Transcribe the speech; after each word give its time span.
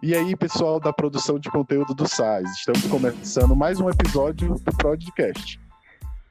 E 0.00 0.14
aí, 0.14 0.36
pessoal 0.36 0.78
da 0.78 0.92
produção 0.92 1.40
de 1.40 1.50
conteúdo 1.50 1.92
do 1.92 2.06
SAIS, 2.06 2.48
estamos 2.58 2.86
começando 2.86 3.56
mais 3.56 3.80
um 3.80 3.90
episódio 3.90 4.54
do 4.54 4.76
podcast. 4.76 5.60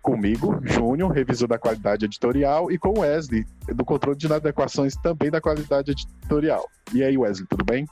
Comigo, 0.01 0.57
Júnior, 0.63 1.11
revisor 1.11 1.49
da 1.49 1.59
qualidade 1.59 2.05
editorial, 2.05 2.71
e 2.71 2.77
com 2.77 2.99
Wesley, 2.99 3.45
do 3.75 3.83
controle 3.83 4.17
de 4.17 4.25
inadequações 4.25 4.95
também 4.95 5.29
da 5.29 5.41
qualidade 5.41 5.91
editorial. 5.91 6.65
E 6.93 7.03
aí, 7.03 7.17
Wesley, 7.17 7.45
tudo 7.49 7.65
bem? 7.65 7.85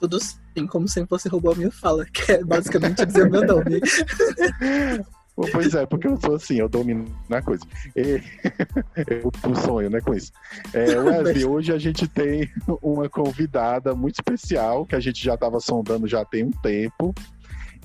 Tudo 0.00 0.18
sim, 0.18 0.66
como 0.66 0.88
sempre 0.88 1.10
você 1.10 1.28
roubou 1.28 1.52
a 1.52 1.56
minha 1.56 1.70
fala, 1.70 2.06
que 2.06 2.32
é 2.32 2.42
basicamente 2.42 3.04
dizer 3.04 3.26
o 3.26 3.30
meu 3.30 3.46
nome. 3.46 3.78
Pois 5.52 5.74
é, 5.74 5.86
porque 5.86 6.06
eu 6.06 6.18
sou 6.20 6.34
assim, 6.34 6.56
eu 6.56 6.68
domino 6.68 7.04
na 7.28 7.40
coisa. 7.40 7.64
E, 7.96 8.22
eu, 9.06 9.30
o 9.50 9.54
sonho, 9.54 9.90
né, 9.90 10.00
com 10.00 10.14
isso. 10.14 10.32
É, 10.72 10.96
Wesley, 10.98 11.44
hoje 11.44 11.72
a 11.72 11.78
gente 11.78 12.06
tem 12.08 12.50
uma 12.82 13.08
convidada 13.08 13.94
muito 13.94 14.16
especial, 14.16 14.84
que 14.84 14.94
a 14.94 15.00
gente 15.00 15.22
já 15.22 15.34
estava 15.34 15.60
sondando 15.60 16.06
já 16.06 16.24
tem 16.24 16.44
um 16.44 16.50
tempo. 16.50 17.14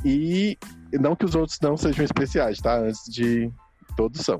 E 0.03 0.57
não 0.93 1.15
que 1.15 1.25
os 1.25 1.35
outros 1.35 1.59
não 1.61 1.77
sejam 1.77 2.03
especiais, 2.03 2.59
tá? 2.59 2.77
Antes 2.77 3.03
de. 3.11 3.51
Todos 3.95 4.21
são. 4.21 4.39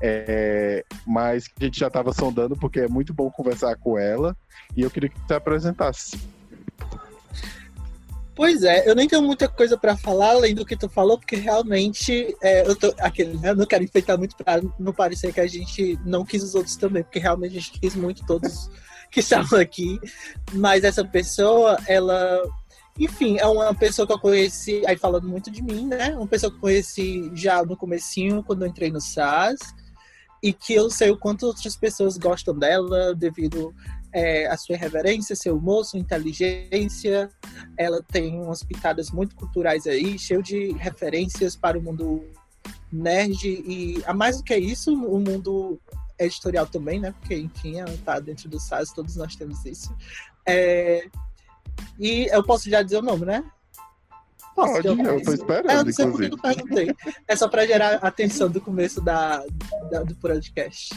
É, 0.00 0.84
mas 1.04 1.48
a 1.60 1.64
gente 1.64 1.80
já 1.80 1.88
estava 1.88 2.12
sondando 2.12 2.56
porque 2.56 2.80
é 2.80 2.88
muito 2.88 3.12
bom 3.12 3.30
conversar 3.30 3.76
com 3.76 3.98
ela. 3.98 4.36
E 4.76 4.82
eu 4.82 4.90
queria 4.90 5.08
que 5.08 5.18
você 5.20 5.34
apresentasse. 5.34 6.16
Pois 8.34 8.62
é, 8.62 8.88
eu 8.88 8.94
nem 8.94 9.06
tenho 9.06 9.22
muita 9.22 9.46
coisa 9.46 9.76
para 9.76 9.96
falar 9.96 10.30
além 10.30 10.54
do 10.54 10.64
que 10.64 10.76
tu 10.76 10.88
falou, 10.88 11.18
porque 11.18 11.36
realmente 11.36 12.34
é, 12.42 12.66
eu 12.66 12.74
tô 12.74 12.94
aquele, 12.98 13.36
né, 13.38 13.54
não 13.54 13.66
quero 13.66 13.84
enfeitar 13.84 14.16
muito 14.16 14.34
para 14.36 14.62
não 14.78 14.92
parecer 14.92 15.34
que 15.34 15.40
a 15.40 15.46
gente 15.46 15.98
não 16.04 16.24
quis 16.24 16.42
os 16.42 16.54
outros 16.54 16.76
também, 16.76 17.02
porque 17.02 17.18
realmente 17.18 17.58
a 17.58 17.60
gente 17.60 17.78
quis 17.78 17.94
muito 17.94 18.24
todos 18.26 18.70
que 19.10 19.20
estavam 19.20 19.60
aqui. 19.60 20.00
Mas 20.54 20.82
essa 20.82 21.04
pessoa, 21.04 21.76
ela, 21.86 22.42
enfim, 22.98 23.36
é 23.38 23.46
uma 23.46 23.74
pessoa 23.74 24.06
que 24.06 24.14
eu 24.14 24.18
conheci, 24.18 24.82
aí 24.86 24.96
falando 24.96 25.28
muito 25.28 25.50
de 25.50 25.62
mim, 25.62 25.86
né? 25.86 26.14
Uma 26.16 26.26
pessoa 26.26 26.50
que 26.50 26.56
eu 26.56 26.62
conheci 26.62 27.30
já 27.34 27.62
no 27.62 27.76
comecinho, 27.76 28.42
quando 28.42 28.62
eu 28.62 28.68
entrei 28.68 28.90
no 28.90 29.00
SAS, 29.00 29.58
e 30.42 30.54
que 30.54 30.72
eu 30.72 30.88
sei 30.88 31.10
o 31.10 31.18
quanto 31.18 31.46
outras 31.46 31.76
pessoas 31.76 32.16
gostam 32.16 32.58
dela 32.58 33.14
devido 33.14 33.74
é, 34.12 34.46
a 34.46 34.56
sua 34.56 34.74
irreverência, 34.74 35.34
seu 35.34 35.56
humor, 35.56 35.84
sua 35.84 35.98
inteligência. 35.98 37.30
Ela 37.76 38.02
tem 38.02 38.40
umas 38.40 38.62
pitadas 38.62 39.10
muito 39.10 39.34
culturais 39.34 39.86
aí, 39.86 40.18
cheio 40.18 40.42
de 40.42 40.72
referências 40.72 41.56
para 41.56 41.78
o 41.78 41.82
mundo 41.82 42.24
nerd 42.92 43.46
e, 43.46 44.02
a 44.06 44.12
mais 44.12 44.36
do 44.36 44.44
que 44.44 44.56
isso, 44.56 44.92
o 44.92 45.18
mundo 45.18 45.80
editorial 46.18 46.66
também, 46.66 47.00
né? 47.00 47.14
Porque, 47.18 47.34
enfim, 47.34 47.80
ela 47.80 47.96
tá 48.04 48.20
dentro 48.20 48.48
do 48.48 48.60
SAS, 48.60 48.92
todos 48.92 49.16
nós 49.16 49.34
temos 49.34 49.64
isso. 49.64 49.94
É, 50.46 51.08
e 51.98 52.26
eu 52.30 52.44
posso 52.44 52.68
já 52.68 52.82
dizer 52.82 52.98
o 52.98 53.02
nome, 53.02 53.24
né? 53.24 53.42
Posso 54.54 54.74
Pode, 54.74 54.88
eu 54.88 55.22
tô 55.22 55.32
esperando, 55.32 55.70
é, 55.70 55.76
eu 55.76 55.84
não 55.84 55.92
sei 55.92 56.04
inclusive. 56.04 56.30
Por 56.30 56.40
que 56.40 56.48
eu 56.48 56.54
perguntei. 56.54 56.94
É 57.26 57.34
só 57.34 57.48
para 57.48 57.66
gerar 57.66 57.94
atenção 57.94 58.50
do 58.50 58.60
começo 58.60 59.00
da, 59.00 59.42
da 59.90 60.02
do 60.02 60.14
podcast. 60.16 60.94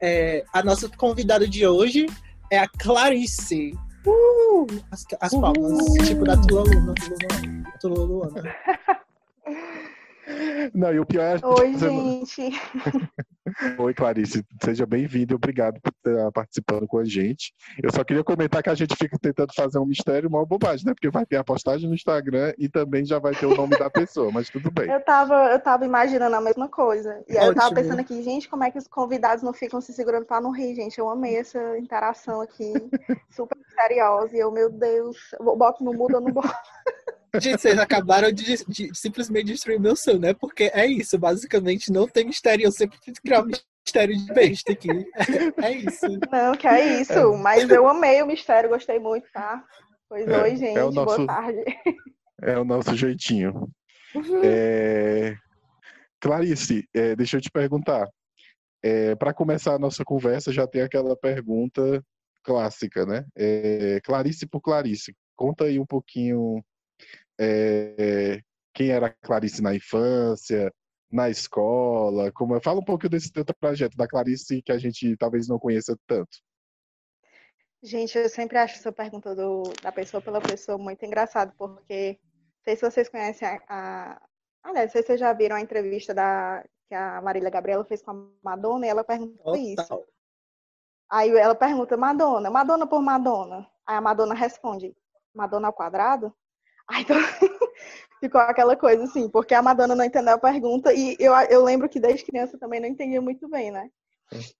É, 0.00 0.44
a 0.52 0.62
nossa 0.62 0.88
convidada 0.90 1.48
de 1.48 1.66
hoje 1.66 2.06
é 2.50 2.58
a 2.58 2.68
Clarice. 2.68 3.72
Uh! 4.06 4.66
As, 4.90 5.04
as 5.20 5.32
palmas, 5.32 5.84
tipo 6.06 6.24
da 6.24 6.36
tua 6.36 6.60
aluna. 6.62 6.94
Tua 7.80 7.98
aluna. 7.98 8.42
Não, 10.74 10.92
e 10.92 11.00
o 11.00 11.06
pior 11.06 11.38
é. 11.38 11.46
Oi, 11.46 11.74
gente. 11.76 12.50
Oi, 13.78 13.94
Clarice. 13.94 14.44
Seja 14.62 14.84
bem-vinda 14.84 15.32
e 15.32 15.36
obrigado 15.36 15.80
por 15.80 15.90
estar 15.90 16.30
participando 16.32 16.86
com 16.86 16.98
a 16.98 17.04
gente. 17.04 17.52
Eu 17.82 17.90
só 17.92 18.04
queria 18.04 18.22
comentar 18.22 18.62
que 18.62 18.68
a 18.68 18.74
gente 18.74 18.94
fica 18.94 19.18
tentando 19.18 19.54
fazer 19.54 19.78
um 19.78 19.86
mistério, 19.86 20.28
uma 20.28 20.44
bobagem, 20.44 20.84
né? 20.84 20.92
Porque 20.92 21.10
vai 21.10 21.24
ter 21.24 21.36
a 21.36 21.44
postagem 21.44 21.88
no 21.88 21.94
Instagram 21.94 22.52
e 22.58 22.68
também 22.68 23.04
já 23.04 23.18
vai 23.18 23.34
ter 23.34 23.46
o 23.46 23.56
nome 23.56 23.78
da 23.78 23.88
pessoa, 23.88 24.30
mas 24.30 24.50
tudo 24.50 24.70
bem. 24.70 24.90
Eu 24.90 25.00
tava, 25.02 25.50
eu 25.52 25.60
tava 25.60 25.84
imaginando 25.86 26.36
a 26.36 26.40
mesma 26.40 26.68
coisa. 26.68 27.22
E 27.28 27.38
aí 27.38 27.46
eu 27.46 27.54
tava 27.54 27.74
pensando 27.74 28.00
aqui, 28.00 28.22
gente, 28.22 28.48
como 28.48 28.64
é 28.64 28.70
que 28.70 28.78
os 28.78 28.86
convidados 28.86 29.42
não 29.42 29.52
ficam 29.52 29.80
se 29.80 29.92
segurando 29.92 30.26
pra 30.26 30.40
não 30.40 30.50
rir, 30.50 30.74
gente? 30.74 30.98
Eu 30.98 31.08
amei 31.08 31.36
essa 31.36 31.78
interação 31.78 32.40
aqui, 32.40 32.72
super 33.30 33.56
misteriosa. 33.56 34.36
E 34.36 34.40
eu, 34.40 34.50
meu 34.50 34.70
Deus, 34.70 35.16
eu 35.38 35.56
boto 35.56 35.82
no 35.82 35.94
mudo 35.94 36.16
ou 36.16 36.20
não 36.20 36.30
boto? 36.30 36.48
Gente, 37.36 37.60
vocês 37.60 37.78
acabaram 37.78 38.32
de, 38.32 38.64
de, 38.66 38.90
simplesmente 38.94 39.46
destruir 39.46 39.78
meu 39.78 39.94
sonho, 39.94 40.18
né? 40.18 40.34
Porque 40.34 40.70
é 40.72 40.86
isso, 40.86 41.18
basicamente 41.18 41.92
não 41.92 42.08
tem 42.08 42.24
mistério. 42.24 42.64
Eu 42.64 42.72
sempre 42.72 42.98
fiz 43.02 43.18
criar 43.18 43.42
um 43.42 43.46
mistério 43.46 44.16
de 44.16 44.32
besta 44.32 44.72
aqui. 44.72 44.88
É, 44.90 45.66
é, 45.66 45.72
isso. 45.72 46.06
Não, 46.30 46.56
que 46.56 46.66
é 46.66 47.00
isso. 47.00 47.12
É. 47.12 47.36
Mas 47.36 47.68
eu 47.68 47.86
amei 47.86 48.22
o 48.22 48.26
mistério, 48.26 48.70
gostei 48.70 48.98
muito, 48.98 49.26
tá? 49.32 49.62
Pois 50.08 50.26
é, 50.26 50.42
oi, 50.42 50.56
gente. 50.56 50.78
É 50.78 50.82
nosso, 50.82 50.94
boa 50.94 51.26
tarde. 51.26 51.64
É 52.42 52.58
o 52.58 52.64
nosso 52.64 52.96
jeitinho. 52.96 53.68
Uhum. 54.14 54.40
É... 54.42 55.36
Clarice, 56.20 56.88
é, 56.94 57.14
deixa 57.14 57.36
eu 57.36 57.40
te 57.40 57.50
perguntar. 57.50 58.08
É, 58.82 59.14
Para 59.16 59.34
começar 59.34 59.74
a 59.74 59.78
nossa 59.78 60.04
conversa, 60.04 60.52
já 60.52 60.66
tem 60.66 60.82
aquela 60.82 61.16
pergunta 61.16 62.02
clássica, 62.42 63.04
né? 63.04 63.26
É, 63.36 64.00
Clarice 64.02 64.46
por 64.46 64.60
Clarice, 64.60 65.14
conta 65.36 65.64
aí 65.64 65.78
um 65.78 65.86
pouquinho 65.86 66.62
é, 67.38 68.40
quem 68.74 68.90
era 68.90 69.06
a 69.06 69.10
Clarice 69.10 69.62
na 69.62 69.74
infância, 69.74 70.72
na 71.10 71.30
escola, 71.30 72.30
como 72.32 72.56
é, 72.56 72.60
fala 72.60 72.80
um 72.80 72.84
pouco 72.84 73.08
desse 73.08 73.32
teu 73.32 73.44
projeto 73.58 73.96
da 73.96 74.06
Clarice 74.06 74.62
que 74.62 74.72
a 74.72 74.78
gente 74.78 75.16
talvez 75.16 75.48
não 75.48 75.58
conheça 75.58 75.96
tanto. 76.06 76.38
Gente, 77.82 78.18
eu 78.18 78.28
sempre 78.28 78.58
acho 78.58 78.76
essa 78.76 78.92
pergunta 78.92 79.34
do, 79.34 79.62
da 79.82 79.92
pessoa 79.92 80.20
pela 80.20 80.40
pessoa 80.40 80.76
muito 80.76 81.04
engraçado, 81.04 81.54
porque 81.56 82.18
não 82.22 82.64
sei 82.64 82.76
se 82.76 82.82
vocês 82.82 83.08
conhecem 83.08 83.48
a, 83.48 83.60
a 83.68 84.22
aliás, 84.64 84.86
não 84.86 84.92
sei 84.92 85.02
se 85.02 85.06
vocês 85.06 85.20
já 85.20 85.32
viram 85.32 85.56
a 85.56 85.60
entrevista 85.60 86.12
da 86.12 86.64
que 86.88 86.94
a 86.94 87.20
Marília 87.20 87.50
Gabriela 87.50 87.84
fez 87.84 88.02
com 88.02 88.10
a 88.10 88.26
Madonna 88.42 88.86
e 88.86 88.88
ela 88.88 89.04
perguntou 89.04 89.44
Total. 89.44 89.56
isso. 89.56 90.04
Aí 91.10 91.30
ela 91.30 91.54
pergunta, 91.54 91.96
Madonna, 91.96 92.50
Madonna 92.50 92.86
por 92.86 93.00
Madonna. 93.02 93.70
Aí 93.86 93.96
a 93.96 94.00
Madonna 94.00 94.34
responde, 94.34 94.96
Madonna 95.34 95.68
ao 95.68 95.72
quadrado? 95.72 96.34
Aí 96.88 97.02
então, 97.02 97.16
ficou 98.20 98.40
aquela 98.40 98.76
coisa 98.76 99.04
assim, 99.04 99.28
porque 99.28 99.54
a 99.54 99.62
Madonna 99.62 99.94
não 99.94 100.04
entendeu 100.04 100.34
a 100.34 100.38
pergunta 100.38 100.92
e 100.92 101.16
eu, 101.18 101.32
eu 101.50 101.62
lembro 101.62 101.88
que 101.88 102.00
desde 102.00 102.24
criança 102.24 102.58
também 102.58 102.80
não 102.80 102.88
entendia 102.88 103.20
muito 103.20 103.48
bem, 103.48 103.70
né? 103.70 103.90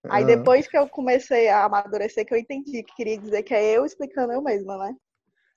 Aí 0.08 0.24
depois 0.24 0.66
que 0.66 0.78
eu 0.78 0.88
comecei 0.88 1.48
a 1.48 1.64
amadurecer, 1.64 2.24
que 2.24 2.32
eu 2.32 2.38
entendi 2.38 2.82
que 2.82 2.94
queria 2.94 3.18
dizer 3.18 3.42
que 3.42 3.54
é 3.54 3.76
eu 3.76 3.84
explicando 3.84 4.32
eu 4.32 4.42
mesma, 4.42 4.78
né? 4.78 4.94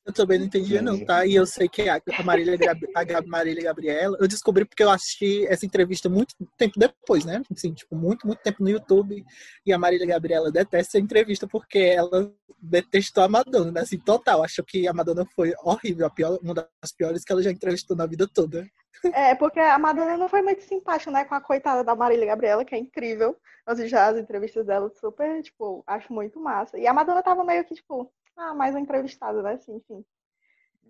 Eu 0.03 0.11
também 0.11 0.39
não 0.39 0.47
entendia, 0.47 0.81
não, 0.81 1.03
tá? 1.05 1.25
E 1.27 1.35
eu 1.35 1.45
sei 1.45 1.69
que 1.69 1.87
a 1.87 2.01
Marília, 2.23 2.57
a 2.95 3.21
Marília 3.21 3.63
Gabriela, 3.63 4.17
eu 4.19 4.27
descobri 4.27 4.65
porque 4.65 4.81
eu 4.81 4.89
assisti 4.89 5.45
essa 5.45 5.63
entrevista 5.63 6.09
muito 6.09 6.33
tempo 6.57 6.79
depois, 6.79 7.23
né? 7.23 7.43
Assim, 7.51 7.71
tipo, 7.71 7.95
muito, 7.95 8.25
muito 8.25 8.41
tempo 8.41 8.63
no 8.63 8.69
YouTube. 8.69 9.23
E 9.63 9.71
a 9.71 9.77
Marília 9.77 10.07
Gabriela 10.07 10.51
detesta 10.51 10.97
a 10.97 11.01
entrevista 11.01 11.47
porque 11.47 11.77
ela 11.77 12.33
detestou 12.59 13.23
a 13.23 13.29
Madonna, 13.29 13.71
né? 13.71 13.81
Assim, 13.81 13.99
total. 13.99 14.43
Achou 14.43 14.65
que 14.65 14.87
a 14.87 14.93
Madonna 14.93 15.25
foi 15.35 15.53
horrível, 15.63 16.07
a 16.07 16.09
pior, 16.09 16.39
uma 16.41 16.55
das 16.55 16.91
piores 16.97 17.23
que 17.23 17.31
ela 17.31 17.43
já 17.43 17.51
entrevistou 17.51 17.95
na 17.95 18.07
vida 18.07 18.27
toda. 18.27 18.65
É, 19.13 19.35
porque 19.35 19.59
a 19.59 19.77
Madonna 19.77 20.17
não 20.17 20.29
foi 20.29 20.41
muito 20.41 20.63
simpática, 20.63 21.11
né? 21.11 21.25
Com 21.25 21.35
a 21.35 21.41
coitada 21.41 21.83
da 21.83 21.95
Marília 21.95 22.25
Gabriela, 22.25 22.65
que 22.65 22.73
é 22.73 22.77
incrível. 22.77 23.37
Eu 23.67 23.87
já 23.87 24.07
as 24.07 24.17
entrevistas 24.17 24.65
dela 24.65 24.89
super, 24.89 25.41
tipo, 25.43 25.83
acho 25.85 26.11
muito 26.11 26.39
massa. 26.39 26.77
E 26.77 26.87
a 26.87 26.93
Madonna 26.93 27.21
tava 27.21 27.43
meio 27.43 27.63
que, 27.63 27.75
tipo, 27.75 28.11
ah, 28.37 28.53
mais 28.53 28.73
uma 28.73 28.81
entrevistada, 28.81 29.41
né? 29.41 29.53
Assim, 29.53 29.75
enfim. 29.75 30.05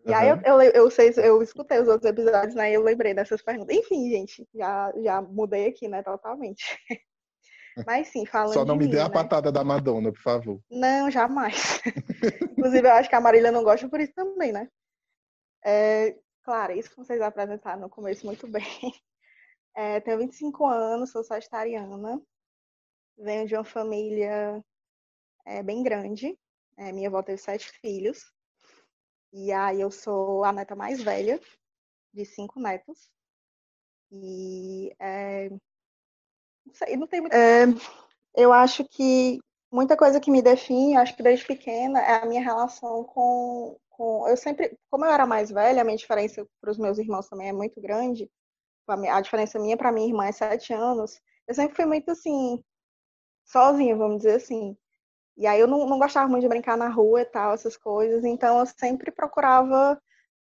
E 0.06 0.10
uhum. 0.10 0.16
aí 0.16 0.30
eu, 0.30 0.42
eu, 0.44 0.62
eu, 0.62 0.92
sei, 0.92 1.14
eu 1.18 1.42
escutei 1.44 1.80
os 1.80 1.88
outros 1.88 2.10
episódios, 2.10 2.56
né? 2.56 2.72
E 2.72 2.74
eu 2.74 2.82
lembrei 2.82 3.14
dessas 3.14 3.42
perguntas. 3.42 3.76
Enfim, 3.76 4.10
gente, 4.10 4.48
já, 4.54 4.92
já 4.98 5.22
mudei 5.22 5.68
aqui, 5.68 5.88
né? 5.88 6.02
Totalmente. 6.02 6.64
Mas 7.86 8.08
sim, 8.10 8.26
falando. 8.26 8.54
Só 8.54 8.66
não 8.66 8.76
me 8.76 8.86
mim, 8.86 8.92
dê 8.92 8.98
né? 8.98 9.04
a 9.04 9.10
patada 9.10 9.52
da 9.52 9.64
Madonna, 9.64 10.12
por 10.12 10.22
favor. 10.22 10.60
Não, 10.70 11.10
jamais. 11.10 11.82
Inclusive, 12.58 12.88
eu 12.88 12.94
acho 12.94 13.10
que 13.10 13.16
a 13.16 13.22
Marília 13.22 13.52
não 13.52 13.64
gosta 13.64 13.88
por 13.88 14.00
isso 14.00 14.14
também, 14.14 14.52
né? 14.52 14.68
É, 15.64 16.18
claro, 16.44 16.74
isso 16.74 16.90
que 16.90 16.98
vocês 16.98 17.22
apresentaram 17.22 17.82
no 17.82 17.90
começo 17.90 18.26
muito 18.26 18.48
bem. 18.48 18.64
É, 19.74 20.02
tenho 20.02 20.18
25 20.18 20.66
anos, 20.66 21.12
sou 21.12 21.24
sagitariana. 21.24 22.22
Venho 23.18 23.48
de 23.48 23.56
uma 23.56 23.64
família 23.64 24.62
é, 25.46 25.64
bem 25.64 25.82
grande. 25.82 26.38
É, 26.78 26.92
minha 26.92 27.10
avó 27.10 27.22
teve 27.22 27.38
sete 27.38 27.70
filhos. 27.80 28.32
E 29.34 29.52
aí 29.52 29.82
eu 29.82 29.92
sou 29.92 30.44
a 30.44 30.52
neta 30.52 30.76
mais 30.76 31.02
velha 31.02 31.40
de 32.14 32.26
cinco 32.26 32.60
netos. 32.60 33.10
E 34.12 34.94
é, 35.00 35.50
não 36.66 36.74
sei, 36.74 36.98
não 36.98 37.08
tem 37.08 37.22
muito. 37.22 37.34
É, 37.34 37.66
eu 38.36 38.52
acho 38.54 38.84
que 38.86 39.40
muita 39.72 39.98
coisa 39.98 40.20
que 40.20 40.32
me 40.32 40.42
define, 40.42 40.98
acho 40.98 41.16
que 41.16 41.24
desde 41.24 41.46
pequena, 41.46 42.00
é 42.00 42.16
a 42.16 42.26
minha 42.26 42.42
relação 42.42 43.04
com. 43.04 43.78
com 43.90 44.28
eu 44.28 44.38
sempre, 44.38 44.78
como 44.90 45.06
eu 45.06 45.12
era 45.12 45.26
mais 45.26 45.50
velha, 45.52 45.82
a 45.82 45.86
minha 45.86 45.98
diferença 45.98 46.46
para 46.60 46.72
os 46.72 46.78
meus 46.78 46.98
irmãos 46.98 47.28
também 47.28 47.50
é 47.50 47.54
muito 47.54 47.80
grande. 47.82 48.30
A 48.88 49.22
diferença 49.22 49.60
minha 49.60 49.78
para 49.78 49.92
minha 49.92 50.08
irmã 50.08 50.26
é 50.26 50.32
sete 50.32 50.74
anos. 50.74 51.20
Eu 51.48 51.56
sempre 51.56 51.76
fui 51.76 51.86
muito 51.86 52.12
assim, 52.12 52.62
sozinha, 53.46 53.96
vamos 53.96 54.18
dizer 54.18 54.36
assim. 54.36 54.78
E 55.42 55.48
aí 55.48 55.60
eu 55.60 55.68
não, 55.68 55.88
não 55.88 55.98
gostava 55.98 56.30
muito 56.30 56.44
de 56.44 56.48
brincar 56.48 56.78
na 56.78 56.88
rua 56.88 57.22
e 57.22 57.26
tal, 57.26 57.56
essas 57.56 57.76
coisas, 57.76 58.24
então 58.24 58.60
eu 58.60 58.66
sempre 58.68 59.12
procurava 59.12 60.00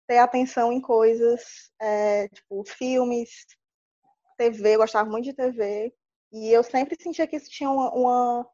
ter 0.08 0.20
atenção 0.20 0.72
em 0.72 0.80
coisas, 0.80 1.70
é, 1.82 2.30
tipo, 2.30 2.64
filmes, 2.64 3.46
TV, 4.38 4.76
eu 4.76 4.80
gostava 4.80 5.10
muito 5.10 5.26
de 5.26 5.34
TV, 5.34 5.94
e 6.32 6.50
eu 6.50 6.64
sempre 6.64 6.96
sentia 6.98 7.28
que 7.28 7.36
isso 7.36 7.50
tinha 7.50 7.70
uma, 7.70 7.94
uma, 7.94 8.50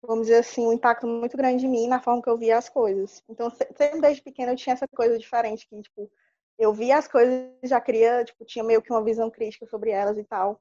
vamos 0.00 0.28
dizer 0.28 0.38
assim, 0.38 0.64
um 0.64 0.72
impacto 0.72 1.08
muito 1.08 1.36
grande 1.36 1.66
em 1.66 1.68
mim 1.68 1.88
na 1.88 2.00
forma 2.00 2.22
que 2.22 2.30
eu 2.30 2.38
via 2.38 2.56
as 2.56 2.68
coisas. 2.68 3.20
Então, 3.28 3.50
sempre 3.50 4.00
desde 4.00 4.22
pequena 4.22 4.52
eu 4.52 4.56
tinha 4.56 4.74
essa 4.74 4.86
coisa 4.86 5.18
diferente, 5.18 5.66
que, 5.68 5.82
tipo, 5.82 6.08
eu 6.56 6.72
via 6.72 6.96
as 6.98 7.08
coisas 7.08 7.50
e 7.60 7.66
já 7.66 7.80
queria, 7.80 8.24
tipo, 8.24 8.44
tinha 8.44 8.62
meio 8.62 8.80
que 8.80 8.92
uma 8.92 9.02
visão 9.02 9.28
crítica 9.28 9.66
sobre 9.66 9.90
elas 9.90 10.16
e 10.16 10.22
tal. 10.22 10.60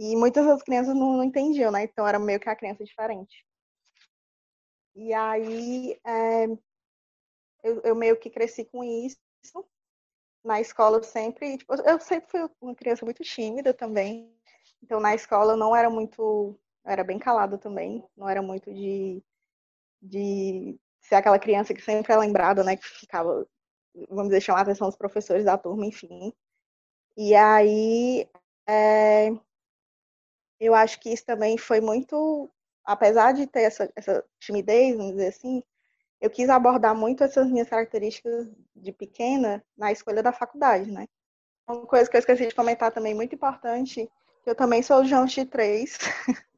E 0.00 0.16
muitas 0.16 0.46
das 0.46 0.62
crianças 0.64 0.96
não, 0.96 1.18
não 1.18 1.22
entendiam, 1.24 1.70
né? 1.70 1.84
Então, 1.84 2.08
era 2.08 2.18
meio 2.18 2.40
que 2.40 2.48
a 2.48 2.56
criança 2.56 2.84
diferente. 2.84 3.46
E 4.94 5.12
aí, 5.14 5.98
é, 6.04 6.46
eu, 7.62 7.80
eu, 7.84 7.94
meio 7.94 8.18
que 8.18 8.30
cresci 8.30 8.64
com 8.64 8.82
isso. 8.82 9.16
Na 10.44 10.60
escola 10.60 10.98
eu 10.98 11.02
sempre, 11.02 11.58
tipo, 11.58 11.74
eu 11.74 12.00
sempre 12.00 12.30
fui 12.30 12.48
uma 12.60 12.74
criança 12.74 13.04
muito 13.04 13.22
tímida 13.22 13.74
também. 13.74 14.32
Então, 14.82 15.00
na 15.00 15.14
escola 15.14 15.52
eu 15.52 15.56
não 15.56 15.74
era 15.74 15.90
muito 15.90 16.58
era 16.84 17.04
bem 17.04 17.18
calada 17.18 17.58
também, 17.58 18.02
não 18.16 18.28
era 18.28 18.40
muito 18.40 18.72
de, 18.72 19.22
de 20.00 20.78
ser 21.00 21.16
aquela 21.16 21.38
criança 21.38 21.74
que 21.74 21.82
sempre 21.82 22.12
é 22.12 22.16
lembrada, 22.16 22.64
né, 22.64 22.76
que 22.76 22.84
ficava, 22.84 23.46
vamos 24.08 24.28
dizer, 24.28 24.40
chamar 24.40 24.60
a 24.60 24.62
atenção 24.62 24.88
dos 24.88 24.96
professores 24.96 25.44
da 25.44 25.58
turma, 25.58 25.86
enfim. 25.86 26.32
E 27.16 27.34
aí, 27.34 28.28
é, 28.66 29.30
eu 30.60 30.74
acho 30.74 30.98
que 31.00 31.10
isso 31.10 31.24
também 31.24 31.58
foi 31.58 31.80
muito, 31.80 32.50
apesar 32.88 33.32
de 33.32 33.46
ter 33.46 33.64
essa, 33.64 33.92
essa 33.94 34.24
timidez, 34.40 34.96
vamos 34.96 35.12
dizer 35.12 35.28
assim, 35.28 35.62
eu 36.18 36.30
quis 36.30 36.48
abordar 36.48 36.94
muito 36.94 37.22
essas 37.22 37.46
minhas 37.50 37.68
características 37.68 38.50
de 38.74 38.92
pequena 38.92 39.62
na 39.76 39.92
escolha 39.92 40.22
da 40.22 40.32
faculdade, 40.32 40.90
né? 40.90 41.06
Uma 41.68 41.86
coisa 41.86 42.08
que 42.08 42.16
eu 42.16 42.18
esqueci 42.18 42.46
de 42.46 42.54
comentar 42.54 42.90
também, 42.90 43.14
muito 43.14 43.34
importante, 43.34 44.10
que 44.42 44.50
eu 44.50 44.54
também 44.54 44.82
sou 44.82 45.02
de 45.02 45.10
João 45.10 45.26
3 45.26 45.98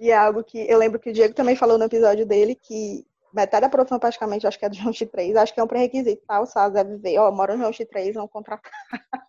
E 0.00 0.10
é 0.10 0.16
algo 0.16 0.42
que 0.42 0.58
eu 0.58 0.78
lembro 0.78 0.98
que 0.98 1.10
o 1.10 1.12
Diego 1.12 1.34
também 1.34 1.54
falou 1.54 1.76
no 1.76 1.84
episódio 1.84 2.24
dele 2.24 2.54
que 2.54 3.06
metade 3.32 3.62
da 3.62 3.68
produção 3.68 3.98
praticamente 3.98 4.46
acho 4.46 4.58
que 4.58 4.64
é 4.64 4.68
do 4.70 4.76
João 4.76 4.92
X3, 4.92 5.36
acho 5.36 5.52
que 5.52 5.60
é 5.60 5.62
um 5.62 5.68
pré-requisito, 5.68 6.24
tá? 6.26 6.40
O 6.40 6.46
SAS 6.46 6.72
deve 6.72 6.96
ver, 6.96 7.18
ó, 7.18 7.30
mora 7.30 7.54
no 7.54 7.60
João 7.60 7.72
X3, 7.72 8.14
não 8.14 8.26
contratar. 8.26 8.72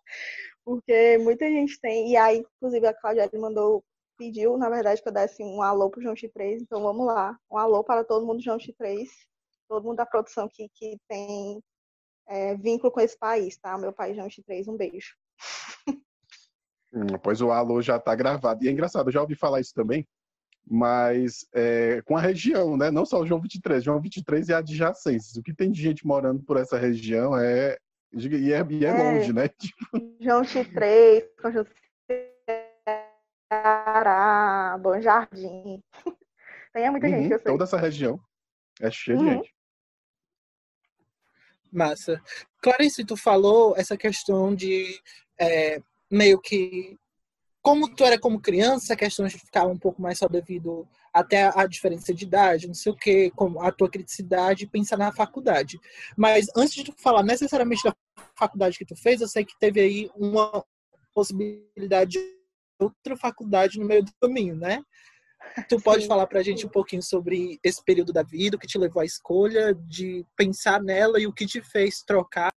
Porque 0.63 1.17
muita 1.19 1.45
gente 1.47 1.79
tem, 1.79 2.11
e 2.11 2.17
aí, 2.17 2.37
inclusive, 2.39 2.87
a 2.87 2.93
Claudia 2.93 3.29
mandou, 3.33 3.83
pediu, 4.17 4.57
na 4.57 4.69
verdade, 4.69 5.01
que 5.01 5.07
eu 5.07 5.13
desse 5.13 5.43
um 5.43 5.61
alô 5.61 5.89
pro 5.89 6.01
João 6.01 6.15
X3, 6.15 6.59
então 6.61 6.81
vamos 6.81 7.05
lá. 7.05 7.37
Um 7.51 7.57
alô 7.57 7.83
para 7.83 8.03
todo 8.03 8.25
mundo 8.25 8.37
do 8.37 8.43
João 8.43 8.57
X3, 8.57 9.07
todo 9.67 9.83
mundo 9.83 9.97
da 9.97 10.05
produção 10.05 10.49
que, 10.51 10.69
que 10.73 10.97
tem 11.07 11.61
é, 12.27 12.55
vínculo 12.55 12.91
com 12.91 12.99
esse 12.99 13.17
país, 13.17 13.57
tá? 13.57 13.77
Meu 13.77 13.93
pai 13.93 14.13
João 14.13 14.27
X3, 14.27 14.67
um 14.67 14.77
beijo. 14.77 15.15
Hum, 16.93 17.17
pois 17.21 17.41
o 17.41 17.51
alô 17.51 17.81
já 17.81 17.99
tá 17.99 18.15
gravado. 18.15 18.63
E 18.63 18.69
é 18.69 18.71
engraçado, 18.71 19.09
eu 19.09 19.13
já 19.13 19.21
ouvi 19.21 19.35
falar 19.35 19.59
isso 19.59 19.73
também, 19.73 20.07
mas 20.65 21.45
é, 21.53 22.01
com 22.03 22.15
a 22.15 22.21
região, 22.21 22.77
né? 22.77 22.89
Não 22.89 23.05
só 23.05 23.19
o 23.19 23.25
João 23.25 23.41
23, 23.41 23.83
João 23.83 24.01
23 24.01 24.49
e 24.49 24.53
adjacências. 24.53 25.35
O 25.35 25.43
que 25.43 25.53
tem 25.53 25.71
de 25.71 25.81
gente 25.81 26.07
morando 26.07 26.41
por 26.43 26.57
essa 26.57 26.77
região 26.77 27.37
é 27.37 27.77
e 28.13 28.53
é, 28.53 28.65
e 28.69 28.85
é, 28.85 28.89
é 28.89 28.93
longe, 28.93 29.33
né? 29.33 29.49
Tipo... 29.49 29.75
João 30.21 30.43
23, 30.43 31.23
Ceará, 33.61 34.77
Bom 34.81 34.99
Jardim. 34.99 35.81
Tem 36.73 36.89
muita 36.91 37.07
uhum, 37.07 37.13
gente, 37.13 37.31
eu 37.31 37.39
sei. 37.39 37.51
Toda 37.51 37.63
essa 37.63 37.77
região 37.77 38.19
é 38.81 38.91
cheia 38.91 39.17
uhum. 39.17 39.25
de 39.25 39.31
gente. 39.31 39.55
Massa. 41.71 42.21
Clarice, 42.61 43.05
tu 43.05 43.15
falou 43.15 43.75
essa 43.77 43.97
questão 43.97 44.53
de 44.53 44.99
é, 45.39 45.81
meio 46.11 46.39
que 46.39 46.97
como 47.61 47.89
tu 47.89 48.03
era 48.03 48.19
como 48.19 48.39
criança, 48.39 48.93
a 48.93 48.97
questão 48.97 49.25
de 49.25 49.39
ficar 49.39 49.65
um 49.65 49.77
pouco 49.77 49.99
mais 49.99 50.19
só 50.19 50.27
devido 50.27 50.87
até 51.11 51.51
a 51.55 51.65
diferença 51.65 52.13
de 52.13 52.23
idade, 52.23 52.67
não 52.67 52.75
sei 52.75 52.91
o 52.91 52.95
que, 52.95 53.31
como 53.31 53.59
a 53.59 53.71
tua 53.71 53.89
criticidade, 53.89 54.67
pensar 54.67 54.97
na 54.97 55.11
faculdade. 55.11 55.79
Mas 56.15 56.45
antes 56.55 56.75
de 56.75 56.83
tu 56.83 56.93
falar 56.97 57.23
necessariamente 57.23 57.83
da 57.83 57.95
faculdade 58.35 58.77
que 58.77 58.85
tu 58.85 58.95
fez, 58.95 59.19
eu 59.19 59.27
sei 59.27 59.43
que 59.43 59.57
teve 59.57 59.79
aí 59.79 60.11
uma 60.15 60.63
possibilidade 61.11 62.11
de 62.11 62.35
outra 62.79 63.15
faculdade 63.15 63.79
no 63.79 63.85
meio 63.85 64.03
do 64.03 64.11
caminho, 64.21 64.55
né? 64.55 64.83
Tu 65.69 65.81
pode 65.81 66.03
Sim. 66.03 66.07
falar 66.07 66.27
pra 66.27 66.43
gente 66.43 66.65
um 66.65 66.69
pouquinho 66.69 67.01
sobre 67.01 67.59
esse 67.63 67.83
período 67.83 68.11
da 68.11 68.23
vida, 68.23 68.57
o 68.57 68.59
que 68.59 68.67
te 68.67 68.77
levou 68.77 69.01
à 69.01 69.05
escolha 69.05 69.73
de 69.73 70.25
pensar 70.35 70.81
nela 70.81 71.19
e 71.19 71.27
o 71.27 71.33
que 71.33 71.45
te 71.45 71.61
fez 71.61 72.01
trocar? 72.01 72.53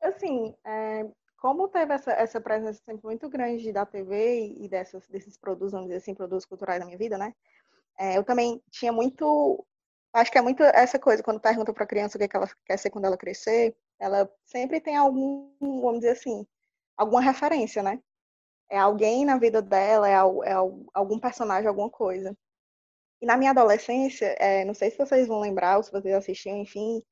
Assim, 0.00 0.54
é, 0.64 1.04
como 1.38 1.68
teve 1.68 1.92
essa, 1.92 2.12
essa 2.12 2.40
presença 2.40 2.80
sempre 2.84 3.04
muito 3.04 3.28
grande 3.28 3.72
da 3.72 3.84
TV 3.84 4.54
e 4.58 4.68
dessas, 4.68 5.08
desses 5.08 5.36
produtos, 5.36 5.72
vamos 5.72 5.86
dizer 5.86 5.98
assim, 5.98 6.14
produtos 6.14 6.44
culturais 6.44 6.80
na 6.80 6.86
minha 6.86 6.98
vida, 6.98 7.18
né? 7.18 7.34
É, 7.98 8.16
eu 8.16 8.24
também 8.24 8.62
tinha 8.70 8.92
muito. 8.92 9.64
Acho 10.12 10.30
que 10.30 10.38
é 10.38 10.42
muito 10.42 10.62
essa 10.62 10.98
coisa, 10.98 11.22
quando 11.22 11.40
pergunta 11.40 11.72
para 11.72 11.84
a 11.84 11.86
criança 11.86 12.16
o 12.16 12.18
que, 12.18 12.24
é 12.24 12.28
que 12.28 12.36
ela 12.36 12.48
quer 12.64 12.76
ser 12.76 12.90
quando 12.90 13.04
ela 13.04 13.16
crescer, 13.16 13.76
ela 13.98 14.30
sempre 14.44 14.80
tem 14.80 14.96
algum, 14.96 15.52
vamos 15.60 16.00
dizer 16.00 16.12
assim, 16.12 16.46
alguma 16.96 17.20
referência, 17.20 17.82
né? 17.82 18.00
É 18.70 18.78
alguém 18.78 19.24
na 19.24 19.38
vida 19.38 19.62
dela, 19.62 20.08
é, 20.08 20.12
é 20.12 20.54
algum 20.94 21.18
personagem, 21.18 21.68
alguma 21.68 21.90
coisa. 21.90 22.36
E 23.20 23.26
na 23.26 23.36
minha 23.36 23.50
adolescência, 23.50 24.36
é, 24.38 24.64
não 24.64 24.74
sei 24.74 24.90
se 24.90 24.98
vocês 24.98 25.26
vão 25.26 25.40
lembrar, 25.40 25.76
ou 25.76 25.82
se 25.82 25.90
vocês 25.90 26.14
assistiam, 26.14 26.56
enfim, 26.58 27.02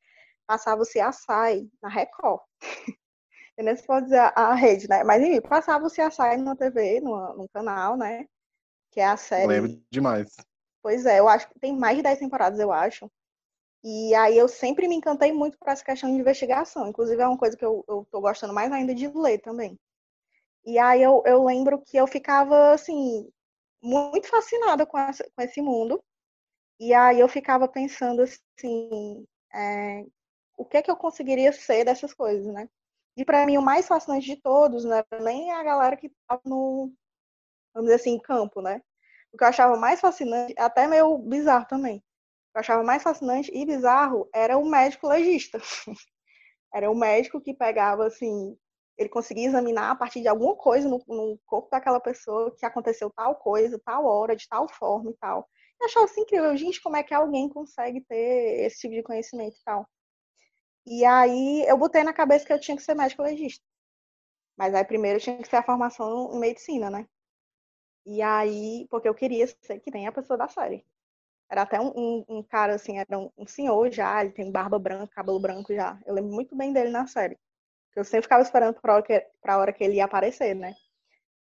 passava-se 0.47 1.01
açaí 1.01 1.69
na 1.83 1.89
Record. 1.89 2.43
eu 3.57 3.65
nem 3.65 3.77
se 3.77 3.85
pode 3.85 4.07
dizer 4.07 4.21
a, 4.35 4.55
rede, 4.55 4.89
né? 4.89 5.03
Mas 5.03 5.23
enfim, 5.23 5.41
passava 5.41 5.87
o 5.87 5.91
CSI 5.91 6.37
na 6.39 6.55
TV, 6.55 7.01
no, 7.01 7.35
no 7.35 7.49
canal, 7.49 7.97
né? 7.97 8.27
Que 8.93 9.01
é 9.01 9.07
a 9.07 9.17
série. 9.17 9.47
Lembro 9.47 9.83
demais. 9.91 10.37
Pois 10.83 11.05
é, 11.05 11.19
eu 11.19 11.29
acho 11.29 11.49
que 11.49 11.59
tem 11.59 11.77
mais 11.77 11.97
de 11.97 12.03
10 12.03 12.19
temporadas, 12.19 12.61
eu 12.61 12.71
acho. 12.71 13.11
E 13.83 14.15
aí 14.15 14.37
eu 14.37 14.49
sempre 14.49 14.87
me 14.89 14.97
encantei 14.97 15.33
muito 15.33 15.59
por 15.59 15.69
essa 15.69 15.85
questão 15.85 16.11
de 16.11 16.17
investigação. 16.21 16.89
Inclusive 16.89 17.21
é 17.21 17.27
uma 17.27 17.39
coisa 17.39 17.57
que 17.57 17.65
eu, 17.65 17.85
eu 17.89 18.07
tô 18.11 18.21
gostando 18.21 18.53
mais 18.53 18.71
ainda 18.71 18.95
de 18.95 19.09
ler 19.09 19.39
também. 19.39 19.79
E 20.67 20.79
aí 20.79 21.03
eu, 21.03 21.23
eu 21.27 21.45
lembro 21.45 21.81
que 21.81 21.97
eu 21.97 22.07
ficava, 22.09 22.73
assim, 22.73 23.31
muito 23.83 24.29
fascinada 24.29 24.85
com, 24.87 24.99
essa, 24.99 25.25
com 25.37 25.43
esse 25.43 25.63
mundo. 25.63 26.03
E 26.81 26.93
aí 26.95 27.21
eu 27.21 27.29
ficava 27.29 27.69
pensando, 27.69 28.23
assim, 28.23 29.27
é, 29.55 30.05
o 30.57 30.65
que 30.65 30.79
é 30.79 30.83
que 30.83 30.91
eu 30.91 30.97
conseguiria 30.97 31.53
ser 31.53 31.85
dessas 31.85 32.13
coisas, 32.15 32.47
né? 32.53 32.69
E 33.17 33.25
para 33.25 33.47
mim 33.47 33.57
o 33.59 33.63
mais 33.63 33.87
fascinante 33.89 34.27
de 34.27 34.37
todos, 34.37 34.85
né, 34.85 35.03
nem 35.23 35.51
a 35.53 35.63
galera 35.63 35.97
que 35.97 36.09
estava 36.09 36.43
no, 36.45 36.93
vamos 37.75 37.91
dizer 37.91 38.01
assim, 38.01 38.19
campo, 38.19 38.61
né? 38.63 38.83
O 39.33 39.39
que 39.39 39.45
eu 39.45 39.49
achava 39.49 39.77
mais 39.77 40.01
fascinante, 40.01 40.55
até 40.59 40.87
meio 40.87 41.19
bizarro 41.19 41.67
também. 41.67 41.99
O 41.99 42.03
que 42.53 42.59
eu 42.59 42.61
achava 42.61 42.83
mais 42.83 43.03
fascinante 43.03 43.51
e 43.55 43.65
bizarro 43.67 44.29
era 44.35 44.59
o 44.59 44.69
médico 44.69 45.09
legista. 45.09 45.59
era 46.75 46.91
o 46.91 46.95
médico 46.95 47.41
que 47.41 47.55
pegava 47.55 48.07
assim, 48.07 48.57
ele 48.99 49.09
conseguia 49.09 49.47
examinar 49.47 49.91
a 49.91 49.95
partir 49.97 50.21
de 50.23 50.29
alguma 50.29 50.57
coisa 50.57 50.89
no, 50.89 51.03
no, 51.07 51.39
corpo 51.47 51.69
daquela 51.71 52.01
pessoa 52.01 52.55
que 52.57 52.65
aconteceu 52.65 53.11
tal 53.11 53.37
coisa, 53.37 53.79
tal 53.85 54.07
hora, 54.07 54.37
de 54.37 54.49
tal 54.49 54.69
forma 54.69 55.11
e 55.11 55.15
tal. 55.15 55.49
Eu 55.81 55.87
achava 55.87 56.07
assim 56.07 56.23
incrível, 56.23 56.57
gente, 56.57 56.81
como 56.83 56.97
é 56.97 57.03
que 57.03 57.15
alguém 57.15 57.49
consegue 57.49 58.01
ter 58.03 58.67
esse 58.67 58.81
tipo 58.81 58.95
de 58.95 59.03
conhecimento 59.03 59.57
e 59.59 59.65
tal. 59.65 59.89
E 60.87 61.05
aí 61.05 61.65
eu 61.69 61.77
botei 61.77 62.03
na 62.05 62.13
cabeça 62.13 62.47
que 62.47 62.53
eu 62.53 62.61
tinha 62.61 62.77
que 62.77 62.83
ser 62.83 62.95
médico 62.95 63.23
legista. 63.23 63.65
Mas 64.57 64.75
aí 64.75 64.85
primeiro 64.85 65.19
eu 65.19 65.23
tinha 65.23 65.37
que 65.39 65.49
ser 65.49 65.57
a 65.57 65.63
formação 65.63 66.33
em 66.35 66.39
medicina, 66.41 66.91
né? 66.91 67.07
E 68.07 68.23
aí, 68.23 68.87
porque 68.91 69.09
eu 69.09 69.15
queria 69.15 69.47
ser 69.49 69.81
que 69.81 69.91
nem 69.91 70.07
a 70.07 70.13
pessoa 70.13 70.39
da 70.39 70.49
série. 70.49 70.85
Era 71.51 71.63
até 71.63 71.81
um, 71.81 71.93
um, 71.97 72.25
um 72.29 72.43
cara, 72.43 72.75
assim, 72.75 72.99
era 72.99 73.19
um, 73.19 73.31
um, 73.37 73.47
senhor 73.47 73.91
já, 73.93 74.21
ele 74.23 74.33
tem 74.33 74.51
barba 74.51 74.79
branca, 74.79 75.15
cabelo 75.15 75.41
branco 75.41 75.75
já. 75.75 75.99
Eu 76.07 76.15
lembro 76.15 76.33
muito 76.33 76.57
bem 76.57 76.73
dele 76.73 76.91
na 76.91 77.07
série. 77.07 77.39
Eu 77.97 78.05
sempre 78.05 78.25
ficava 78.25 78.43
esperando 78.43 78.79
que, 79.05 79.27
pra 79.41 79.59
hora 79.59 79.73
que 79.73 79.83
ele 79.83 79.97
ia 79.97 80.05
aparecer, 80.05 80.55
né? 80.55 80.75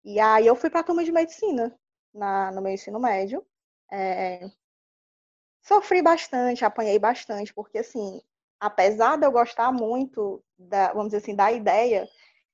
E 0.06 0.20
aí 0.20 0.46
eu 0.46 0.56
fui 0.56 0.70
pra 0.70 0.84
turma 0.84 1.04
de 1.04 1.12
medicina, 1.12 1.76
na, 2.14 2.52
no 2.52 2.62
meu 2.62 2.72
ensino 2.72 3.00
médio. 3.00 3.46
É... 3.92 4.48
Sofri 5.64 6.02
bastante, 6.02 6.64
apanhei 6.64 7.00
bastante, 7.00 7.54
porque 7.54 7.80
assim, 7.80 8.22
apesar 8.60 9.18
de 9.18 9.26
eu 9.26 9.32
gostar 9.32 9.72
muito 9.72 10.44
da, 10.58 10.94
vamos 10.94 11.08
dizer 11.08 11.18
assim, 11.18 11.36
da 11.36 11.52
ideia, 11.52 12.08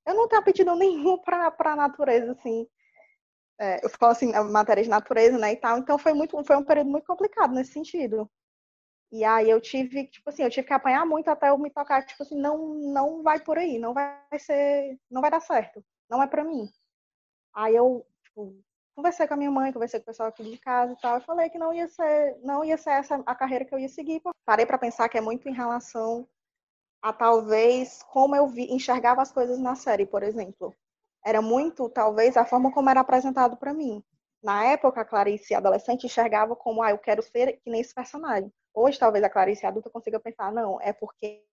eu 0.06 0.16
não 0.16 0.28
tenho 0.28 0.42
aptidão 0.42 0.76
nenhum 0.80 1.18
para 1.20 1.54
a 1.60 1.76
natureza, 1.76 2.32
assim. 2.32 2.68
É, 3.60 3.86
eu 3.86 3.90
falo 3.90 4.14
assim, 4.14 4.32
matéria 4.52 4.84
de 4.84 4.90
natureza, 4.90 5.38
né, 5.38 5.54
e 5.54 5.58
tal. 5.58 5.78
Então 5.78 5.98
foi 5.98 6.14
muito, 6.14 6.42
foi 6.46 6.56
um 6.56 6.64
período 6.64 6.90
muito 6.90 7.06
complicado 7.06 7.54
nesse 7.54 7.74
sentido. 7.74 8.30
E 9.14 9.24
aí 9.24 9.48
eu 9.48 9.62
tive, 9.62 10.08
tipo 10.08 10.28
assim, 10.28 10.42
eu 10.42 10.50
tive 10.50 10.66
que 10.66 10.74
apanhar 10.74 11.06
muito 11.06 11.28
até 11.30 11.50
eu 11.50 11.58
me 11.60 11.70
tocar, 11.70 12.04
tipo 12.04 12.24
assim, 12.24 12.36
não, 12.36 12.74
não 12.74 13.22
vai 13.22 13.40
por 13.40 13.60
aí, 13.60 13.78
não 13.78 13.94
vai 13.94 14.18
ser, 14.40 15.00
não 15.08 15.22
vai 15.22 15.30
dar 15.30 15.40
certo, 15.40 15.86
não 16.10 16.22
é 16.24 16.26
para 16.26 16.44
mim. 16.44 16.68
Aí 17.54 17.76
eu, 17.76 18.04
tipo, 18.24 18.56
conversei 18.96 19.28
com 19.28 19.36
a 19.36 19.38
minha 19.38 19.52
mãe, 19.52 19.72
conversei 19.72 20.00
com 20.00 20.06
o 20.06 20.08
pessoal 20.08 20.30
aqui 20.30 20.44
de 20.44 20.58
casa 20.58 20.94
e 20.94 20.98
tal, 20.98 21.20
e 21.20 21.22
falei 21.22 21.48
que 21.52 21.60
não 21.60 21.72
ia 21.72 21.88
ser, 21.88 22.40
não 22.44 22.66
ia 22.66 22.76
ser 22.76 22.90
essa 22.90 23.22
a 23.24 23.36
carreira 23.36 23.66
que 23.66 23.76
eu 23.76 23.78
ia 23.78 23.88
seguir. 23.88 24.20
Parei 24.46 24.66
para 24.66 24.80
pensar 24.80 25.08
que 25.10 25.18
é 25.18 25.22
muito 25.22 25.48
em 25.48 25.54
relação 25.54 26.28
a 27.04 27.14
talvez 27.14 28.02
como 28.04 28.36
eu 28.36 28.48
vi, 28.48 28.74
enxergava 28.74 29.22
as 29.22 29.32
coisas 29.32 29.60
na 29.60 29.76
série, 29.76 30.08
por 30.08 30.24
exemplo. 30.24 30.76
Era 31.24 31.42
muito, 31.42 31.88
talvez, 31.90 32.36
a 32.36 32.46
forma 32.46 32.72
como 32.74 32.90
era 32.90 33.02
apresentado 33.02 33.58
para 33.58 33.74
mim. 33.76 34.04
Na 34.42 34.66
época, 34.66 35.02
a 35.02 35.06
Clarice 35.06 35.54
adolescente 35.54 36.06
enxergava 36.08 36.56
como, 36.56 36.82
ah, 36.82 36.92
eu 36.92 36.98
quero 36.98 37.22
ser 37.22 37.60
que 37.64 37.70
nem 37.70 37.82
esse 37.82 37.94
personagem. 37.94 38.52
Hoje, 38.74 38.98
talvez 38.98 39.24
a 39.24 39.30
Clarice 39.30 39.66
adulta 39.66 39.90
consiga 39.90 40.20
pensar, 40.20 40.52
não, 40.52 40.82
é 40.82 40.92
porque 40.92 41.44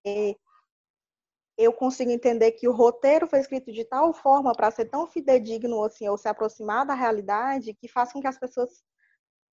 eu 1.57 1.71
consigo 1.71 2.09
entender 2.09 2.53
que 2.53 2.67
o 2.67 2.71
roteiro 2.71 3.27
foi 3.27 3.39
escrito 3.39 3.71
de 3.71 3.85
tal 3.85 4.13
forma 4.13 4.53
para 4.53 4.71
ser 4.71 4.85
tão 4.85 5.05
fidedigno, 5.07 5.83
assim, 5.83 6.07
ou 6.07 6.17
se 6.17 6.27
aproximar 6.27 6.85
da 6.85 6.95
realidade, 6.95 7.73
que 7.75 7.87
faz 7.87 8.11
com 8.11 8.21
que 8.21 8.27
as 8.27 8.39
pessoas 8.39 8.83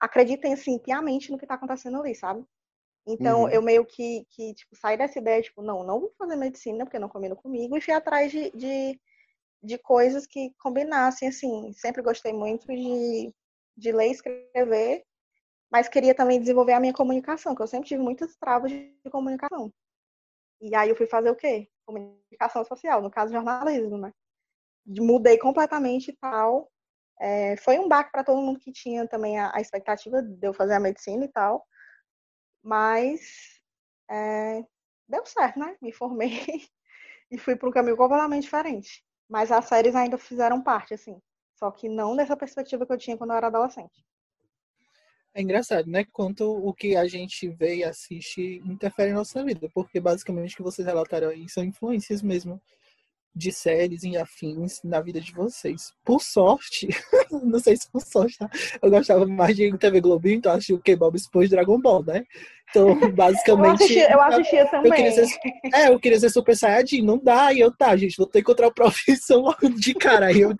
acreditem, 0.00 0.54
assim, 0.54 0.78
piamente 0.78 1.30
no 1.30 1.38
que 1.38 1.44
está 1.44 1.54
acontecendo 1.54 1.98
ali, 1.98 2.14
sabe? 2.14 2.44
Então, 3.06 3.42
uhum. 3.42 3.48
eu 3.48 3.62
meio 3.62 3.84
que, 3.84 4.26
que 4.30 4.54
tipo, 4.54 4.76
saí 4.76 4.96
dessa 4.96 5.18
ideia, 5.18 5.42
tipo, 5.42 5.62
não, 5.62 5.82
não 5.82 6.00
vou 6.00 6.12
fazer 6.18 6.36
medicina, 6.36 6.84
porque 6.84 6.98
não 6.98 7.08
combina 7.08 7.34
comigo, 7.34 7.76
e 7.76 7.80
fui 7.80 7.92
atrás 7.92 8.30
de, 8.30 8.50
de, 8.52 9.00
de 9.62 9.78
coisas 9.78 10.26
que 10.26 10.52
combinassem, 10.58 11.28
assim. 11.28 11.72
Sempre 11.72 12.02
gostei 12.02 12.32
muito 12.32 12.66
de, 12.66 13.34
de 13.76 13.92
ler 13.92 14.08
e 14.08 14.12
escrever, 14.12 15.04
mas 15.70 15.88
queria 15.88 16.14
também 16.14 16.40
desenvolver 16.40 16.72
a 16.72 16.80
minha 16.80 16.92
comunicação, 16.92 17.54
que 17.54 17.62
eu 17.62 17.66
sempre 17.66 17.88
tive 17.88 18.02
muitas 18.02 18.34
travas 18.36 18.72
de 18.72 19.10
comunicação. 19.10 19.72
E 20.60 20.74
aí 20.74 20.88
eu 20.88 20.96
fui 20.96 21.06
fazer 21.06 21.30
o 21.30 21.36
quê? 21.36 21.68
Comunicação 21.86 22.64
social, 22.64 23.02
no 23.02 23.10
caso 23.10 23.32
jornalismo, 23.32 23.98
né? 23.98 24.12
Mudei 24.86 25.38
completamente 25.38 26.10
e 26.10 26.16
tal. 26.16 26.70
É, 27.20 27.56
foi 27.58 27.78
um 27.78 27.88
baque 27.88 28.10
para 28.12 28.24
todo 28.24 28.40
mundo 28.40 28.58
que 28.60 28.72
tinha 28.72 29.06
também 29.06 29.38
a, 29.38 29.54
a 29.54 29.60
expectativa 29.60 30.22
de 30.22 30.46
eu 30.46 30.54
fazer 30.54 30.74
a 30.74 30.80
medicina 30.80 31.24
e 31.24 31.28
tal. 31.28 31.66
Mas 32.62 33.60
é, 34.10 34.64
deu 35.08 35.24
certo, 35.26 35.58
né? 35.58 35.76
Me 35.82 35.92
formei 35.92 36.30
e 37.30 37.38
fui 37.38 37.56
para 37.56 37.68
um 37.68 37.72
caminho 37.72 37.96
completamente 37.96 38.44
diferente. 38.44 39.04
Mas 39.28 39.52
as 39.52 39.66
séries 39.66 39.94
ainda 39.94 40.16
fizeram 40.18 40.62
parte, 40.62 40.94
assim. 40.94 41.20
Só 41.54 41.70
que 41.70 41.88
não 41.88 42.16
dessa 42.16 42.36
perspectiva 42.36 42.86
que 42.86 42.92
eu 42.92 42.98
tinha 42.98 43.16
quando 43.16 43.30
eu 43.30 43.36
era 43.36 43.48
adolescente. 43.48 44.07
É 45.38 45.40
engraçado, 45.40 45.88
né? 45.88 46.04
Quanto 46.12 46.50
o 46.50 46.74
que 46.74 46.96
a 46.96 47.06
gente 47.06 47.48
vê 47.48 47.76
e 47.76 47.84
assiste 47.84 48.60
interfere 48.66 49.10
em 49.12 49.14
nossa 49.14 49.44
vida. 49.44 49.70
Porque 49.72 50.00
basicamente 50.00 50.54
o 50.54 50.56
que 50.56 50.62
vocês 50.64 50.84
relataram 50.84 51.28
aí 51.28 51.48
são 51.48 51.62
influências 51.62 52.20
mesmo 52.22 52.60
de 53.32 53.52
séries 53.52 54.02
e 54.02 54.16
afins 54.16 54.80
na 54.82 55.00
vida 55.00 55.20
de 55.20 55.32
vocês. 55.32 55.92
Por 56.04 56.20
sorte, 56.20 56.88
não 57.30 57.60
sei 57.60 57.76
se 57.76 57.88
por 57.88 58.02
sorte, 58.02 58.36
tá? 58.36 58.50
Eu 58.82 58.90
gostava 58.90 59.24
mais 59.26 59.54
de 59.54 59.78
TV 59.78 60.00
Globinho, 60.00 60.38
então 60.38 60.50
assisti 60.50 60.72
o 60.72 60.80
K-Bob 60.80 61.14
expôs 61.14 61.48
Dragon 61.48 61.80
Ball, 61.80 62.02
né? 62.04 62.24
Então, 62.70 62.98
basicamente. 63.14 63.68
Eu 63.68 63.74
assistia, 63.74 64.10
eu 64.10 64.20
assistia 64.20 64.66
também. 64.68 64.90
Eu 64.90 64.96
queria 64.96 65.12
ser, 65.12 65.38
é, 65.72 65.88
eu 65.88 66.00
queria 66.00 66.18
ser 66.18 66.30
Super 66.30 66.56
Saiyajin, 66.56 67.02
não 67.02 67.16
dá, 67.16 67.52
e 67.52 67.60
eu, 67.60 67.70
tá, 67.70 67.96
gente, 67.96 68.16
vou 68.16 68.26
ter 68.26 68.40
que 68.40 68.50
encontrar 68.50 68.72
profissão 68.72 69.42
logo 69.42 69.68
de 69.68 69.94
cara. 69.94 70.26
Aí 70.26 70.40
eu, 70.40 70.52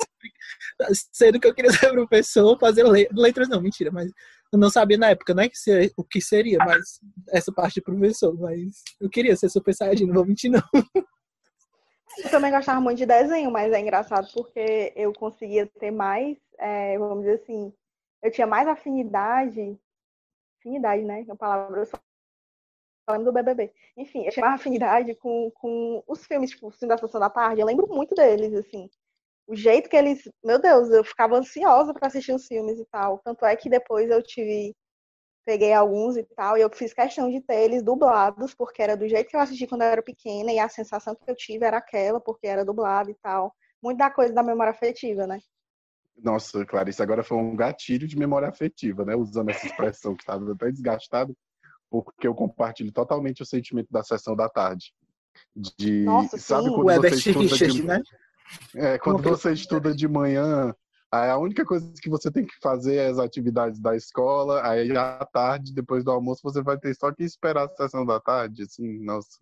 sendo 1.12 1.40
que 1.40 1.48
eu 1.48 1.54
queria 1.54 1.72
ser 1.72 1.90
professor, 1.90 2.56
fazer 2.60 2.84
letras, 2.84 3.48
não, 3.48 3.60
mentira, 3.60 3.90
mas 3.90 4.12
eu 4.52 4.58
não 4.58 4.70
sabia 4.70 4.96
na 4.96 5.10
época, 5.10 5.34
né, 5.34 5.48
que 5.48 5.56
o 5.96 6.04
que 6.04 6.20
seria, 6.20 6.58
mas 6.58 7.00
essa 7.28 7.52
parte 7.52 7.74
de 7.74 7.82
professor, 7.82 8.34
mas 8.38 8.82
eu 9.00 9.08
queria 9.08 9.36
ser 9.36 9.48
Super 9.48 9.74
Saiyajin, 9.74 10.06
não 10.06 10.14
vou 10.14 10.26
mentir, 10.26 10.50
não. 10.50 10.62
Eu 12.16 12.30
também 12.30 12.50
gostava 12.50 12.80
muito 12.80 12.98
de 12.98 13.06
desenho, 13.06 13.48
mas 13.48 13.72
é 13.72 13.78
engraçado 13.78 14.26
porque 14.34 14.92
eu 14.96 15.12
conseguia 15.12 15.68
ter 15.78 15.92
mais, 15.92 16.36
é, 16.58 16.98
vamos 16.98 17.20
dizer 17.20 17.40
assim, 17.42 17.72
eu 18.20 18.30
tinha 18.32 18.46
mais 18.46 18.66
afinidade, 18.66 19.78
afinidade, 20.58 21.02
né? 21.04 21.20
É 21.20 21.24
uma 21.24 21.36
palavra, 21.36 21.80
eu 21.80 21.86
só 21.86 21.96
lembro 23.10 23.26
do 23.26 23.32
BBB. 23.32 23.72
Enfim, 23.96 24.24
eu 24.24 24.32
tinha 24.32 24.44
mais 24.44 24.60
afinidade 24.60 25.14
com, 25.14 25.50
com 25.52 26.02
os 26.08 26.26
filmes, 26.26 26.50
tipo, 26.50 26.66
o 26.66 26.70
filme 26.70 26.92
da 26.92 26.98
Sessão 26.98 27.20
da 27.20 27.30
Tarde, 27.30 27.60
eu 27.60 27.66
lembro 27.66 27.86
muito 27.86 28.14
deles, 28.16 28.52
assim. 28.54 28.90
O 29.48 29.56
jeito 29.56 29.88
que 29.88 29.96
eles, 29.96 30.22
meu 30.44 30.60
Deus, 30.60 30.90
eu 30.90 31.02
ficava 31.02 31.36
ansiosa 31.36 31.92
para 31.94 32.06
assistir 32.06 32.32
os 32.32 32.46
filmes 32.46 32.78
e 32.78 32.84
tal. 32.92 33.18
Tanto 33.24 33.44
é 33.44 33.56
que 33.56 33.68
depois 33.68 34.10
eu 34.10 34.22
tive 34.22 34.76
peguei 35.48 35.72
alguns 35.72 36.14
e 36.18 36.22
tal, 36.36 36.58
e 36.58 36.60
eu 36.60 36.68
fiz 36.70 36.92
questão 36.92 37.30
de 37.30 37.40
ter 37.40 37.64
eles 37.64 37.82
dublados, 37.82 38.54
porque 38.54 38.82
era 38.82 38.94
do 38.94 39.08
jeito 39.08 39.30
que 39.30 39.34
eu 39.34 39.40
assisti 39.40 39.66
quando 39.66 39.80
eu 39.80 39.86
era 39.88 40.02
pequena, 40.02 40.52
e 40.52 40.58
a 40.58 40.68
sensação 40.68 41.14
que 41.14 41.30
eu 41.30 41.34
tive 41.34 41.64
era 41.64 41.78
aquela, 41.78 42.20
porque 42.20 42.46
era 42.46 42.66
dublado 42.66 43.10
e 43.10 43.14
tal. 43.14 43.54
Muito 43.82 43.96
da 43.96 44.10
coisa 44.10 44.34
da 44.34 44.42
memória 44.42 44.72
afetiva, 44.72 45.26
né? 45.26 45.40
Nossa, 46.22 46.66
Clarice, 46.66 47.02
agora 47.02 47.24
foi 47.24 47.38
um 47.38 47.56
gatilho 47.56 48.06
de 48.06 48.18
memória 48.18 48.46
afetiva, 48.46 49.06
né? 49.06 49.16
Usando 49.16 49.48
essa 49.48 49.66
expressão 49.66 50.14
que 50.14 50.22
estava 50.22 50.52
até 50.52 50.70
desgastado, 50.70 51.34
porque 51.90 52.28
eu 52.28 52.34
compartilho 52.34 52.92
totalmente 52.92 53.42
o 53.42 53.46
sentimento 53.46 53.88
da 53.90 54.02
sessão 54.02 54.36
da 54.36 54.50
tarde. 54.50 54.92
De, 55.56 56.04
Nossa, 56.04 56.36
sabe 56.36 56.68
sim. 56.68 56.74
quando 56.74 56.98
o 56.98 57.00
você 57.00 57.30
estuda 57.30 57.96
né? 57.96 58.02
É, 58.74 58.98
quando 58.98 59.22
você 59.22 59.52
estuda 59.52 59.94
de 59.94 60.08
manhã, 60.08 60.74
a 61.10 61.38
única 61.38 61.64
coisa 61.64 61.90
que 62.00 62.10
você 62.10 62.30
tem 62.30 62.44
que 62.44 62.58
fazer 62.60 62.96
é 62.96 63.08
as 63.08 63.18
atividades 63.18 63.80
da 63.80 63.96
escola, 63.96 64.66
aí 64.68 64.94
à 64.96 65.24
tarde, 65.24 65.74
depois 65.74 66.04
do 66.04 66.10
almoço, 66.10 66.42
você 66.42 66.62
vai 66.62 66.78
ter 66.78 66.94
só 66.94 67.12
que 67.12 67.24
esperar 67.24 67.64
a 67.64 67.76
sessão 67.76 68.04
da 68.04 68.20
tarde, 68.20 68.62
assim, 68.62 69.02
nossa. 69.04 69.38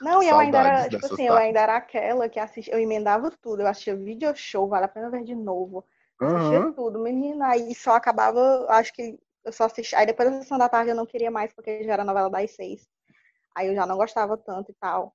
Não, 0.00 0.22
e 0.22 0.28
eu 0.28 0.38
ainda 0.38 0.58
era, 0.58 0.88
tipo 0.88 1.04
assim, 1.04 1.08
tardes. 1.08 1.26
eu 1.26 1.36
ainda 1.36 1.60
era 1.60 1.76
aquela 1.76 2.28
que 2.28 2.38
assistia, 2.38 2.74
eu 2.74 2.80
emendava 2.80 3.30
tudo, 3.42 3.60
eu 3.60 3.66
assistia 3.66 3.96
video 3.96 4.34
show, 4.34 4.66
vale 4.68 4.86
a 4.86 4.88
pena 4.88 5.10
ver 5.10 5.24
de 5.24 5.34
novo. 5.34 5.84
Assistia 6.18 6.60
uhum. 6.60 6.72
tudo, 6.72 6.98
menina, 6.98 7.48
aí 7.48 7.74
só 7.74 7.92
acabava, 7.92 8.66
acho 8.68 8.92
que 8.92 9.18
eu 9.44 9.52
só 9.52 9.64
assistia, 9.64 9.98
aí 9.98 10.06
depois 10.06 10.30
da 10.30 10.42
sessão 10.42 10.58
da 10.58 10.68
tarde 10.68 10.90
eu 10.90 10.96
não 10.96 11.06
queria 11.06 11.30
mais, 11.30 11.52
porque 11.52 11.84
já 11.84 11.94
era 11.94 12.04
novela 12.04 12.30
das 12.30 12.50
seis. 12.50 12.86
Aí 13.54 13.68
eu 13.68 13.74
já 13.74 13.84
não 13.86 13.96
gostava 13.96 14.36
tanto 14.36 14.70
e 14.70 14.74
tal. 14.74 15.14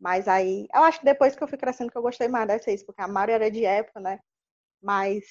Mas 0.00 0.26
aí, 0.26 0.66
eu 0.74 0.82
acho 0.82 1.00
que 1.00 1.04
depois 1.04 1.36
que 1.36 1.42
eu 1.42 1.48
fui 1.48 1.58
crescendo 1.58 1.90
que 1.90 1.98
eu 1.98 2.02
gostei 2.02 2.26
mais 2.26 2.48
das 2.48 2.64
seis, 2.64 2.82
porque 2.82 3.02
a 3.02 3.08
Mario 3.08 3.34
era 3.34 3.50
de 3.50 3.64
época, 3.66 4.00
né? 4.00 4.18
Mas, 4.82 5.24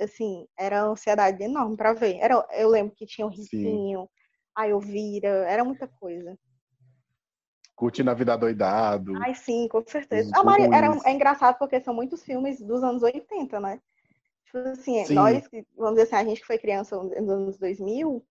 assim, 0.00 0.46
era 0.58 0.84
uma 0.84 0.92
ansiedade 0.92 1.40
enorme 1.42 1.76
para 1.76 1.92
ver. 1.92 2.16
Era, 2.16 2.44
eu 2.52 2.68
lembro 2.68 2.96
que 2.96 3.06
tinha 3.06 3.24
o 3.24 3.30
Riquinho, 3.30 4.08
a 4.56 4.66
Elvira, 4.66 5.28
era 5.28 5.62
muita 5.62 5.86
coisa. 5.86 6.36
Curtindo 7.76 8.10
a 8.10 8.14
vida 8.14 8.36
doidado. 8.36 9.14
Ai, 9.22 9.36
sim, 9.36 9.68
com 9.68 9.84
certeza. 9.86 10.32
A 10.34 10.42
Maria, 10.42 10.68
era, 10.74 10.88
é 11.04 11.12
engraçado 11.12 11.56
porque 11.56 11.80
são 11.80 11.94
muitos 11.94 12.24
filmes 12.24 12.60
dos 12.60 12.82
anos 12.82 13.04
80, 13.04 13.60
né? 13.60 13.80
Tipo 14.46 14.58
assim, 14.58 15.04
sim. 15.04 15.14
nós, 15.14 15.48
vamos 15.76 15.92
dizer 15.92 16.02
assim, 16.02 16.16
a 16.16 16.24
gente 16.24 16.40
que 16.40 16.46
foi 16.46 16.58
criança 16.58 16.96
nos 16.96 17.30
anos 17.30 17.56
2000, 17.56 18.26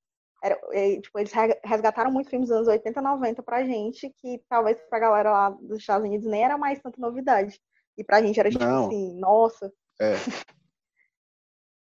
era, 0.47 0.59
é, 0.71 0.99
tipo, 0.99 1.17
eles 1.19 1.31
resgataram 1.63 2.11
muitos 2.11 2.29
filmes 2.29 2.49
dos 2.49 2.57
anos 2.57 2.67
80, 2.67 3.01
90 3.01 3.43
pra 3.43 3.63
gente, 3.63 4.09
que 4.17 4.41
talvez 4.49 4.77
pra 4.89 4.99
galera 4.99 5.31
lá 5.31 5.49
dos 5.49 5.79
Estados 5.79 6.07
Unidos 6.07 6.27
nem 6.27 6.43
era 6.43 6.57
mais 6.57 6.79
tanta 6.79 6.99
novidade. 6.99 7.59
E 7.97 8.03
pra 8.03 8.21
gente 8.21 8.39
era 8.39 8.49
tipo 8.49 8.63
Não. 8.63 8.87
assim, 8.87 9.19
nossa. 9.19 9.71
É. 9.99 10.13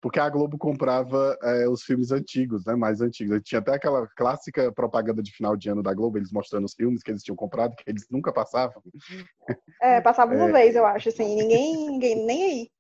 porque 0.04 0.20
a 0.20 0.30
Globo 0.30 0.58
comprava 0.58 1.38
é, 1.42 1.68
os 1.68 1.84
filmes 1.84 2.12
antigos, 2.12 2.66
né, 2.66 2.76
mais 2.76 3.00
antigos. 3.00 3.40
Tinha 3.42 3.60
até 3.60 3.74
aquela 3.74 4.06
clássica 4.18 4.70
propaganda 4.70 5.24
de 5.24 5.32
final 5.32 5.56
de 5.56 5.70
ano 5.70 5.82
da 5.82 5.94
Globo, 5.94 6.18
eles 6.18 6.30
mostrando 6.30 6.66
os 6.66 6.74
filmes 6.74 7.02
que 7.02 7.10
eles 7.10 7.24
tinham 7.24 7.38
comprado, 7.38 7.74
que 7.74 7.90
eles 7.90 8.06
nunca 8.12 8.34
passavam. 8.34 8.84
É, 9.82 10.02
passava 10.02 10.36
uma 10.36 10.50
é... 10.50 10.52
vez, 10.52 10.76
eu 10.76 10.86
acho, 10.86 11.08
assim, 11.08 11.36
ninguém, 11.36 11.88
ninguém 11.90 12.26
nem 12.26 12.44
aí. 12.44 12.72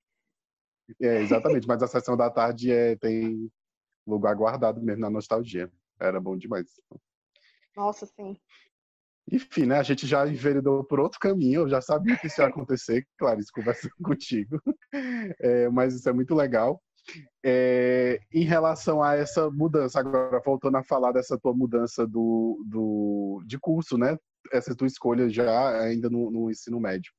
É, 1.01 1.21
exatamente, 1.21 1.65
mas 1.65 1.81
a 1.81 1.87
sessão 1.87 2.17
da 2.17 2.29
tarde 2.29 2.71
é, 2.71 2.97
tem 2.97 3.49
lugar 4.05 4.35
guardado 4.35 4.81
mesmo 4.81 5.01
na 5.01 5.09
nostalgia. 5.09 5.71
Era 5.99 6.19
bom 6.19 6.37
demais. 6.37 6.69
Nossa, 7.75 8.05
sim. 8.05 8.37
Enfim, 9.31 9.65
né? 9.65 9.77
A 9.77 9.83
gente 9.83 10.05
já 10.05 10.27
enveredou 10.27 10.83
por 10.83 10.99
outro 10.99 11.19
caminho, 11.19 11.61
eu 11.61 11.69
já 11.69 11.81
sabia 11.81 12.17
que 12.17 12.27
isso 12.27 12.41
ia 12.41 12.47
acontecer, 12.47 13.07
Clarice, 13.17 13.51
conversando 13.51 13.93
contigo. 14.03 14.61
É, 15.39 15.69
mas 15.69 15.95
isso 15.95 16.09
é 16.09 16.13
muito 16.13 16.35
legal. 16.35 16.81
É, 17.43 18.19
em 18.31 18.43
relação 18.43 19.03
a 19.03 19.15
essa 19.15 19.49
mudança, 19.49 19.99
agora 19.99 20.41
voltando 20.45 20.77
a 20.77 20.83
falar 20.83 21.11
dessa 21.11 21.37
tua 21.37 21.53
mudança 21.53 22.07
do, 22.07 22.63
do, 22.67 23.43
de 23.45 23.57
curso, 23.59 23.97
né? 23.97 24.17
Essa 24.51 24.75
tua 24.75 24.87
escolha 24.87 25.29
já 25.29 25.81
ainda 25.81 26.09
no, 26.09 26.29
no 26.29 26.51
ensino 26.51 26.79
médio. 26.79 27.11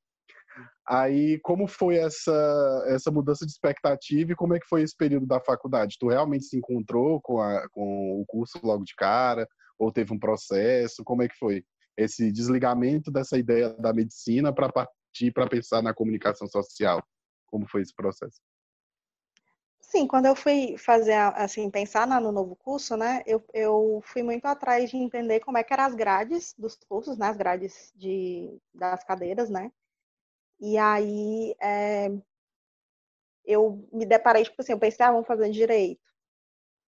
Aí, 0.87 1.39
como 1.41 1.67
foi 1.67 1.97
essa, 1.97 2.85
essa 2.89 3.11
mudança 3.11 3.47
de 3.47 3.53
expectativa 3.53 4.33
e 4.33 4.37
como 4.37 4.55
é 4.55 4.61
que 4.61 4.69
foi 4.69 4.83
esse 4.83 4.97
período 4.97 5.27
da 5.27 5.41
faculdade? 5.41 5.97
Tu 5.99 6.09
realmente 6.09 6.45
se 6.45 6.57
encontrou 6.57 7.21
com, 7.23 7.41
a, 7.41 7.69
com 7.71 8.21
o 8.21 8.25
curso 8.27 8.59
logo 8.63 8.85
de 8.85 8.95
cara? 8.95 9.49
Ou 9.79 9.91
teve 9.91 10.13
um 10.13 10.19
processo? 10.19 11.03
Como 11.03 11.23
é 11.23 11.29
que 11.29 11.37
foi 11.39 11.65
esse 11.97 12.31
desligamento 12.31 13.11
dessa 13.11 13.39
ideia 13.39 13.71
da 13.71 13.93
medicina 13.93 14.53
para 14.53 14.71
partir 14.71 15.33
para 15.33 15.49
pensar 15.49 15.83
na 15.83 15.95
comunicação 15.95 16.47
social? 16.47 17.03
Como 17.47 17.67
foi 17.67 17.83
esse 17.83 17.95
processo? 17.95 18.41
Sim, 19.81 20.07
quando 20.09 20.27
eu 20.27 20.35
fui 20.35 20.77
fazer, 20.77 21.13
assim, 21.13 21.71
pensar 21.71 22.07
no 22.07 22.33
novo 22.33 22.57
curso, 22.57 22.97
né, 22.97 23.23
eu, 23.27 23.45
eu 23.55 24.03
fui 24.05 24.23
muito 24.23 24.45
atrás 24.45 24.91
de 24.91 24.97
entender 24.97 25.41
como 25.41 25.57
é 25.57 25.63
que 25.63 25.73
eram 25.73 25.85
as 25.85 25.95
grades 25.95 26.53
dos 26.59 26.75
cursos, 26.89 27.17
né, 27.17 27.29
as 27.29 27.37
grades 27.37 27.93
de, 27.95 28.59
das 28.75 29.05
cadeiras, 29.05 29.49
né, 29.49 29.71
e 30.61 30.79
aí, 30.79 31.55
é, 31.61 32.11
eu 33.45 33.87
me 33.93 34.07
deparei, 34.07 34.45
tipo 34.45 34.61
assim, 34.61 34.73
eu 34.73 34.79
pensei, 34.79 35.05
ah, 35.05 35.13
vamos 35.13 35.27
fazer 35.27 35.51
direito. 35.51 36.01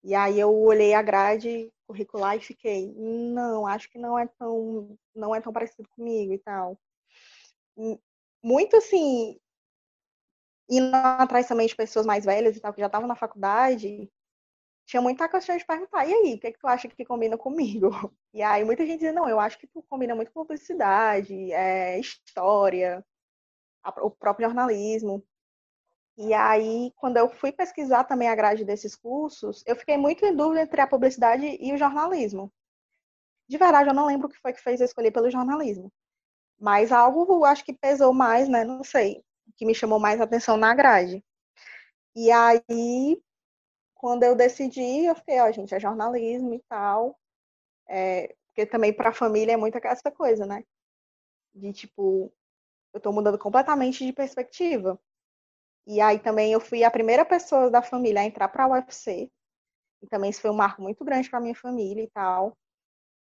E 0.03 0.15
aí 0.15 0.39
eu 0.39 0.53
olhei 0.55 0.93
a 0.93 1.01
grade 1.01 1.71
curricular 1.87 2.37
e 2.37 2.41
fiquei, 2.41 2.93
não, 2.95 3.67
acho 3.67 3.89
que 3.89 3.97
não 3.99 4.17
é 4.17 4.27
tão, 4.39 4.97
não 5.15 5.35
é 5.35 5.41
tão 5.41 5.53
parecido 5.53 5.87
comigo 5.89 6.33
e 6.33 6.39
tal. 6.39 6.79
Muito 8.41 8.77
assim, 8.77 9.39
indo 10.69 10.93
atrás 10.95 11.47
também 11.47 11.67
de 11.67 11.75
pessoas 11.75 12.05
mais 12.05 12.25
velhas 12.25 12.55
e 12.55 12.59
tal, 12.59 12.73
que 12.73 12.79
já 12.81 12.87
estavam 12.87 13.07
na 13.07 13.15
faculdade, 13.15 14.09
tinha 14.85 15.01
muita 15.01 15.29
questão 15.29 15.57
de 15.57 15.65
perguntar, 15.65 16.07
e 16.07 16.13
aí, 16.13 16.35
o 16.35 16.39
que, 16.39 16.47
é 16.47 16.51
que 16.51 16.59
tu 16.59 16.67
acha 16.67 16.87
que 16.87 17.05
combina 17.05 17.37
comigo? 17.37 17.89
E 18.35 18.41
aí 18.43 18.65
muita 18.65 18.85
gente 18.85 18.99
dizia, 18.99 19.13
não, 19.13 19.29
eu 19.29 19.39
acho 19.39 19.57
que 19.57 19.65
tu 19.65 19.81
combina 19.89 20.13
muito 20.13 20.29
com 20.33 20.41
publicidade, 20.41 21.53
é, 21.53 21.97
história, 21.99 23.05
o 24.01 24.09
próprio 24.11 24.47
jornalismo. 24.47 25.23
E 26.17 26.33
aí, 26.33 26.91
quando 26.95 27.17
eu 27.17 27.29
fui 27.29 27.51
pesquisar 27.51 28.05
também 28.05 28.29
a 28.29 28.35
grade 28.35 28.63
desses 28.63 28.95
cursos, 28.95 29.63
eu 29.65 29.75
fiquei 29.75 29.97
muito 29.97 30.25
em 30.25 30.35
dúvida 30.35 30.61
entre 30.61 30.79
a 30.79 30.87
publicidade 30.87 31.57
e 31.59 31.73
o 31.73 31.77
jornalismo. 31.77 32.51
De 33.47 33.57
verdade, 33.57 33.89
eu 33.89 33.93
não 33.93 34.07
lembro 34.07 34.27
o 34.27 34.29
que 34.29 34.39
foi 34.39 34.53
que 34.53 34.61
fez 34.61 34.79
eu 34.79 34.85
escolher 34.85 35.11
pelo 35.11 35.29
jornalismo. 35.29 35.91
Mas 36.59 36.91
algo, 36.91 37.43
acho 37.45 37.65
que 37.65 37.73
pesou 37.73 38.13
mais, 38.13 38.47
né? 38.47 38.63
Não 38.63 38.83
sei, 38.83 39.23
que 39.57 39.65
me 39.65 39.75
chamou 39.75 39.99
mais 39.99 40.21
atenção 40.21 40.57
na 40.57 40.73
grade. 40.73 41.23
E 42.15 42.31
aí, 42.31 43.21
quando 43.93 44.23
eu 44.23 44.35
decidi, 44.35 45.05
eu 45.05 45.15
fiquei, 45.15 45.39
ó, 45.41 45.51
gente, 45.51 45.75
é 45.75 45.79
jornalismo 45.79 46.53
e 46.53 46.63
tal. 46.69 47.19
É, 47.87 48.33
porque 48.47 48.65
também 48.65 48.93
para 48.93 49.09
a 49.09 49.13
família 49.13 49.53
é 49.53 49.57
muito 49.57 49.77
essa 49.83 50.09
coisa, 50.11 50.45
né? 50.45 50.63
De 51.53 51.73
tipo, 51.73 52.31
eu 52.95 52.99
estou 52.99 53.11
mudando 53.13 53.37
completamente 53.37 54.05
de 54.05 54.13
perspectiva. 54.13 54.97
E 55.85 55.99
aí 55.99 56.17
também 56.17 56.53
eu 56.53 56.61
fui 56.61 56.83
a 56.83 56.89
primeira 56.89 57.25
pessoa 57.25 57.69
da 57.69 57.81
família 57.81 58.21
a 58.21 58.25
entrar 58.25 58.47
para 58.47 58.63
a 58.63 58.67
UFC. 58.69 59.29
E 60.01 60.07
também 60.07 60.29
isso 60.29 60.41
foi 60.41 60.49
um 60.49 60.55
marco 60.55 60.81
muito 60.81 61.03
grande 61.03 61.29
para 61.29 61.41
minha 61.41 61.55
família 61.55 62.03
e 62.03 62.09
tal. 62.09 62.53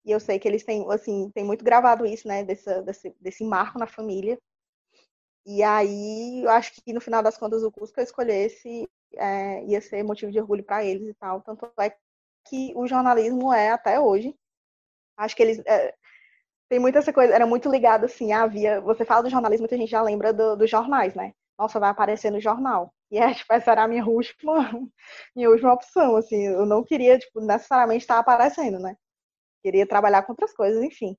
E 0.04 0.10
eu 0.10 0.18
sei 0.18 0.38
que 0.38 0.48
eles 0.48 0.64
têm, 0.64 0.84
assim, 0.90 1.30
tem 1.32 1.44
muito 1.44 1.62
gravado 1.62 2.06
isso, 2.06 2.26
né, 2.26 2.42
desse, 2.42 2.82
desse, 2.82 3.14
desse 3.20 3.44
marco 3.44 3.78
na 3.78 3.86
família. 3.86 4.38
E 5.46 5.62
aí, 5.62 6.42
eu 6.42 6.50
acho 6.50 6.72
que 6.82 6.92
no 6.92 7.00
final 7.00 7.22
das 7.22 7.36
contas, 7.36 7.62
o 7.62 7.70
curso 7.70 7.92
que 7.92 8.00
eu 8.00 8.04
escolhesse 8.04 8.88
é, 9.14 9.64
ia 9.66 9.80
ser 9.80 10.02
motivo 10.02 10.32
de 10.32 10.40
orgulho 10.40 10.64
para 10.64 10.84
eles 10.84 11.08
e 11.08 11.14
tal. 11.14 11.42
Tanto 11.42 11.70
é 11.78 11.94
que 12.48 12.72
o 12.74 12.86
jornalismo 12.86 13.52
é 13.52 13.70
até 13.70 14.00
hoje. 14.00 14.34
Acho 15.16 15.36
que 15.36 15.42
eles. 15.42 15.58
É, 15.66 15.94
tem 16.70 16.78
muita 16.78 17.00
essa 17.00 17.12
coisa, 17.12 17.34
era 17.34 17.46
muito 17.46 17.70
ligado 17.70 18.06
assim, 18.06 18.32
havia. 18.32 18.80
Você 18.82 19.04
fala 19.04 19.24
do 19.24 19.30
jornalismo, 19.30 19.64
muita 19.64 19.76
gente 19.76 19.90
já 19.90 20.02
lembra 20.02 20.32
do, 20.32 20.56
dos 20.56 20.70
jornais, 20.70 21.14
né? 21.14 21.34
nossa, 21.60 21.78
vai 21.78 21.90
aparecer 21.90 22.30
no 22.30 22.40
jornal. 22.40 22.94
E 23.10 23.18
é, 23.18 23.34
tipo, 23.34 23.52
essa 23.52 23.72
era 23.72 23.84
a 23.84 23.88
minha 23.88 24.04
última, 24.06 24.56
minha 25.36 25.50
última 25.50 25.74
opção, 25.74 26.16
assim, 26.16 26.46
eu 26.46 26.64
não 26.66 26.82
queria, 26.82 27.18
tipo, 27.18 27.40
necessariamente 27.40 28.02
estar 28.02 28.18
aparecendo, 28.18 28.78
né? 28.78 28.96
Queria 29.62 29.86
trabalhar 29.86 30.22
com 30.24 30.32
outras 30.32 30.54
coisas, 30.54 30.82
enfim. 30.82 31.16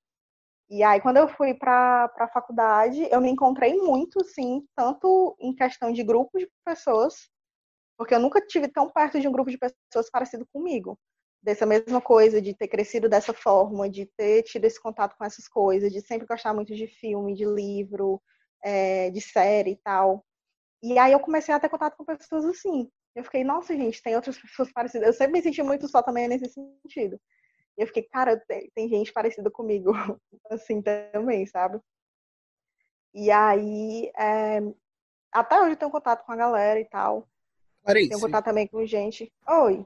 E 0.70 0.84
aí, 0.84 1.02
quando 1.02 1.18
eu 1.18 1.28
fui 1.28 1.54
para 1.54 2.12
a 2.18 2.30
faculdade, 2.30 3.08
eu 3.12 3.22
me 3.22 3.30
encontrei 3.30 3.76
muito, 3.76 4.24
sim, 4.26 4.66
tanto 4.76 5.36
em 5.40 5.54
questão 5.56 5.92
de 5.92 6.04
grupos 6.04 6.42
de 6.42 6.50
pessoas, 6.66 7.30
porque 7.98 8.16
eu 8.16 8.20
nunca 8.20 8.42
tive 8.42 8.68
tão 8.70 8.90
perto 8.90 9.20
de 9.20 9.28
um 9.28 9.32
grupo 9.32 9.52
de 9.52 9.58
pessoas 9.60 10.10
parecido 10.12 10.48
comigo. 10.54 10.98
Dessa 11.42 11.66
mesma 11.66 12.00
coisa, 12.00 12.42
de 12.42 12.54
ter 12.54 12.68
crescido 12.68 13.10
dessa 13.10 13.34
forma, 13.34 13.90
de 13.90 14.06
ter 14.06 14.44
tido 14.44 14.66
esse 14.66 14.80
contato 14.80 15.16
com 15.18 15.26
essas 15.26 15.48
coisas, 15.48 15.92
de 15.92 16.00
sempre 16.02 16.28
gostar 16.28 16.54
muito 16.54 16.76
de 16.76 16.86
filme, 16.86 17.34
de 17.34 17.46
livro, 17.46 18.22
é, 18.64 19.10
de 19.10 19.20
série 19.20 19.72
e 19.72 19.76
tal. 19.78 20.24
E 20.84 20.98
aí 21.00 21.12
eu 21.12 21.20
comecei 21.20 21.54
a 21.54 21.60
ter 21.60 21.70
contato 21.70 21.96
com 21.96 22.06
pessoas 22.06 22.46
assim. 22.46 22.90
Eu 23.16 23.24
fiquei, 23.24 23.44
nossa, 23.44 23.76
gente, 23.76 24.02
tem 24.02 24.16
outras 24.16 24.38
pessoas 24.38 24.72
parecidas. 24.72 25.08
Eu 25.08 25.14
sempre 25.14 25.34
me 25.34 25.42
senti 25.42 25.62
muito 25.62 25.88
só 25.88 26.02
também 26.02 26.28
nesse 26.28 26.50
sentido. 26.50 27.20
E 27.78 27.82
eu 27.82 27.88
fiquei, 27.88 28.04
cara, 28.04 28.38
tem, 28.48 28.70
tem 28.74 28.90
gente 28.90 29.12
parecida 29.12 29.50
comigo, 29.50 29.92
assim 30.50 30.82
também, 30.82 31.46
sabe? 31.46 31.80
E 33.14 33.30
aí, 33.30 34.12
é, 34.18 34.60
até 35.32 35.60
hoje 35.60 35.72
eu 35.72 35.78
tenho 35.78 35.92
contato 35.92 36.26
com 36.26 36.32
a 36.32 36.36
galera 36.36 36.80
e 36.80 36.86
tal. 36.86 37.28
Clarice. 37.84 38.10
Tenho 38.10 38.22
contato 38.22 38.46
também 38.46 38.68
com 38.68 38.86
gente. 38.86 39.32
Oi. 39.48 39.86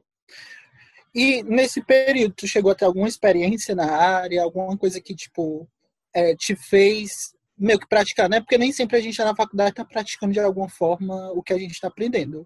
E 1.15 1.41
nesse 1.43 1.81
período, 1.81 2.33
tu 2.35 2.45
chegou 2.45 2.71
a 2.71 2.75
ter 2.75 2.83
alguma 2.83 3.07
experiência 3.07 3.73
na 3.73 3.89
área, 3.89 4.43
alguma 4.43 4.77
coisa 4.77 4.99
que, 4.99 5.15
tipo, 5.15 5.65
é, 6.13 6.35
te 6.35 6.57
fez 6.57 7.33
meio 7.57 7.79
que 7.79 7.87
praticar, 7.87 8.29
né? 8.29 8.41
Porque 8.41 8.57
nem 8.57 8.73
sempre 8.73 8.97
a 8.97 9.01
gente 9.01 9.17
na 9.19 9.33
faculdade 9.33 9.69
está 9.69 9.85
praticando 9.85 10.33
de 10.33 10.41
alguma 10.41 10.67
forma 10.67 11.31
o 11.31 11.41
que 11.41 11.53
a 11.53 11.57
gente 11.57 11.71
está 11.71 11.87
aprendendo. 11.87 12.45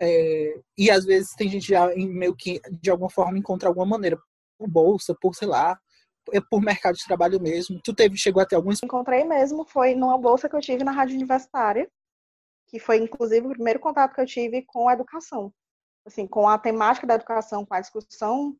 É, 0.00 0.60
e 0.78 0.92
às 0.92 1.04
vezes 1.04 1.34
tem 1.34 1.48
gente 1.48 1.66
já 1.66 1.92
em, 1.92 2.08
meio 2.08 2.36
que 2.36 2.60
de 2.80 2.88
alguma 2.88 3.10
forma 3.10 3.36
encontra 3.36 3.68
alguma 3.68 3.86
maneira 3.86 4.16
por 4.56 4.68
bolsa, 4.68 5.16
por 5.20 5.34
sei 5.34 5.48
lá, 5.48 5.76
é 6.32 6.40
por 6.40 6.62
mercado 6.62 6.94
de 6.94 7.04
trabalho 7.04 7.40
mesmo. 7.40 7.80
Tu 7.82 7.92
teve 7.92 8.16
chegou 8.16 8.40
até 8.40 8.54
algum 8.54 8.70
encontrei 8.72 9.24
mesmo 9.24 9.64
foi 9.64 9.96
numa 9.96 10.16
bolsa 10.18 10.48
que 10.48 10.54
eu 10.54 10.60
tive 10.60 10.84
na 10.84 10.92
rádio 10.92 11.16
universitária, 11.16 11.90
que 12.68 12.78
foi 12.78 12.98
inclusive 12.98 13.46
o 13.46 13.50
primeiro 13.50 13.80
contato 13.80 14.14
que 14.14 14.20
eu 14.20 14.26
tive 14.26 14.62
com 14.62 14.88
a 14.88 14.92
educação, 14.92 15.52
assim, 16.04 16.26
com 16.26 16.48
a 16.48 16.58
temática 16.58 17.06
da 17.06 17.14
educação, 17.14 17.64
com 17.64 17.74
a 17.74 17.80
discussão 17.80 18.56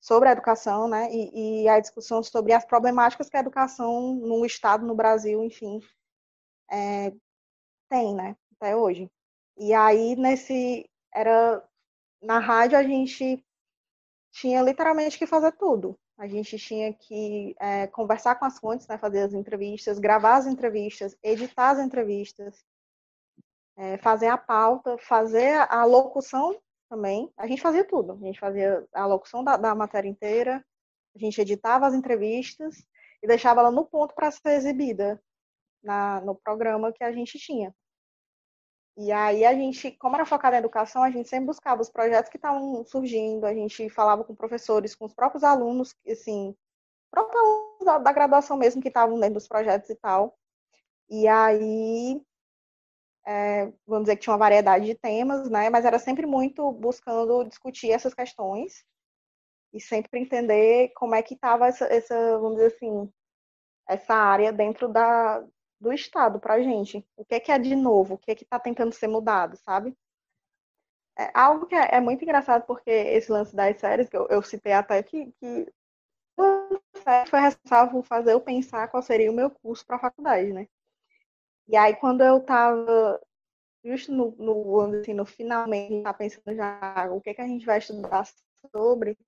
sobre 0.00 0.28
a 0.28 0.32
educação, 0.32 0.88
né, 0.88 1.08
e, 1.12 1.64
e, 1.64 1.68
a 1.68 1.80
discussão 1.80 2.22
sobre 2.22 2.52
as 2.52 2.64
problemáticas 2.64 3.28
que 3.28 3.36
a 3.36 3.40
educação 3.40 4.14
no 4.14 4.46
Estado, 4.46 4.86
no 4.86 4.94
Brasil, 4.94 5.42
enfim, 5.42 5.80
é, 6.70 7.12
tem, 7.88 8.14
né, 8.14 8.36
até 8.54 8.76
hoje. 8.76 9.10
E 9.58 9.74
aí, 9.74 10.16
nesse, 10.16 10.88
era, 11.12 11.62
na 12.22 12.38
rádio 12.38 12.78
a 12.78 12.82
gente 12.82 13.44
tinha 14.32 14.62
literalmente 14.62 15.18
que 15.18 15.26
fazer 15.26 15.52
tudo. 15.52 15.98
A 16.18 16.26
gente 16.26 16.58
tinha 16.58 16.92
que 16.94 17.54
é, 17.58 17.86
conversar 17.88 18.36
com 18.36 18.44
as 18.44 18.58
fontes, 18.58 18.86
né, 18.86 18.96
fazer 18.98 19.22
as 19.22 19.34
entrevistas, 19.34 19.98
gravar 19.98 20.36
as 20.36 20.46
entrevistas, 20.46 21.16
editar 21.22 21.70
as 21.70 21.78
entrevistas, 21.78 22.64
é, 23.76 23.98
fazer 23.98 24.28
a 24.28 24.38
pauta, 24.38 24.96
fazer 24.98 25.66
a 25.70 25.84
locução 25.84 26.58
também. 26.88 27.32
A 27.36 27.46
gente 27.46 27.62
fazia 27.62 27.84
tudo. 27.84 28.12
A 28.12 28.16
gente 28.16 28.38
fazia 28.38 28.86
a 28.92 29.06
locução 29.06 29.42
da, 29.44 29.56
da 29.56 29.74
matéria 29.74 30.08
inteira, 30.08 30.64
a 31.14 31.18
gente 31.18 31.40
editava 31.40 31.86
as 31.86 31.94
entrevistas 31.94 32.86
e 33.22 33.26
deixava 33.26 33.60
ela 33.60 33.70
no 33.70 33.84
ponto 33.86 34.14
para 34.14 34.30
ser 34.30 34.50
exibida 34.52 35.22
na, 35.82 36.20
no 36.20 36.34
programa 36.34 36.92
que 36.92 37.02
a 37.02 37.12
gente 37.12 37.38
tinha. 37.38 37.74
E 38.98 39.12
aí 39.12 39.44
a 39.44 39.54
gente, 39.54 39.90
como 39.92 40.16
era 40.16 40.24
focado 40.24 40.56
em 40.56 40.58
educação, 40.58 41.02
a 41.02 41.10
gente 41.10 41.28
sempre 41.28 41.46
buscava 41.46 41.82
os 41.82 41.90
projetos 41.90 42.30
que 42.30 42.38
estavam 42.38 42.84
surgindo, 42.86 43.44
a 43.44 43.52
gente 43.52 43.90
falava 43.90 44.24
com 44.24 44.34
professores, 44.34 44.94
com 44.94 45.04
os 45.04 45.14
próprios 45.14 45.44
alunos, 45.44 45.94
assim, 46.08 46.56
próprios 47.10 47.38
alunos 47.38 47.84
da, 47.84 47.98
da 47.98 48.12
graduação 48.12 48.56
mesmo 48.56 48.80
que 48.80 48.88
estavam 48.88 49.18
dentro 49.20 49.34
dos 49.34 49.48
projetos 49.48 49.90
e 49.90 49.94
tal. 49.96 50.38
E 51.10 51.28
aí 51.28 52.22
é, 53.26 53.66
vamos 53.86 54.04
dizer 54.04 54.16
que 54.16 54.22
tinha 54.22 54.32
uma 54.32 54.38
variedade 54.38 54.86
de 54.86 54.94
temas, 54.94 55.50
né? 55.50 55.68
Mas 55.68 55.84
era 55.84 55.98
sempre 55.98 56.26
muito 56.26 56.70
buscando 56.72 57.44
discutir 57.44 57.90
essas 57.90 58.14
questões 58.14 58.84
e 59.72 59.80
sempre 59.80 60.20
entender 60.20 60.90
como 60.94 61.14
é 61.14 61.22
que 61.22 61.34
estava 61.34 61.66
essa, 61.66 61.86
essa, 61.86 62.38
vamos 62.38 62.56
dizer 62.56 62.74
assim, 62.76 63.12
essa 63.88 64.14
área 64.14 64.52
dentro 64.52 64.88
da, 64.88 65.44
do 65.80 65.92
Estado 65.92 66.38
para 66.40 66.54
a 66.54 66.62
gente. 66.62 67.04
O 67.16 67.24
que 67.24 67.34
é 67.34 67.40
que 67.40 67.52
é 67.52 67.58
de 67.58 67.74
novo? 67.74 68.14
O 68.14 68.18
que 68.18 68.30
é 68.30 68.34
que 68.34 68.44
está 68.44 68.60
tentando 68.60 68.92
ser 68.92 69.08
mudado, 69.08 69.56
sabe? 69.56 69.96
É 71.18 71.30
algo 71.34 71.66
que 71.66 71.74
é, 71.74 71.96
é, 71.96 72.00
muito 72.00 72.22
engraçado 72.22 72.64
porque 72.66 72.90
esse 72.90 73.32
lance 73.32 73.56
das 73.56 73.78
séries, 73.78 74.08
que 74.08 74.16
eu, 74.16 74.26
eu 74.28 74.42
citei 74.42 74.72
até 74.72 75.02
que, 75.02 75.32
que 75.40 75.72
foi 76.34 76.80
por 77.90 78.04
fazer 78.04 78.32
eu 78.32 78.40
pensar 78.40 78.88
qual 78.88 79.02
seria 79.02 79.30
o 79.30 79.34
meu 79.34 79.50
curso 79.50 79.84
para 79.86 79.96
a 79.96 80.00
faculdade, 80.00 80.52
né? 80.52 80.68
E 81.68 81.76
aí, 81.76 81.94
quando 81.96 82.22
eu 82.22 82.38
estava 82.38 83.20
justo 83.84 84.12
no, 84.12 84.32
no, 84.38 84.80
assim, 85.00 85.14
no 85.14 85.24
finalmente, 85.26 86.02
tá 86.02 86.14
pensando 86.14 86.54
já 86.56 87.08
o 87.12 87.20
que, 87.20 87.34
que 87.34 87.40
a 87.42 87.48
gente 87.48 87.66
vai 87.66 87.78
estudar 87.78 88.26
sobre, 88.72 89.18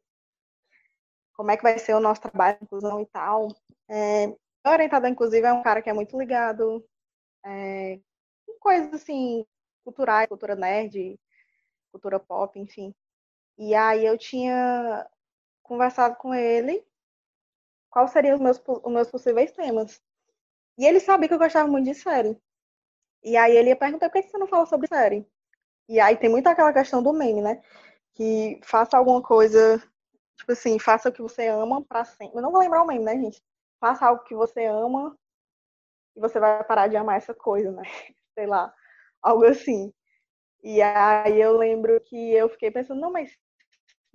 como 1.35 1.51
é 1.51 1.57
que 1.57 1.63
vai 1.63 1.79
ser 1.79 1.95
o 1.95 2.01
nosso 2.01 2.21
trabalho 2.23 2.59
de 2.59 2.65
inclusão 2.65 3.01
e 3.01 3.07
tal. 3.07 3.49
É, 3.89 4.27
o 4.29 4.37
orientador, 4.71 5.09
inclusive, 5.09 5.47
é 5.47 5.53
um 5.53 5.63
cara 5.63 5.81
que 5.83 5.89
é 5.91 5.93
muito 5.93 6.19
ligado 6.19 6.85
é, 7.45 7.95
em 7.95 8.59
coisas 8.61 8.95
assim, 8.95 9.47
culturais, 9.85 10.29
cultura 10.29 10.57
nerd, 10.57 11.19
cultura 11.93 12.21
pop, 12.21 12.59
enfim. 12.59 12.95
E 13.59 13.75
aí 13.75 14.07
eu 14.07 14.19
tinha 14.19 15.07
conversado 15.63 16.17
com 16.17 16.35
ele 16.35 16.85
quais 17.91 18.11
seriam 18.13 18.37
os 18.37 18.41
meus, 18.41 18.59
os 18.67 18.91
meus 18.93 19.11
possíveis 19.11 19.53
temas. 19.53 20.01
E 20.79 20.87
ele 20.87 21.01
sabia 21.01 21.29
que 21.29 21.35
eu 21.35 21.39
gostava 21.39 21.69
muito 21.69 21.87
de 21.87 21.95
série. 21.95 22.41
E 23.25 23.37
aí 23.37 23.57
ele 23.57 23.71
ia 23.71 23.77
perguntar 23.77 24.11
por 24.11 24.23
que 24.23 24.29
você 24.29 24.39
não 24.39 24.47
fala 24.47 24.67
sobre 24.67 24.89
série? 24.89 25.27
E 25.89 26.01
aí 26.01 26.17
tem 26.17 26.31
muito 26.31 26.49
aquela 26.49 26.73
questão 26.73 27.03
do 27.03 27.13
meme, 27.13 27.43
né? 27.43 27.63
Que 28.15 28.61
faça 28.65 28.97
alguma 28.99 29.23
coisa, 29.23 29.79
tipo 30.37 30.53
assim, 30.53 30.79
faça 30.79 31.09
o 31.09 31.13
que 31.13 31.23
você 31.23 31.49
ama 31.49 31.85
para 31.85 32.05
sempre. 32.05 32.39
Eu 32.39 32.43
não 32.43 32.53
vou 32.53 32.61
lembrar 32.61 32.83
o 32.83 32.87
meme, 32.87 33.05
né, 33.05 33.17
gente? 33.17 33.43
Faça 33.81 34.07
algo 34.07 34.25
que 34.25 34.35
você 34.35 34.67
ama 34.67 35.17
e 36.17 36.21
você 36.21 36.39
vai 36.41 36.63
parar 36.65 36.89
de 36.89 36.97
amar 36.97 37.17
essa 37.19 37.35
coisa, 37.35 37.73
né? 37.73 37.83
Sei 38.35 38.47
lá, 38.47 38.73
algo 39.23 39.45
assim. 39.45 39.93
E 40.63 40.83
aí 40.83 41.41
eu 41.41 41.57
lembro 41.57 42.01
que 42.03 42.33
eu 42.35 42.49
fiquei 42.51 42.71
pensando, 42.71 43.01
não, 43.01 43.13
mas 43.13 43.33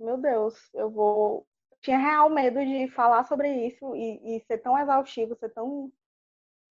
meu 0.00 0.18
Deus, 0.18 0.54
eu 0.74 0.90
vou. 0.90 1.46
Tinha 1.82 1.98
real 1.98 2.30
medo 2.30 2.60
de 2.64 2.88
falar 2.90 3.24
sobre 3.24 3.48
isso 3.66 3.94
e, 3.96 4.36
e 4.36 4.40
ser 4.46 4.58
tão 4.58 4.78
exaustivo, 4.78 5.36
ser 5.36 5.50
tão 5.50 5.92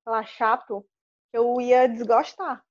lá, 0.05 0.23
chato, 0.23 0.85
eu 1.31 1.59
ia 1.61 1.87
desgostar. 1.87 2.63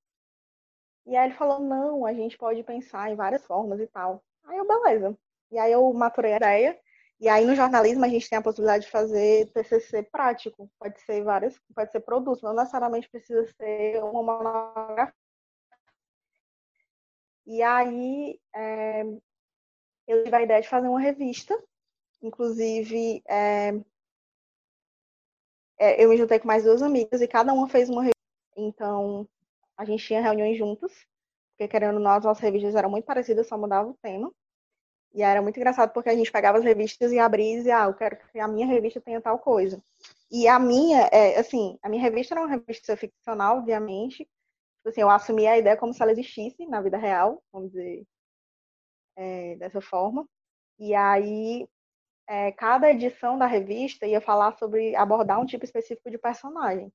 E 1.07 1.16
aí 1.16 1.29
ele 1.29 1.35
falou, 1.35 1.61
não, 1.61 2.07
a 2.07 2.12
gente 2.12 2.38
pode 2.38 2.62
pensar 2.62 3.11
em 3.11 3.16
várias 3.16 3.45
formas 3.45 3.81
e 3.81 3.87
tal. 3.88 4.23
Aí 4.45 4.57
eu, 4.57 4.66
beleza. 4.66 5.16
E 5.51 5.59
aí 5.59 5.73
eu 5.73 5.92
maturei 5.92 6.35
a 6.35 6.37
ideia. 6.37 6.81
E 7.21 7.29
aí 7.29 7.45
no 7.45 7.55
jornalismo 7.55 8.05
a 8.05 8.09
gente 8.09 8.29
tem 8.29 8.38
a 8.38 8.42
possibilidade 8.42 8.85
de 8.85 8.90
fazer 8.90 9.51
TCC 9.53 10.03
prático. 10.05 10.71
Pode 10.79 11.01
ser 11.03 11.23
várias, 11.23 11.59
pode 11.75 11.90
ser 11.92 12.01
produtos, 12.01 12.42
não 12.42 12.55
necessariamente 12.55 13.09
precisa 13.09 13.47
ser 13.57 14.03
uma 14.03 14.23
monografia. 14.23 15.14
E 17.47 17.62
aí 17.62 18.40
é, 18.55 19.03
eu 20.07 20.25
tive 20.25 20.37
a 20.37 20.42
ideia 20.42 20.62
de 20.62 20.68
fazer 20.68 20.88
uma 20.88 21.01
revista. 21.01 21.61
Inclusive, 22.23 23.23
é, 23.29 23.73
eu 26.03 26.09
me 26.09 26.16
juntei 26.16 26.38
com 26.38 26.47
mais 26.47 26.64
duas 26.64 26.83
amigas 26.83 27.21
e 27.21 27.29
cada 27.29 27.53
uma 27.53 27.68
fez 27.68 27.88
uma 27.88 28.03
revista. 28.03 28.12
Então, 28.57 29.27
a 29.77 29.85
gente 29.85 30.05
tinha 30.07 30.21
reuniões 30.21 30.57
juntas, 30.59 30.92
porque 31.53 31.68
querendo 31.68 31.99
nós, 31.99 32.25
nossas 32.25 32.42
revistas 32.42 32.75
eram 32.75 32.90
muito 32.90 33.05
parecidas, 33.05 33.47
só 33.49 33.59
mudava 33.59 33.88
o 33.88 33.99
tema. 34.03 34.33
E 35.14 35.23
era 35.23 35.42
muito 35.42 35.57
engraçado 35.59 35.92
porque 35.92 36.09
a 36.09 36.14
gente 36.16 36.33
pegava 36.33 36.59
as 36.59 36.64
revistas 36.64 37.12
e 37.12 37.18
abria 37.18 37.53
e 37.53 37.57
dizia, 37.59 37.83
ah, 37.83 37.87
eu 37.87 37.95
quero 37.95 38.16
que 38.16 38.38
a 38.38 38.49
minha 38.49 38.66
revista 38.66 39.01
tenha 39.01 39.21
tal 39.21 39.38
coisa. 39.38 39.83
E 40.31 40.49
a 40.49 40.59
minha, 40.59 41.03
é, 41.12 41.38
assim, 41.38 41.79
a 41.83 41.88
minha 41.88 42.03
revista 42.03 42.35
era 42.35 42.40
uma 42.40 42.49
revista 42.49 42.97
ficcional, 42.97 43.59
obviamente. 43.59 44.18
Tipo 44.79 44.88
assim, 44.88 45.03
eu 45.03 45.11
assumi 45.11 45.47
a 45.47 45.59
ideia 45.59 45.77
como 45.77 45.92
se 45.92 46.03
ela 46.03 46.12
existisse 46.12 46.66
na 46.66 46.81
vida 46.81 46.97
real, 46.97 47.42
vamos 47.53 47.71
dizer, 47.73 48.07
é, 49.16 49.57
dessa 49.57 49.81
forma. 49.81 50.27
E 50.79 50.95
aí, 50.95 51.66
é, 52.28 52.52
cada 52.52 52.90
edição 52.90 53.38
da 53.38 53.46
revista 53.46 54.06
ia 54.06 54.20
falar 54.20 54.56
sobre 54.58 54.94
abordar 54.96 55.40
um 55.40 55.46
tipo 55.46 55.64
específico 55.64 56.11
de 56.11 56.18
personagem. 56.18 56.92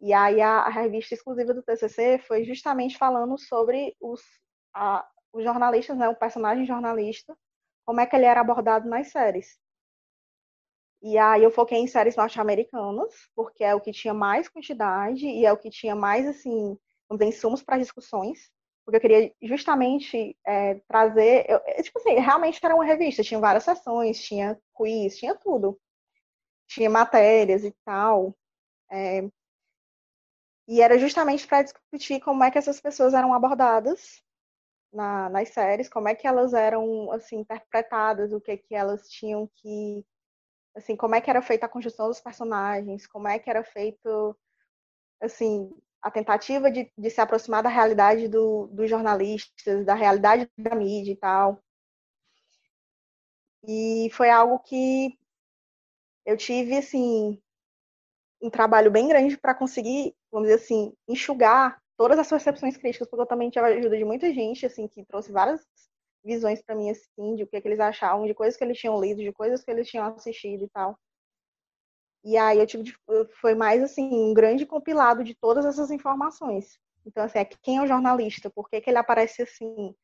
E 0.00 0.12
aí 0.12 0.40
a, 0.40 0.60
a 0.60 0.68
revista 0.70 1.14
exclusiva 1.14 1.52
do 1.52 1.62
TCC 1.62 2.18
foi 2.18 2.44
justamente 2.44 2.96
falando 2.96 3.36
sobre 3.38 3.94
os, 4.00 4.22
a, 4.74 5.06
os 5.32 5.44
jornalistas, 5.44 5.96
né, 5.96 6.08
o 6.08 6.16
personagem 6.16 6.64
jornalista, 6.64 7.36
como 7.84 8.00
é 8.00 8.06
que 8.06 8.16
ele 8.16 8.24
era 8.24 8.40
abordado 8.40 8.88
nas 8.88 9.08
séries. 9.08 9.58
E 11.02 11.16
aí 11.16 11.42
eu 11.42 11.50
foquei 11.50 11.78
em 11.78 11.86
séries 11.86 12.16
norte-americanas, 12.16 13.14
porque 13.34 13.64
é 13.64 13.74
o 13.74 13.80
que 13.80 13.92
tinha 13.92 14.12
mais 14.12 14.48
quantidade 14.48 15.26
e 15.26 15.46
é 15.46 15.52
o 15.52 15.56
que 15.56 15.70
tinha 15.70 15.94
mais, 15.94 16.26
assim, 16.26 16.78
vamos 17.08 17.26
insumos 17.26 17.62
para 17.62 17.78
discussões, 17.78 18.50
porque 18.90 18.96
eu 18.96 19.10
queria 19.10 19.34
justamente 19.42 20.36
é, 20.46 20.74
trazer, 20.88 21.46
eu, 21.48 21.60
tipo 21.82 21.98
assim, 21.98 22.14
realmente 22.14 22.58
era 22.62 22.74
uma 22.74 22.84
revista, 22.84 23.22
tinha 23.22 23.38
várias 23.40 23.64
sessões, 23.64 24.20
tinha 24.22 24.60
quiz, 24.74 25.16
tinha 25.16 25.34
tudo. 25.36 25.78
Tinha 26.68 26.90
matérias 26.90 27.64
e 27.64 27.72
tal. 27.84 28.34
É, 28.90 29.22
e 30.68 30.80
era 30.80 30.98
justamente 30.98 31.46
para 31.46 31.62
discutir 31.62 32.20
como 32.20 32.44
é 32.44 32.50
que 32.50 32.58
essas 32.58 32.80
pessoas 32.80 33.14
eram 33.14 33.34
abordadas 33.34 34.22
na, 34.92 35.28
nas 35.28 35.50
séries, 35.50 35.88
como 35.88 36.08
é 36.08 36.14
que 36.14 36.26
elas 36.26 36.54
eram 36.54 37.10
assim 37.12 37.38
interpretadas, 37.40 38.32
o 38.32 38.40
que 38.40 38.56
que 38.56 38.74
elas 38.74 39.08
tinham 39.08 39.48
que 39.56 40.04
assim, 40.76 40.96
como 40.96 41.14
é 41.14 41.20
que 41.20 41.30
era 41.30 41.42
feita 41.42 41.66
a 41.66 41.68
construção 41.68 42.08
dos 42.08 42.20
personagens, 42.20 43.06
como 43.06 43.28
é 43.28 43.38
que 43.38 43.50
era 43.50 43.64
feito 43.64 44.36
assim, 45.20 45.70
a 46.02 46.10
tentativa 46.10 46.70
de, 46.70 46.90
de 46.96 47.10
se 47.10 47.20
aproximar 47.20 47.62
da 47.62 47.68
realidade 47.68 48.28
do, 48.28 48.66
dos 48.68 48.88
jornalistas, 48.88 49.84
da 49.84 49.94
realidade 49.94 50.50
da 50.56 50.74
mídia 50.74 51.12
e 51.12 51.16
tal. 51.16 51.62
E 53.66 54.08
foi 54.12 54.30
algo 54.30 54.58
que 54.60 55.18
eu 56.24 56.36
tive 56.36 56.76
assim 56.76 57.40
um 58.40 58.48
trabalho 58.48 58.90
bem 58.90 59.08
grande 59.08 59.36
para 59.36 59.54
conseguir, 59.54 60.14
vamos 60.32 60.48
dizer 60.48 60.62
assim, 60.62 60.94
enxugar 61.06 61.80
todas 61.96 62.18
as 62.18 62.28
percepções 62.28 62.76
críticas, 62.76 63.06
porque 63.08 63.20
eu 63.22 63.26
também 63.26 63.50
tive 63.50 63.66
a 63.66 63.68
ajuda 63.68 63.98
de 63.98 64.04
muita 64.04 64.32
gente, 64.32 64.64
assim, 64.64 64.88
que 64.88 65.04
trouxe 65.04 65.30
várias 65.30 65.60
visões 66.24 66.62
para 66.62 66.74
mim, 66.74 66.90
assim, 66.90 67.34
de 67.34 67.42
o 67.42 67.46
que, 67.46 67.56
é 67.56 67.60
que 67.60 67.68
eles 67.68 67.80
achavam, 67.80 68.26
de 68.26 68.34
coisas 68.34 68.56
que 68.56 68.64
eles 68.64 68.78
tinham 68.78 68.98
lido, 68.98 69.22
de 69.22 69.32
coisas 69.32 69.62
que 69.62 69.70
eles 69.70 69.88
tinham 69.88 70.06
assistido 70.06 70.64
e 70.64 70.68
tal. 70.70 70.98
E 72.24 72.36
aí 72.36 72.58
eu 72.58 72.66
tive, 72.66 72.94
foi 73.40 73.54
mais, 73.54 73.82
assim, 73.82 74.08
um 74.12 74.34
grande 74.34 74.66
compilado 74.66 75.24
de 75.24 75.34
todas 75.34 75.64
essas 75.64 75.90
informações. 75.90 76.78
Então, 77.06 77.24
assim, 77.24 77.38
é 77.38 77.44
quem 77.44 77.78
é 77.78 77.82
o 77.82 77.86
jornalista? 77.86 78.50
Por 78.50 78.68
que, 78.68 78.80
que 78.80 78.90
ele 78.90 78.98
aparece 78.98 79.42
assim? 79.42 79.94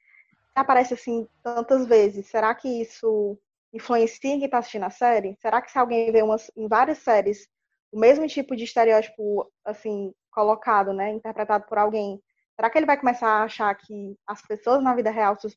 Aparece 0.55 0.95
assim 0.95 1.29
tantas 1.43 1.87
vezes? 1.87 2.27
Será 2.29 2.55
que 2.55 2.69
isso 2.81 3.39
influencia 3.73 4.19
quem 4.21 4.45
está 4.45 4.59
assistindo 4.59 4.85
a 4.85 4.91
série? 4.91 5.37
Será 5.41 5.61
que 5.61 5.71
se 5.71 5.79
alguém 5.79 6.11
vê 6.11 6.23
umas, 6.23 6.51
em 6.57 6.67
várias 6.69 6.99
séries 6.99 7.47
o 7.93 7.99
mesmo 7.99 8.27
tipo 8.27 8.57
de 8.57 8.65
estereótipo, 8.65 9.51
assim, 9.65 10.13
colocado, 10.31 10.93
né, 10.93 11.13
interpretado 11.13 11.65
por 11.67 11.79
alguém, 11.79 12.23
será 12.55 12.69
que 12.69 12.79
ele 12.79 12.87
vai 12.87 12.99
começar 12.99 13.29
a 13.29 13.45
achar 13.45 13.75
que 13.75 14.17
as 14.27 14.43
pessoas 14.43 14.83
na 14.83 14.95
vida 14.95 15.11
real, 15.11 15.37
os, 15.43 15.57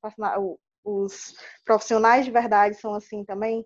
os 0.83 1.35
profissionais 1.65 2.25
de 2.25 2.31
verdade 2.31 2.75
são 2.75 2.93
assim 2.93 3.25
também? 3.25 3.65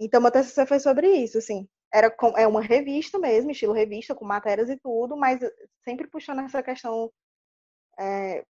Então, 0.00 0.20
meu 0.20 0.30
TCC 0.30 0.66
foi 0.66 0.80
sobre 0.80 1.06
isso, 1.08 1.38
assim. 1.38 1.68
Era 1.92 2.10
com, 2.10 2.36
é 2.38 2.46
uma 2.46 2.62
revista 2.62 3.18
mesmo, 3.18 3.50
estilo 3.50 3.72
revista, 3.72 4.14
com 4.14 4.24
matérias 4.24 4.70
e 4.70 4.78
tudo, 4.78 5.16
mas 5.16 5.40
sempre 5.84 6.08
puxando 6.08 6.40
essa 6.40 6.62
questão 6.62 7.12
é, 7.98 8.44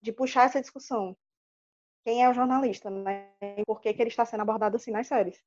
de 0.00 0.12
puxar 0.12 0.44
essa 0.44 0.60
discussão. 0.60 1.16
Quem 2.04 2.22
é 2.22 2.28
o 2.28 2.34
jornalista, 2.34 2.90
né? 2.90 3.30
E 3.40 3.64
por 3.66 3.80
que, 3.80 3.92
que 3.92 4.02
ele 4.02 4.10
está 4.10 4.24
sendo 4.24 4.42
abordado 4.42 4.76
assim 4.76 4.90
nas 4.90 5.06
séries? 5.06 5.42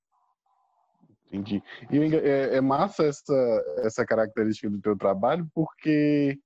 Entendi. 1.27 1.61
E 1.91 2.15
é, 2.15 2.55
é, 2.55 2.61
massa 2.61 3.03
essa, 3.03 3.63
essa 3.79 4.05
característica 4.05 4.69
do 4.69 4.81
teu 4.81 4.97
trabalho, 4.97 5.47
porque 5.53 6.39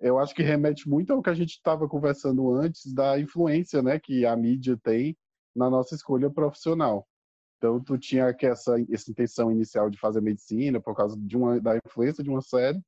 eu 0.00 0.18
acho 0.18 0.34
que 0.34 0.42
remete 0.42 0.88
muito 0.88 1.12
ao 1.12 1.22
que 1.22 1.30
a 1.30 1.34
gente 1.34 1.50
estava 1.50 1.88
conversando 1.88 2.52
antes 2.52 2.92
da 2.92 3.18
influência, 3.20 3.82
né, 3.82 4.00
que 4.00 4.26
a 4.26 4.34
mídia 4.36 4.76
tem 4.82 5.16
na 5.54 5.70
nossa 5.70 5.94
escolha 5.94 6.30
profissional. 6.30 7.06
Então, 7.62 7.78
tu 7.78 7.96
tinha 7.96 8.34
que 8.34 8.44
essa, 8.44 8.74
essa 8.90 9.08
intenção 9.08 9.52
inicial 9.52 9.88
de 9.88 9.96
fazer 9.96 10.20
medicina 10.20 10.80
por 10.80 10.96
causa 10.96 11.16
de 11.16 11.36
uma, 11.36 11.60
da 11.60 11.76
influência 11.76 12.24
de 12.24 12.28
uma 12.28 12.42
série, 12.42 12.80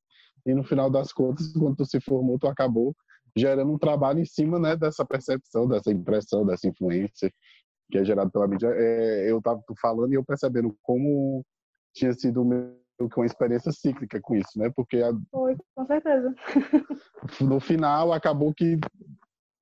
e 0.45 0.53
no 0.53 0.65
final 0.65 0.91
das 0.91 1.13
contas, 1.13 1.53
quando 1.53 1.77
tu 1.77 1.87
se 1.87 2.01
formou, 2.01 2.41
tu 2.41 2.49
acabou 2.49 2.93
gerando 3.37 3.71
um 3.71 3.79
trabalho 3.79 4.19
em 4.19 4.25
cima, 4.25 4.59
né, 4.59 4.77
dessa 4.77 5.05
percepção, 5.05 5.69
dessa 5.69 5.93
impressão, 5.93 6.45
dessa 6.45 6.67
influência 6.67 7.33
que 7.89 7.99
é 7.99 8.05
gerado 8.05 8.33
pela 8.33 8.49
mídia, 8.49 8.69
é, 8.75 9.31
eu 9.31 9.39
estava 9.39 9.63
falando 9.81 10.13
e 10.13 10.17
eu 10.17 10.25
percebendo 10.25 10.77
como 10.83 11.45
tinha 11.95 12.13
sido 12.13 12.45
meio 12.45 12.75
que 12.99 13.17
uma 13.17 13.27
experiência 13.27 13.71
cíclica 13.71 14.21
com 14.21 14.35
isso, 14.35 14.59
né? 14.59 14.73
Porque 14.75 15.03
a, 15.03 15.13
Foi, 15.31 15.57
com 15.77 15.87
certeza. 15.87 16.35
no 17.41 17.61
final 17.61 18.13
acabou 18.13 18.53
que 18.53 18.79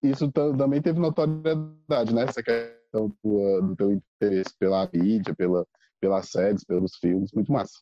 isso 0.02 0.30
também 0.32 0.80
teve 0.80 0.98
notoriedade, 0.98 2.14
né? 2.14 2.22
Essa 2.22 2.42
questão 2.42 2.81
do, 2.92 3.60
do 3.62 3.76
teu 3.76 3.92
interesse 3.92 4.56
pela 4.58 4.88
mídia, 4.92 5.34
pela, 5.34 5.66
pelas 6.00 6.28
séries, 6.30 6.64
pelos 6.64 6.96
filmes, 6.96 7.32
muito 7.32 7.52
massa. 7.52 7.80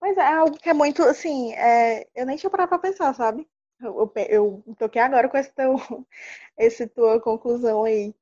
Mas 0.00 0.16
é 0.16 0.32
algo 0.32 0.56
que 0.56 0.68
é 0.68 0.74
muito, 0.74 1.02
assim, 1.02 1.52
é, 1.54 2.06
eu 2.14 2.24
nem 2.24 2.36
tinha 2.36 2.50
parado 2.50 2.68
pra 2.68 2.78
pensar, 2.78 3.14
sabe? 3.14 3.48
Eu, 3.80 4.12
eu, 4.16 4.62
eu 4.66 4.74
toquei 4.76 5.00
agora 5.02 5.28
com 5.28 5.36
esse 6.58 6.86
tua 6.88 7.20
conclusão 7.20 7.84
aí 7.84 8.14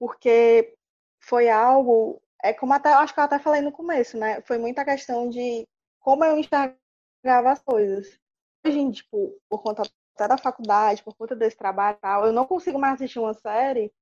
porque 0.00 0.74
foi 1.20 1.50
algo, 1.50 2.20
é 2.42 2.54
como 2.54 2.72
até, 2.72 2.90
acho 2.94 3.12
que 3.12 3.20
eu 3.20 3.24
até 3.24 3.38
falei 3.38 3.60
no 3.60 3.70
começo, 3.70 4.16
né? 4.16 4.40
Foi 4.42 4.56
muita 4.56 4.84
questão 4.84 5.28
de 5.28 5.68
como 6.00 6.24
eu 6.24 6.38
enxergava 6.38 7.52
as 7.52 7.60
coisas. 7.62 8.18
Hoje, 8.66 8.92
tipo, 8.92 9.38
por 9.48 9.62
conta 9.62 9.82
até 10.14 10.26
da 10.26 10.38
faculdade, 10.38 11.04
por 11.04 11.14
conta 11.14 11.36
desse 11.36 11.56
trabalho 11.56 11.98
e 11.98 12.00
tal, 12.00 12.26
eu 12.26 12.32
não 12.32 12.46
consigo 12.46 12.78
mais 12.78 12.94
assistir 12.94 13.18
uma 13.18 13.34
série 13.34 13.92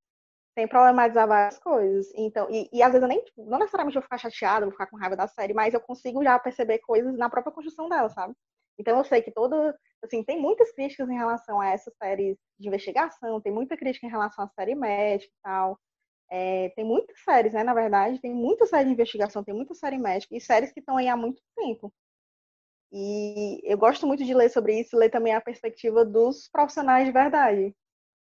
sem 0.58 0.66
problematizar 0.66 1.28
várias 1.28 1.56
coisas. 1.60 2.10
Então, 2.16 2.48
e, 2.50 2.68
e 2.72 2.82
às 2.82 2.90
vezes 2.90 3.02
eu 3.02 3.08
nem, 3.08 3.24
não 3.36 3.60
necessariamente 3.60 3.94
vou 3.94 4.02
ficar 4.02 4.18
chateada, 4.18 4.66
vou 4.66 4.72
ficar 4.72 4.88
com 4.88 4.96
raiva 4.96 5.14
da 5.14 5.28
série, 5.28 5.54
mas 5.54 5.72
eu 5.72 5.80
consigo 5.80 6.22
já 6.24 6.36
perceber 6.36 6.80
coisas 6.80 7.16
na 7.16 7.30
própria 7.30 7.52
construção 7.52 7.88
dela, 7.88 8.08
sabe? 8.08 8.34
Então 8.76 8.98
eu 8.98 9.04
sei 9.04 9.22
que 9.22 9.30
toda, 9.30 9.76
assim, 10.02 10.24
tem 10.24 10.40
muitas 10.40 10.72
críticas 10.72 11.08
em 11.08 11.14
relação 11.16 11.60
a 11.60 11.68
essas 11.68 11.94
séries 11.96 12.36
de 12.58 12.66
investigação, 12.66 13.40
tem 13.40 13.52
muita 13.52 13.76
crítica 13.76 14.06
em 14.06 14.10
relação 14.10 14.44
à 14.44 14.48
série 14.48 14.74
médica 14.74 15.30
e 15.32 15.42
tal. 15.44 15.78
É, 16.30 16.70
tem 16.70 16.84
muitas 16.84 17.16
séries, 17.22 17.52
né? 17.54 17.62
Na 17.62 17.74
verdade, 17.74 18.20
tem 18.20 18.34
muita 18.34 18.66
série 18.66 18.86
de 18.86 18.92
investigação, 18.92 19.44
tem 19.44 19.54
muita 19.54 19.74
série 19.74 19.98
médica 19.98 20.36
e 20.36 20.40
séries 20.40 20.72
que 20.72 20.80
estão 20.80 20.96
aí 20.96 21.06
há 21.08 21.16
muito 21.16 21.40
tempo. 21.56 21.92
E 22.90 23.60
eu 23.64 23.78
gosto 23.78 24.06
muito 24.08 24.24
de 24.24 24.34
ler 24.34 24.50
sobre 24.50 24.80
isso, 24.80 24.96
ler 24.96 25.10
também 25.10 25.34
a 25.34 25.40
perspectiva 25.40 26.04
dos 26.04 26.48
profissionais 26.48 27.06
de 27.06 27.12
verdade. 27.12 27.74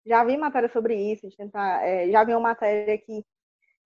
Já 0.07 0.23
vi 0.23 0.37
matéria 0.37 0.69
sobre 0.69 0.95
isso, 0.95 1.27
de 1.27 1.35
tentar, 1.35 1.85
é, 1.85 2.09
já 2.09 2.23
vi 2.23 2.31
uma 2.33 2.39
matéria 2.39 2.97
que 2.97 3.23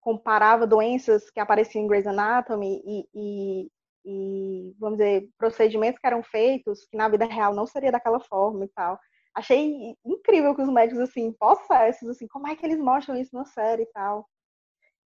comparava 0.00 0.66
doenças 0.66 1.30
que 1.30 1.40
apareciam 1.40 1.84
em 1.84 1.88
Grey's 1.88 2.06
Anatomy 2.06 2.82
e, 2.84 3.08
e, 3.14 3.70
e, 4.04 4.74
vamos 4.78 4.98
dizer, 4.98 5.28
procedimentos 5.38 6.00
que 6.00 6.06
eram 6.06 6.22
feitos 6.22 6.86
que 6.86 6.96
na 6.96 7.08
vida 7.08 7.24
real 7.24 7.54
não 7.54 7.66
seria 7.66 7.92
daquela 7.92 8.20
forma 8.20 8.64
e 8.64 8.68
tal. 8.68 8.98
achei 9.34 9.96
incrível 10.04 10.54
que 10.54 10.62
os 10.62 10.68
médicos, 10.72 11.00
assim, 11.02 11.32
possessos, 11.32 12.08
assim, 12.10 12.26
como 12.28 12.48
é 12.48 12.56
que 12.56 12.64
eles 12.66 12.78
mostram 12.78 13.16
isso 13.16 13.34
na 13.34 13.44
série 13.44 13.82
e 13.82 13.86
tal. 13.86 14.28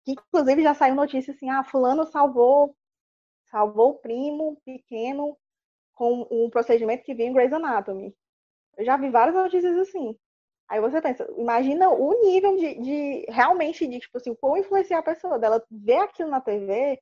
Que, 0.04 0.12
inclusive, 0.12 0.62
já 0.62 0.74
saiu 0.74 0.94
notícia 0.94 1.32
assim, 1.34 1.50
ah, 1.50 1.64
fulano 1.64 2.06
salvou, 2.06 2.76
salvou 3.50 3.90
o 3.92 3.98
primo 3.98 4.60
pequeno 4.64 5.36
com 5.94 6.26
um 6.30 6.50
procedimento 6.50 7.04
que 7.04 7.14
vinha 7.14 7.28
em 7.30 7.32
Grey's 7.32 7.52
Anatomy. 7.52 8.14
Eu 8.78 8.84
já 8.84 8.96
vi 8.96 9.10
várias 9.10 9.34
notícias 9.36 9.76
assim. 9.78 10.16
Aí 10.68 10.80
você 10.80 11.02
pensa, 11.02 11.28
imagina 11.36 11.90
o 11.90 12.12
nível 12.22 12.56
de, 12.56 12.80
de 12.80 13.26
realmente, 13.28 13.86
de, 13.86 13.98
tipo 13.98 14.16
assim, 14.16 14.34
como 14.34 14.56
influenciar 14.56 14.98
a 14.98 15.02
pessoa, 15.02 15.38
dela 15.38 15.62
ver 15.70 15.98
aquilo 15.98 16.30
na 16.30 16.40
TV 16.40 16.98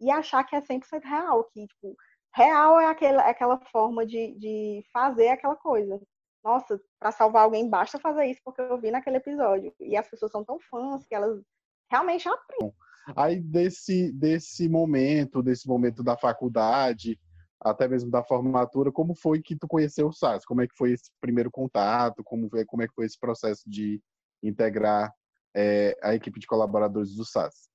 e 0.00 0.10
achar 0.10 0.42
que 0.44 0.56
é 0.56 0.60
100% 0.60 1.04
real, 1.04 1.44
que, 1.44 1.66
tipo, 1.66 1.96
real 2.34 2.80
é 2.80 2.86
aquela, 2.86 3.22
é 3.22 3.30
aquela 3.30 3.58
forma 3.70 4.04
de, 4.04 4.34
de 4.38 4.84
fazer 4.92 5.28
aquela 5.28 5.54
coisa. 5.54 6.00
Nossa, 6.42 6.80
para 6.98 7.12
salvar 7.12 7.44
alguém 7.44 7.70
basta 7.70 8.00
fazer 8.00 8.26
isso 8.26 8.40
porque 8.44 8.60
eu 8.60 8.80
vi 8.80 8.90
naquele 8.90 9.18
episódio. 9.18 9.72
E 9.78 9.96
as 9.96 10.08
pessoas 10.08 10.32
são 10.32 10.44
tão 10.44 10.58
fãs 10.58 11.06
que 11.06 11.14
elas 11.14 11.40
realmente 11.88 12.28
aprendem. 12.28 12.74
Aí 13.16 13.40
desse, 13.40 14.12
desse 14.12 14.68
momento, 14.68 15.42
desse 15.42 15.68
momento 15.68 16.02
da 16.02 16.16
faculdade, 16.16 17.18
até 17.64 17.86
mesmo 17.88 18.10
da 18.10 18.22
formatura, 18.22 18.90
como 18.90 19.14
foi 19.14 19.40
que 19.40 19.56
tu 19.56 19.68
conheceu 19.68 20.08
o 20.08 20.12
SAS? 20.12 20.44
Como 20.44 20.62
é 20.62 20.66
que 20.66 20.76
foi 20.76 20.92
esse 20.92 21.10
primeiro 21.20 21.50
contato? 21.50 22.22
Como, 22.24 22.50
como 22.66 22.82
é 22.82 22.88
que 22.88 22.94
foi 22.94 23.06
esse 23.06 23.18
processo 23.18 23.62
de 23.68 24.02
integrar 24.42 25.14
é, 25.54 25.96
a 26.02 26.14
equipe 26.14 26.40
de 26.40 26.46
colaboradores 26.46 27.14
do 27.14 27.24
SAS? 27.24 27.70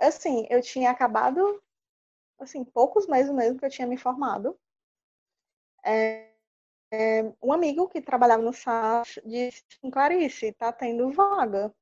Assim, 0.00 0.46
eu 0.50 0.60
tinha 0.60 0.90
acabado 0.90 1.62
assim, 2.38 2.64
poucos 2.64 3.06
meses 3.06 3.32
mesmo 3.32 3.58
que 3.58 3.64
eu 3.64 3.70
tinha 3.70 3.86
me 3.86 3.96
formado. 3.96 4.58
É, 5.84 6.32
é, 6.92 7.32
um 7.42 7.52
amigo 7.52 7.88
que 7.88 8.00
trabalhava 8.00 8.42
no 8.42 8.52
SAS 8.52 9.18
disse, 9.24 9.64
assim, 9.72 9.90
Clarice, 9.90 10.52
tá 10.52 10.72
tendo 10.72 11.10
vaga. 11.10 11.74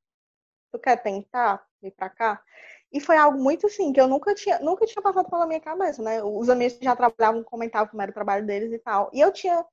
Tu 0.71 0.79
quer 0.79 1.01
tentar 1.01 1.67
vir 1.81 1.91
para 1.91 2.09
cá? 2.09 2.43
E 2.91 2.99
foi 2.99 3.17
algo 3.17 3.41
muito 3.41 3.67
assim, 3.67 3.93
que 3.93 4.01
eu 4.01 4.07
nunca 4.07 4.35
tinha, 4.35 4.59
nunca 4.59 4.85
tinha 4.85 5.01
passado 5.01 5.29
pela 5.29 5.47
minha 5.47 5.61
cabeça, 5.61 6.01
né? 6.03 6.21
Os 6.23 6.49
amigos 6.49 6.77
que 6.77 6.83
já 6.85 6.95
trabalhavam 6.95 7.43
comentavam 7.43 7.87
como 7.89 8.01
era 8.01 8.11
o 8.11 8.13
trabalho 8.13 8.45
deles 8.45 8.71
e 8.73 8.79
tal. 8.79 9.09
E 9.13 9.21
eu 9.21 9.31
tinha, 9.31 9.65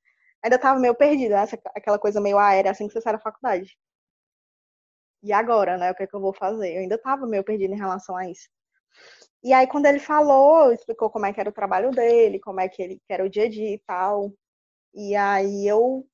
ainda 0.43 0.59
tava 0.59 0.79
meio 0.81 0.95
perdida, 0.95 1.41
essa, 1.41 1.59
aquela 1.75 1.99
coisa 1.99 2.21
meio 2.21 2.39
aérea, 2.39 2.71
assim 2.71 2.87
que 2.87 2.95
você 2.95 3.01
sai 3.01 3.15
da 3.15 3.19
faculdade. 3.19 3.77
E 5.23 5.33
agora, 5.33 5.77
né? 5.77 5.91
O 5.91 5.95
que 5.95 6.05
é 6.05 6.07
que 6.07 6.15
eu 6.15 6.21
vou 6.21 6.33
fazer? 6.33 6.75
Eu 6.75 6.81
ainda 6.81 6.99
tava 6.99 7.27
meio 7.27 7.45
perdida 7.45 7.75
em 7.75 7.79
relação 7.79 8.17
a 8.17 8.29
isso. 8.29 8.49
E 9.43 9.53
aí, 9.53 9.67
quando 9.67 9.87
ele 9.87 9.99
falou, 10.01 10.73
explicou 10.73 11.11
como 11.11 11.27
é 11.27 11.33
que 11.33 11.41
era 11.41 11.51
o 11.51 11.53
trabalho 11.53 11.91
dele, 11.91 12.41
como 12.41 12.61
é 12.61 12.69
que 12.69 12.83
ele 12.83 12.97
que 13.07 13.13
era 13.13 13.25
o 13.25 13.31
dia 13.31 13.45
a 13.45 13.49
dia 13.49 13.75
e 13.75 13.79
tal. 13.81 14.33
E 14.95 15.15
aí 15.17 15.67
eu 15.67 16.07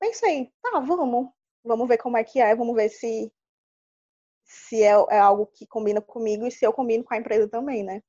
pensei, 0.00 0.52
tá, 0.62 0.80
vamos, 0.80 1.30
vamos 1.64 1.88
ver 1.88 1.98
como 1.98 2.16
é 2.16 2.24
que 2.24 2.40
é, 2.40 2.54
vamos 2.56 2.74
ver 2.76 2.88
se 2.90 3.32
se 4.44 4.82
é, 4.82 4.92
é 5.10 5.18
algo 5.18 5.46
que 5.46 5.66
combina 5.66 6.00
comigo 6.00 6.46
e 6.46 6.50
se 6.50 6.64
eu 6.64 6.72
combino 6.72 7.04
com 7.04 7.14
a 7.14 7.18
empresa 7.18 7.48
também, 7.48 7.82
né? 7.82 8.02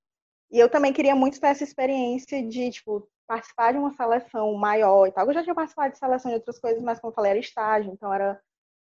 E 0.51 0.59
eu 0.59 0.69
também 0.69 0.93
queria 0.93 1.15
muito 1.15 1.39
ter 1.39 1.47
essa 1.47 1.63
experiência 1.63 2.45
de, 2.47 2.71
tipo, 2.71 3.09
participar 3.27 3.73
de 3.73 3.79
uma 3.79 3.91
seleção 3.95 4.53
maior 4.53 5.07
e 5.07 5.11
tal. 5.11 5.27
Eu 5.27 5.33
já 5.33 5.43
tinha 5.43 5.55
participado 5.55 5.91
de 5.93 5.97
seleção 5.99 6.29
de 6.29 6.35
outras 6.35 6.59
coisas, 6.59 6.81
mas 6.83 6.99
como 6.99 7.11
eu 7.11 7.15
falei, 7.15 7.31
era 7.31 7.39
estágio, 7.39 7.91
então 7.91 8.13
era, 8.13 8.39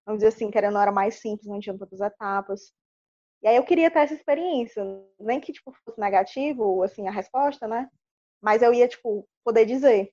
vamos 0.06 0.20
dizer 0.20 0.28
assim, 0.28 0.50
querendo 0.50 0.74
não 0.74 0.82
era 0.82 0.92
mais 0.92 1.16
simples, 1.16 1.48
não 1.48 1.60
tinha 1.60 1.76
tantas 1.76 2.00
etapas. 2.00 2.72
E 3.42 3.48
aí 3.48 3.56
eu 3.56 3.64
queria 3.64 3.90
ter 3.90 4.00
essa 4.00 4.14
experiência, 4.14 4.84
nem 5.18 5.40
que 5.40 5.52
tipo 5.52 5.72
fosse 5.84 6.00
negativo, 6.00 6.82
assim, 6.82 7.06
a 7.08 7.10
resposta, 7.10 7.66
né? 7.68 7.88
Mas 8.40 8.62
eu 8.62 8.72
ia 8.72 8.88
tipo 8.88 9.28
poder 9.44 9.64
dizer, 9.66 10.12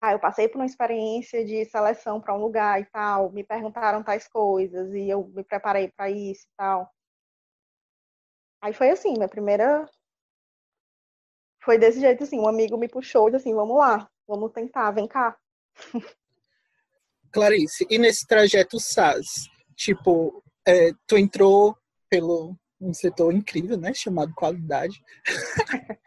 ah, 0.00 0.12
eu 0.12 0.18
passei 0.18 0.48
por 0.48 0.58
uma 0.58 0.66
experiência 0.66 1.44
de 1.44 1.64
seleção 1.64 2.20
para 2.20 2.34
um 2.34 2.40
lugar 2.40 2.80
e 2.80 2.84
tal, 2.86 3.30
me 3.32 3.42
perguntaram 3.42 4.02
tais 4.02 4.28
coisas 4.28 4.92
e 4.94 5.08
eu 5.08 5.26
me 5.28 5.42
preparei 5.42 5.90
para 5.90 6.10
isso 6.10 6.46
e 6.46 6.56
tal. 6.56 6.90
Aí 8.60 8.72
foi 8.72 8.90
assim, 8.90 9.12
minha 9.12 9.28
primeira 9.28 9.88
foi 11.62 11.78
desse 11.78 12.00
jeito 12.00 12.22
assim, 12.22 12.38
um 12.38 12.48
amigo 12.48 12.78
me 12.78 12.88
puxou 12.88 13.28
e 13.28 13.32
disse 13.32 13.48
assim, 13.48 13.54
vamos 13.54 13.76
lá, 13.76 14.08
vamos 14.26 14.52
tentar, 14.52 14.90
vem 14.92 15.08
cá. 15.08 15.36
Clarice, 17.32 17.86
e 17.90 17.98
nesse 17.98 18.26
trajeto 18.26 18.78
SAS, 18.78 19.48
tipo, 19.74 20.42
é, 20.66 20.92
tu 21.06 21.16
entrou 21.16 21.76
pelo 22.08 22.56
um 22.80 22.94
setor 22.94 23.34
incrível, 23.34 23.76
né, 23.76 23.92
chamado 23.92 24.32
qualidade. 24.34 25.02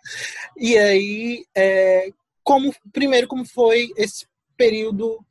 e 0.56 0.78
aí, 0.78 1.46
é, 1.56 2.10
como 2.50 2.74
primeiro 2.92 3.28
como 3.28 3.46
foi 3.46 3.92
esse 3.96 4.26
período 4.58 5.24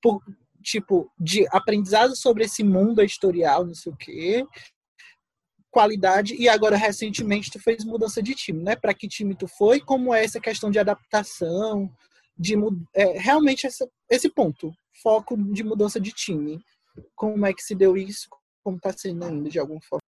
por, 0.00 0.22
tipo 0.62 1.12
de 1.18 1.46
aprendizado 1.50 2.16
sobre 2.16 2.44
esse 2.44 2.64
mundo 2.64 3.02
editorial, 3.02 3.66
não 3.66 3.74
sei 3.74 3.92
o 3.92 3.96
quê, 3.96 4.46
qualidade 5.70 6.34
e 6.34 6.48
agora 6.48 6.74
recentemente 6.74 7.50
tu 7.50 7.60
fez 7.60 7.84
mudança 7.84 8.22
de 8.22 8.34
time, 8.34 8.62
né? 8.62 8.74
Para 8.74 8.94
que 8.94 9.06
time 9.06 9.34
tu 9.34 9.46
foi? 9.46 9.80
Como 9.80 10.14
é 10.14 10.24
essa 10.24 10.40
questão 10.40 10.70
de 10.70 10.78
adaptação, 10.78 11.94
de 12.38 12.54
é, 12.94 13.18
realmente 13.18 13.66
essa, 13.66 13.86
esse 14.08 14.30
ponto, 14.30 14.72
foco 15.02 15.36
de 15.52 15.62
mudança 15.62 16.00
de 16.00 16.10
time. 16.10 16.58
Como 17.14 17.44
é 17.44 17.52
que 17.52 17.62
se 17.62 17.74
deu 17.74 17.98
isso? 17.98 18.30
como 18.64 18.78
está 18.78 18.92
sendo 18.92 19.24
ainda, 19.24 19.48
de 19.48 19.60
alguma 19.60 19.80
forma? 19.82 20.02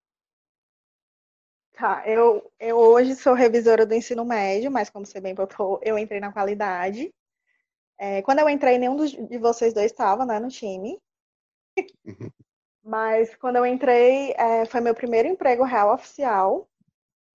Tá, 1.78 2.02
eu, 2.04 2.50
eu 2.58 2.76
hoje 2.76 3.14
sou 3.14 3.34
revisora 3.34 3.86
do 3.86 3.94
ensino 3.94 4.24
médio, 4.24 4.68
mas 4.68 4.90
como 4.90 5.06
você 5.06 5.20
bem 5.20 5.32
botou, 5.32 5.78
eu 5.80 5.96
entrei 5.96 6.18
na 6.18 6.32
qualidade. 6.32 7.14
É, 7.96 8.20
quando 8.22 8.40
eu 8.40 8.48
entrei, 8.48 8.78
nenhum 8.78 8.96
dos, 8.96 9.12
de 9.12 9.38
vocês 9.38 9.72
dois 9.72 9.86
estava 9.92 10.26
né, 10.26 10.40
no 10.40 10.48
time. 10.48 11.00
Uhum. 12.04 12.30
Mas 12.82 13.32
quando 13.36 13.56
eu 13.56 13.64
entrei, 13.64 14.32
é, 14.36 14.64
foi 14.66 14.80
meu 14.80 14.92
primeiro 14.92 15.28
emprego 15.28 15.62
real 15.62 15.94
oficial. 15.94 16.68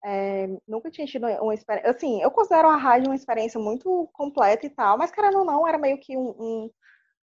É, 0.03 0.49
nunca 0.67 0.91
tinha 0.91 1.07
tido 1.07 1.25
uma 1.25 1.53
experiência. 1.53 1.91
Assim, 1.91 2.21
eu 2.21 2.29
considero 2.29 2.67
a 2.67 2.75
rádio 2.75 3.07
uma 3.07 3.15
experiência 3.15 3.57
muito 3.57 4.09
completa 4.11 4.65
e 4.65 4.69
tal, 4.69 4.97
mas 4.97 5.09
querendo 5.09 5.37
ou 5.37 5.45
não, 5.45 5.65
era 5.65 5.77
meio 5.77 5.97
que 5.97 6.17
um, 6.17 6.31
um, 6.37 6.71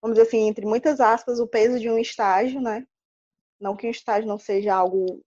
vamos 0.01 0.17
dizer 0.17 0.27
assim, 0.27 0.49
entre 0.49 0.65
muitas 0.65 0.99
aspas, 0.99 1.39
o 1.39 1.47
peso 1.47 1.79
de 1.79 1.89
um 1.89 1.97
estágio, 1.97 2.59
né? 2.59 2.85
Não 3.57 3.73
que 3.73 3.87
um 3.87 3.91
estágio 3.91 4.27
não 4.27 4.37
seja 4.37 4.75
algo 4.75 5.23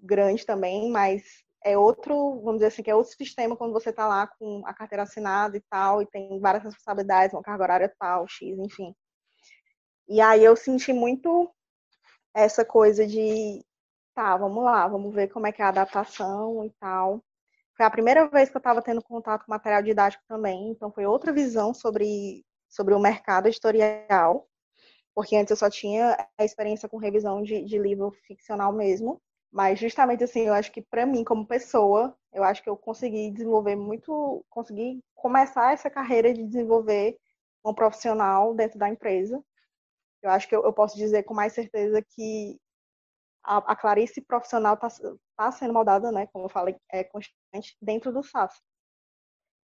grande 0.00 0.44
também, 0.46 0.90
mas 0.90 1.22
é 1.64 1.76
outro, 1.76 2.40
vamos 2.40 2.56
dizer 2.56 2.66
assim, 2.66 2.82
que 2.82 2.90
é 2.90 2.94
outro 2.94 3.14
sistema 3.16 3.56
quando 3.56 3.72
você 3.72 3.90
está 3.90 4.06
lá 4.06 4.26
com 4.26 4.62
a 4.66 4.72
carteira 4.74 5.02
assinada 5.02 5.56
e 5.56 5.60
tal, 5.70 6.02
e 6.02 6.06
tem 6.06 6.38
várias 6.40 6.64
responsabilidades, 6.64 7.34
uma 7.34 7.42
carga 7.42 7.64
horária 7.64 7.94
tal, 7.98 8.26
X, 8.28 8.58
enfim. 8.58 8.94
E 10.08 10.20
aí 10.20 10.44
eu 10.44 10.56
senti 10.56 10.92
muito 10.92 11.52
essa 12.34 12.64
coisa 12.64 13.06
de, 13.06 13.64
tá, 14.14 14.36
vamos 14.36 14.64
lá, 14.64 14.86
vamos 14.88 15.14
ver 15.14 15.28
como 15.28 15.46
é 15.46 15.52
que 15.52 15.62
é 15.62 15.64
a 15.64 15.68
adaptação 15.68 16.64
e 16.64 16.70
tal. 16.80 17.22
Foi 17.76 17.86
a 17.86 17.90
primeira 17.90 18.28
vez 18.28 18.50
que 18.50 18.56
eu 18.56 18.60
estava 18.60 18.82
tendo 18.82 19.02
contato 19.02 19.44
com 19.44 19.52
material 19.52 19.82
didático 19.82 20.22
também, 20.28 20.70
então 20.70 20.92
foi 20.92 21.06
outra 21.06 21.32
visão 21.32 21.74
sobre, 21.74 22.44
sobre 22.68 22.94
o 22.94 23.00
mercado 23.00 23.48
editorial 23.48 24.48
porque 25.18 25.34
antes 25.34 25.50
eu 25.50 25.56
só 25.56 25.68
tinha 25.68 26.16
a 26.38 26.44
experiência 26.44 26.88
com 26.88 26.96
revisão 26.96 27.42
de, 27.42 27.64
de 27.64 27.76
livro 27.76 28.12
ficcional 28.24 28.72
mesmo. 28.72 29.20
Mas 29.50 29.78
justamente 29.78 30.24
assim, 30.24 30.40
eu 30.40 30.54
acho 30.54 30.70
que 30.70 30.82
para 30.82 31.06
mim 31.06 31.24
como 31.24 31.46
pessoa, 31.46 32.16
eu 32.32 32.44
acho 32.44 32.62
que 32.62 32.68
eu 32.68 32.76
consegui 32.76 33.30
desenvolver 33.30 33.76
muito, 33.76 34.44
consegui 34.50 35.02
começar 35.14 35.72
essa 35.72 35.88
carreira 35.90 36.32
de 36.32 36.44
desenvolver 36.44 37.18
um 37.64 37.74
profissional 37.74 38.54
dentro 38.54 38.78
da 38.78 38.88
empresa. 38.88 39.42
Eu 40.22 40.30
acho 40.30 40.48
que 40.48 40.54
eu, 40.54 40.62
eu 40.64 40.72
posso 40.72 40.96
dizer 40.96 41.22
com 41.22 41.34
mais 41.34 41.52
certeza 41.52 42.02
que 42.02 42.58
a, 43.42 43.72
a 43.72 43.76
Clarice 43.76 44.20
profissional 44.20 44.74
está 44.74 44.88
tá 45.36 45.52
sendo 45.52 45.72
moldada, 45.72 46.12
né, 46.12 46.26
como 46.26 46.44
eu 46.46 46.50
falei, 46.50 46.76
é 46.92 47.04
constante 47.04 47.76
dentro 47.80 48.12
do 48.12 48.22
SAS. 48.22 48.60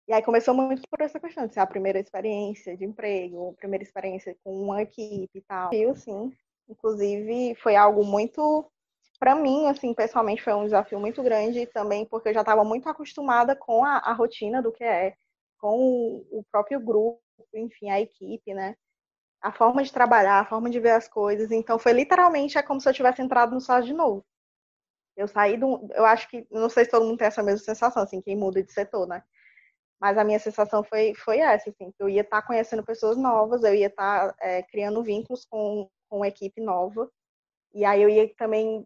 E 0.08 0.14
aí 0.14 0.22
começou 0.22 0.54
muito 0.54 0.84
por 0.90 1.02
essa 1.02 1.20
questão 1.20 1.48
de 1.48 1.54
ser 1.54 1.62
a 1.62 1.68
primeira 1.68 2.00
experiência 2.00 2.76
de 2.76 2.84
emprego, 2.84 3.52
a 3.52 3.54
primeira 3.54 3.84
experiência 3.84 4.36
com 4.44 4.62
uma 4.62 4.82
equipe 4.82 5.30
e 5.34 5.42
tal. 5.42 5.74
E 5.74 5.96
sim, 5.96 6.32
inclusive 6.68 7.56
foi 7.56 7.76
algo 7.76 8.04
muito 8.04 8.70
para 9.24 9.36
mim, 9.36 9.68
assim, 9.68 9.94
pessoalmente 9.94 10.44
foi 10.44 10.54
um 10.54 10.66
desafio 10.66 11.00
muito 11.00 11.24
grande 11.24 11.66
também, 11.68 12.06
porque 12.06 12.28
eu 12.28 12.34
já 12.34 12.42
estava 12.42 12.62
muito 12.66 12.90
acostumada 12.90 13.56
com 13.56 13.86
a, 13.86 14.00
a, 14.00 14.12
rotina 14.12 14.62
do 14.62 14.70
que 14.70 14.84
é, 14.84 15.16
com 15.58 15.80
o, 15.80 16.40
o 16.40 16.44
próprio 16.52 16.78
grupo, 16.78 17.22
enfim, 17.54 17.90
a 17.90 18.02
equipe, 18.02 18.54
né? 18.54 18.76
A 19.42 19.50
forma 19.50 19.82
de 19.82 19.94
trabalhar, 19.94 20.42
a 20.42 20.46
forma 20.46 20.70
de 20.70 20.78
ver 20.78 20.92
as 20.92 21.08
coisas. 21.08 21.52
Então, 21.52 21.80
foi 21.80 21.94
literalmente 21.94 22.58
é 22.58 22.62
como 22.62 22.82
se 22.82 22.90
eu 22.90 22.94
tivesse 22.94 23.22
entrado 23.22 23.54
no 23.54 23.62
site 23.62 23.86
de 23.86 23.94
novo. 23.94 24.26
Eu 25.16 25.30
saí 25.30 25.56
do. 25.56 25.88
Eu 25.94 26.06
acho 26.06 26.30
que. 26.30 26.46
Não 26.52 26.70
sei 26.70 26.84
se 26.84 26.92
todo 26.92 27.06
mundo 27.06 27.18
tem 27.18 27.28
essa 27.28 27.42
mesma 27.42 27.64
sensação, 27.64 28.04
assim, 28.04 28.22
quem 28.22 28.36
muda 28.36 28.62
de 28.62 28.74
setor, 28.74 29.08
né? 29.08 29.24
Mas 30.02 30.18
a 30.18 30.26
minha 30.26 30.40
sensação 30.40 30.84
foi, 30.84 31.16
foi 31.16 31.40
essa, 31.40 31.70
assim, 31.70 31.94
eu 31.98 32.10
ia 32.10 32.24
estar 32.24 32.42
tá 32.42 32.48
conhecendo 32.48 32.84
pessoas 32.84 33.18
novas, 33.18 33.64
eu 33.64 33.74
ia 33.74 33.88
estar 33.88 34.34
tá, 34.34 34.36
é, 34.42 34.64
criando 34.64 35.02
vínculos 35.02 35.46
com, 35.46 35.90
com 36.10 36.18
uma 36.18 36.28
equipe 36.28 36.60
nova, 36.62 37.10
e 37.74 37.86
aí 37.86 38.02
eu 38.02 38.10
ia 38.10 38.28
também 38.36 38.86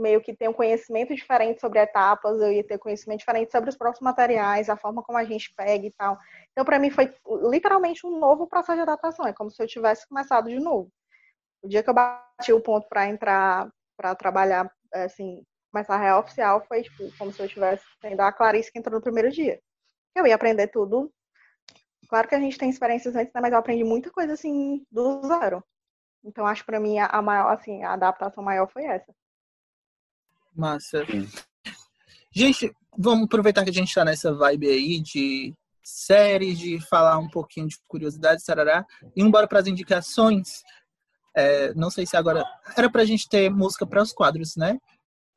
meio 0.00 0.20
que 0.20 0.34
ter 0.34 0.48
um 0.48 0.52
conhecimento 0.52 1.14
diferente 1.14 1.60
sobre 1.60 1.78
etapas, 1.78 2.40
eu 2.40 2.50
ia 2.50 2.64
ter 2.64 2.78
conhecimento 2.78 3.20
diferente 3.20 3.52
sobre 3.52 3.70
os 3.70 3.76
próprios 3.76 4.00
materiais, 4.00 4.68
a 4.68 4.76
forma 4.76 5.02
como 5.02 5.18
a 5.18 5.24
gente 5.24 5.52
pega 5.54 5.86
e 5.86 5.92
tal. 5.92 6.18
Então, 6.52 6.64
para 6.64 6.78
mim, 6.78 6.90
foi 6.90 7.14
literalmente 7.50 8.06
um 8.06 8.18
novo 8.18 8.46
processo 8.46 8.76
de 8.76 8.82
adaptação. 8.82 9.26
É 9.26 9.32
como 9.32 9.50
se 9.50 9.62
eu 9.62 9.66
tivesse 9.66 10.08
começado 10.08 10.48
de 10.48 10.58
novo. 10.58 10.90
O 11.62 11.68
dia 11.68 11.82
que 11.82 11.90
eu 11.90 11.94
bati 11.94 12.52
o 12.52 12.60
ponto 12.60 12.88
para 12.88 13.06
entrar, 13.06 13.70
para 13.96 14.14
trabalhar, 14.14 14.72
assim, 14.92 15.44
começar 15.70 15.94
a 15.94 15.98
real 15.98 16.20
oficial, 16.20 16.64
foi 16.66 16.82
tipo, 16.82 17.10
como 17.18 17.32
se 17.32 17.40
eu 17.40 17.48
tivesse 17.48 17.84
sendo 18.00 18.20
a 18.20 18.32
Clarice 18.32 18.72
que 18.72 18.78
entrou 18.78 18.96
no 18.96 19.02
primeiro 19.02 19.30
dia. 19.30 19.60
Eu 20.14 20.26
ia 20.26 20.34
aprender 20.34 20.68
tudo. 20.68 21.12
Claro 22.08 22.26
que 22.26 22.34
a 22.34 22.40
gente 22.40 22.58
tem 22.58 22.68
experiências 22.68 23.14
antes, 23.14 23.32
né, 23.32 23.40
mas 23.40 23.52
eu 23.52 23.58
aprendi 23.58 23.84
muita 23.84 24.10
coisa 24.10 24.32
assim 24.32 24.84
do 24.90 25.22
zero. 25.26 25.62
Então, 26.24 26.46
acho 26.46 26.64
para 26.66 26.80
mim 26.80 26.98
a 26.98 27.22
maior, 27.22 27.52
assim, 27.52 27.82
a 27.84 27.92
adaptação 27.92 28.42
maior 28.42 28.68
foi 28.70 28.84
essa. 28.84 29.14
Massa. 30.54 31.04
Gente, 32.32 32.72
vamos 32.96 33.24
aproveitar 33.24 33.64
que 33.64 33.70
a 33.70 33.72
gente 33.72 33.88
está 33.88 34.04
nessa 34.04 34.32
vibe 34.32 34.68
aí 34.68 35.00
de 35.00 35.54
séries, 35.82 36.58
de 36.58 36.80
falar 36.88 37.18
um 37.18 37.28
pouquinho 37.28 37.68
de 37.68 37.76
curiosidades, 37.88 38.44
sarará, 38.44 38.84
e 39.16 39.22
embora 39.22 39.48
para 39.48 39.60
as 39.60 39.66
indicações. 39.66 40.62
É, 41.36 41.72
não 41.74 41.90
sei 41.90 42.06
se 42.06 42.16
agora. 42.16 42.44
Era 42.76 42.90
para 42.90 43.02
a 43.02 43.04
gente 43.04 43.28
ter 43.28 43.50
música 43.50 43.86
para 43.86 44.02
os 44.02 44.12
quadros, 44.12 44.56
né? 44.56 44.78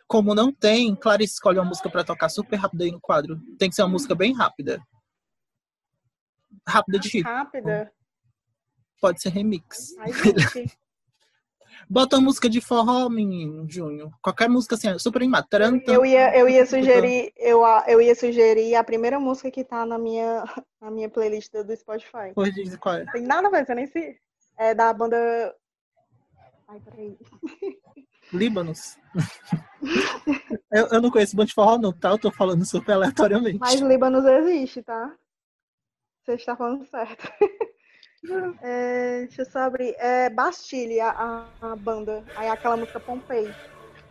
Como 0.07 0.35
não 0.35 0.51
tem, 0.51 0.95
Clarice 0.95 1.33
escolhe 1.33 1.59
uma 1.59 1.65
música 1.65 1.89
para 1.89 2.03
tocar 2.03 2.29
super 2.29 2.57
rápida 2.57 2.83
aí 2.83 2.91
no 2.91 2.99
quadro. 2.99 3.39
Tem 3.57 3.69
que 3.69 3.75
ser 3.75 3.83
uma 3.83 3.89
música 3.89 4.13
bem 4.13 4.33
rápida. 4.33 4.81
Rápida 6.67 6.99
de 6.99 7.21
Rápida? 7.21 7.91
Pode 9.01 9.21
ser 9.21 9.29
remix. 9.29 9.95
Ai, 9.99 10.13
gente. 10.13 10.77
Bota 11.89 12.17
uma 12.17 12.23
música 12.23 12.49
de 12.49 12.61
forró, 12.61 13.09
menino, 13.09 13.65
Júnior. 13.69 14.11
Qualquer 14.21 14.49
música 14.49 14.75
assim, 14.75 14.97
super 14.97 15.21
animada. 15.21 15.47
Eu 15.87 16.05
ia, 16.05 16.37
eu 16.37 16.47
ia 16.47 16.65
sugerir, 16.65 17.33
eu, 17.37 17.61
eu 17.87 18.01
ia 18.01 18.15
sugerir 18.15 18.75
a 18.75 18.83
primeira 18.83 19.19
música 19.19 19.51
que 19.51 19.63
tá 19.63 19.85
na 19.85 19.97
minha, 19.97 20.43
na 20.81 20.89
minha 20.89 21.09
playlist 21.09 21.51
do 21.51 21.75
Spotify. 21.75 22.31
Pois 22.33 22.53
diz 22.53 22.75
qual 22.77 22.95
é. 22.95 23.05
Tem 23.11 23.23
nada 23.23 23.47
a 23.47 23.51
ver, 23.51 23.65
você 23.65 23.75
nem 23.75 23.87
se. 23.87 24.17
É 24.57 24.73
da 24.73 24.93
banda. 24.93 25.17
Ai, 26.67 26.79
peraí. 26.79 27.17
Líbanos. 28.31 28.97
eu, 30.71 30.87
eu 30.87 31.01
não 31.01 31.11
conheço 31.11 31.35
banda 31.35 31.47
de 31.47 31.53
forró, 31.53 31.77
não, 31.77 31.91
tá? 31.91 32.09
Eu 32.09 32.17
tô 32.17 32.31
falando 32.31 32.65
super 32.65 32.93
aleatoriamente. 32.93 33.59
Mas 33.59 33.79
Líbanos 33.79 34.25
existe, 34.25 34.81
tá? 34.81 35.13
Você 36.23 36.33
está 36.33 36.55
falando 36.55 36.85
certo. 36.85 37.29
É, 38.61 39.25
deixa 39.27 39.41
eu 39.41 39.45
só 39.45 39.59
abrir. 39.59 39.95
É 39.97 40.29
Bastille, 40.29 40.99
a, 40.99 41.45
a 41.61 41.75
banda. 41.75 42.23
Aí 42.35 42.47
aquela 42.47 42.77
música 42.77 42.99
Pompei. 42.99 43.51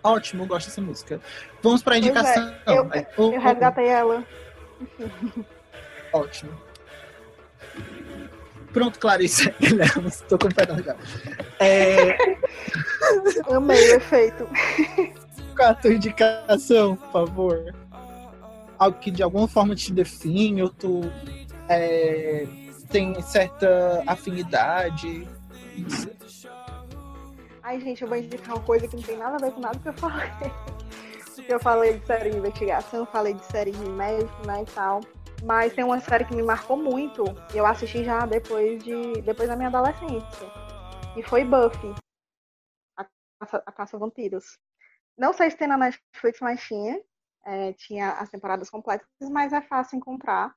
Ótimo, 0.03 0.47
gosto 0.47 0.67
dessa 0.67 0.81
música. 0.81 1.21
Vamos 1.63 1.83
pra 1.83 1.97
indicação. 1.97 2.55
É, 2.67 2.77
eu, 2.77 2.89
Aí, 2.91 3.07
oh, 3.17 3.33
eu 3.33 3.41
resgatei 3.41 3.87
oh. 3.87 3.91
ela. 3.91 4.27
Ótimo. 6.13 6.53
Pronto, 8.73 8.99
Clarice. 8.99 9.55
Estou 10.07 10.39
com 10.39 10.49
o 10.49 10.55
pé 10.55 10.67
já. 10.83 10.97
É... 11.61 12.17
Amei 13.55 13.93
o 13.93 13.97
efeito. 13.97 14.49
Qual 15.55 15.69
a 15.69 15.75
tua 15.75 15.93
indicação, 15.93 16.97
por 16.97 17.13
favor? 17.13 17.75
Algo 18.79 18.99
que 18.99 19.11
de 19.11 19.23
alguma 19.23 19.47
forma 19.47 19.77
te 19.77 19.93
define, 19.93 20.63
ou 20.63 20.71
tu 20.71 21.03
é, 21.69 22.47
tem 22.93 23.21
certa 23.23 24.05
afinidade. 24.07 25.27
Ai, 27.63 27.81
gente, 27.81 28.03
eu 28.03 28.09
vou 28.09 28.19
indicar 28.19 28.55
uma 28.55 28.65
coisa 28.65 28.87
que 28.87 28.95
não 28.95 29.03
tem 29.03 29.17
nada 29.17 29.37
a 29.37 29.39
ver 29.39 29.55
com 29.55 29.61
nada 29.61 29.79
que 29.79 29.89
eu 29.89 29.95
falei. 29.95 30.29
Porque 31.35 31.49
eu 31.55 31.59
falei 31.59 31.99
de 31.99 32.07
série 32.07 32.31
de 32.31 32.37
investigação, 32.37 33.07
falei 33.07 33.33
de 33.33 33.45
série 33.47 33.71
de 33.73 33.89
médico, 33.89 34.47
né, 34.47 34.63
e 34.63 34.67
tal. 34.67 35.01
Mas 35.43 35.73
tem 35.73 35.83
uma 35.83 35.99
série 36.01 36.27
que 36.27 36.37
me 36.37 36.43
marcou 36.43 36.77
muito, 36.77 37.25
e 37.55 37.59
eu 37.59 37.67
assisti 37.67 38.05
já 38.05 38.27
depois, 38.27 38.85
de, 38.85 39.23
depois 39.23 39.49
da 39.49 39.57
minha 39.57 39.69
adolescência. 39.69 40.47
E 41.17 41.23
foi 41.23 41.45
Buffy, 41.45 41.95
a 42.97 43.07
Caça, 43.41 43.63
a 43.67 43.73
Caça 43.73 43.99
Vampiros. 43.99 44.59
Não 45.17 45.33
sei 45.33 45.51
se 45.51 45.57
tem 45.57 45.67
na 45.67 45.79
Netflix, 45.79 46.39
mas 46.41 46.63
tinha. 46.63 47.01
É, 47.45 47.73
tinha 47.73 48.13
as 48.13 48.31
temporadas 48.31 48.71
completas, 48.71 49.09
mas 49.31 49.53
é 49.53 49.61
fácil 49.63 49.97
encontrar. 49.97 50.55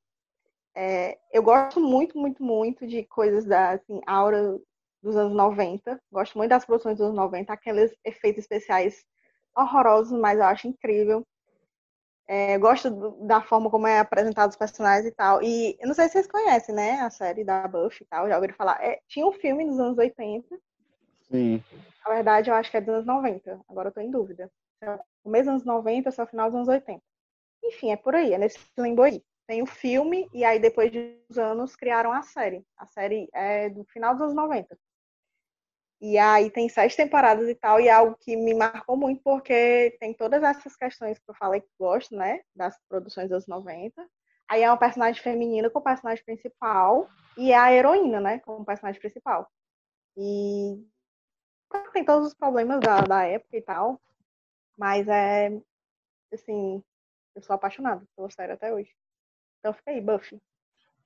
É, 0.76 1.18
eu 1.32 1.42
gosto 1.42 1.80
muito, 1.80 2.18
muito, 2.18 2.44
muito 2.44 2.86
de 2.86 3.04
coisas 3.06 3.46
da 3.46 3.72
assim, 3.72 4.02
aura 4.06 4.60
dos 5.02 5.16
anos 5.16 5.34
90. 5.34 6.02
Gosto 6.12 6.38
muito 6.38 6.50
das 6.50 6.66
produções 6.66 6.98
dos 6.98 7.06
anos 7.06 7.16
90, 7.16 7.54
aqueles 7.54 7.96
efeitos 8.04 8.44
especiais 8.44 9.06
horrorosos, 9.56 10.20
mas 10.20 10.38
eu 10.38 10.44
acho 10.44 10.68
incrível. 10.68 11.26
É, 12.28 12.58
gosto 12.58 12.90
da 13.26 13.40
forma 13.42 13.70
como 13.70 13.88
é 13.88 14.00
apresentado 14.00 14.50
os 14.50 14.58
personagens 14.58 15.06
e 15.06 15.12
tal. 15.12 15.42
E 15.42 15.78
eu 15.80 15.88
não 15.88 15.94
sei 15.94 16.08
se 16.08 16.14
vocês 16.14 16.28
conhecem, 16.28 16.76
né, 16.76 17.00
a 17.00 17.10
série 17.10 17.46
da 17.46 17.68
Buffy 17.68 18.04
e 18.04 18.08
tal, 18.08 18.28
já 18.28 18.36
ouviram 18.36 18.56
falar. 18.56 18.84
É, 18.84 19.00
tinha 19.08 19.26
um 19.26 19.32
filme 19.32 19.64
nos 19.64 19.80
anos 19.80 19.98
80. 19.98 20.58
Sim. 21.22 21.64
Na 22.06 22.14
verdade, 22.14 22.50
eu 22.50 22.56
acho 22.56 22.70
que 22.70 22.78
é 22.78 22.82
dos 22.82 22.96
anos 22.96 23.06
90. 23.06 23.62
Agora 23.70 23.90
eu 23.90 23.94
tô 23.94 24.02
em 24.02 24.12
dúvida. 24.12 24.52
O 25.24 25.30
mês 25.30 25.46
dos 25.46 25.54
anos 25.54 25.66
90 25.66 26.10
ou 26.10 26.16
é 26.18 26.24
o 26.24 26.28
final 26.28 26.50
dos 26.50 26.56
anos 26.56 26.68
80. 26.68 27.02
Enfim, 27.64 27.92
é 27.92 27.96
por 27.96 28.14
aí, 28.14 28.34
é 28.34 28.38
nesse 28.38 28.60
limbo 28.78 29.04
aí 29.04 29.24
tem 29.48 29.62
o 29.62 29.66
filme, 29.66 30.30
e 30.34 30.44
aí 30.44 30.60
depois 30.60 30.92
de 30.92 31.20
uns 31.30 31.38
anos 31.38 31.76
criaram 31.76 32.12
a 32.12 32.22
série. 32.22 32.66
A 32.78 32.86
série 32.86 33.30
é 33.34 33.70
do 33.70 33.84
final 33.86 34.14
dos 34.14 34.24
anos 34.24 34.36
90. 34.36 34.78
E 36.02 36.18
aí 36.18 36.52
tem 36.52 36.68
sete 36.68 36.96
temporadas 36.96 37.48
e 37.48 37.56
tal, 37.56 37.80
e 37.80 37.88
é 37.88 37.92
algo 37.92 38.18
que 38.20 38.36
me 38.36 38.54
marcou 38.54 38.98
muito 38.98 39.22
porque 39.24 39.96
tem 40.00 40.14
todas 40.14 40.44
essas 40.44 40.76
questões 40.76 41.18
que 41.18 41.30
eu 41.30 41.36
falei 41.36 41.62
que 41.62 41.70
gosto, 41.80 42.16
né? 42.16 42.42
Das 42.56 42.78
produções 42.90 43.30
dos 43.30 43.48
90. 43.48 43.94
Aí 44.48 44.62
é 44.62 44.70
uma 44.70 44.78
personagem 44.78 45.22
feminina 45.22 45.70
com 45.70 45.80
o 45.80 45.84
personagem 45.84 46.24
principal, 46.24 47.10
e 47.38 47.52
é 47.52 47.58
a 47.58 47.72
heroína, 47.74 48.20
né? 48.20 48.40
Com 48.40 48.58
o 48.58 48.66
personagem 48.66 49.00
principal. 49.00 49.50
E 50.18 50.86
tem 51.94 52.06
todos 52.06 52.28
os 52.28 52.34
problemas 52.34 52.80
da, 52.82 53.02
da 53.02 53.24
época 53.24 53.58
e 53.58 53.62
tal, 53.62 54.00
mas 54.78 55.08
é, 55.08 55.50
assim, 56.34 56.84
eu 57.36 57.42
sou 57.42 57.56
apaixonada 57.56 58.06
pela 58.16 58.30
série 58.30 58.54
até 58.54 58.74
hoje. 58.74 58.94
Então 59.66 59.74
fica 59.74 59.90
aí, 59.90 60.00
Buffy. 60.00 60.40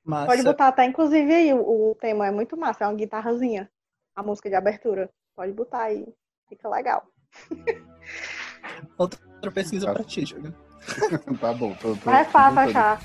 Massa. 0.04 0.26
Pode 0.26 0.44
botar 0.44 0.68
até, 0.68 0.84
inclusive, 0.84 1.34
aí 1.34 1.54
o, 1.54 1.92
o, 1.92 1.96
tema 1.96 2.28
é 2.28 2.32
muito 2.32 2.58
massa, 2.58 2.84
é 2.84 2.88
uma 2.88 2.94
guitarrazinha, 2.94 3.72
a 4.14 4.22
música 4.22 4.50
de 4.50 4.56
abertura. 4.56 5.10
Pode 5.34 5.54
botar 5.54 5.84
aí, 5.84 6.06
fica 6.50 6.68
legal. 6.68 7.08
Outra 8.98 9.50
pesquisa 9.54 9.86
tá. 9.86 9.94
pra 9.94 10.04
ti, 10.04 10.26
Júlio. 10.26 10.54
tá 11.40 11.54
bom. 11.54 11.74
Tô, 11.76 11.96
tô, 11.96 12.12
é 12.12 12.26
fácil 12.26 12.60
achar. 12.60 13.02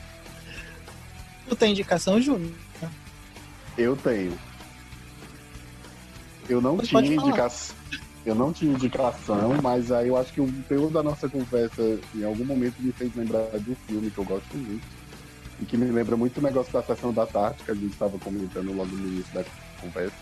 Tu 1.48 1.54
tem 1.54 1.70
indicação, 1.70 2.20
Júnior? 2.20 2.52
Eu 3.78 3.96
tenho. 3.96 4.36
Eu 6.48 6.60
não 6.60 6.78
Você 6.78 6.88
tinha 6.88 7.14
indicação. 7.14 7.76
Eu 8.26 8.34
não 8.34 8.52
tinha 8.52 8.72
indicação, 8.72 9.62
mas 9.62 9.92
aí 9.92 10.08
eu 10.08 10.16
acho 10.16 10.32
que 10.32 10.40
o 10.40 10.50
teor 10.64 10.90
da 10.90 11.02
nossa 11.02 11.28
conversa 11.28 12.00
em 12.12 12.24
algum 12.24 12.44
momento 12.44 12.74
me 12.80 12.90
fez 12.90 13.14
lembrar 13.14 13.46
de 13.60 13.70
um 13.70 13.76
filme 13.76 14.10
que 14.10 14.18
eu 14.18 14.24
gosto 14.24 14.56
muito 14.56 15.03
e 15.60 15.64
que 15.64 15.76
me 15.76 15.90
lembra 15.90 16.16
muito 16.16 16.38
o 16.38 16.42
negócio 16.42 16.72
da 16.72 16.82
sessão 16.82 17.12
da 17.12 17.26
tarde, 17.26 17.62
que 17.64 17.70
a 17.70 17.74
gente 17.74 17.92
estava 17.92 18.18
comentando 18.18 18.72
logo 18.74 18.94
no 18.94 19.08
início 19.08 19.32
da 19.34 19.44
conversa. 19.80 20.16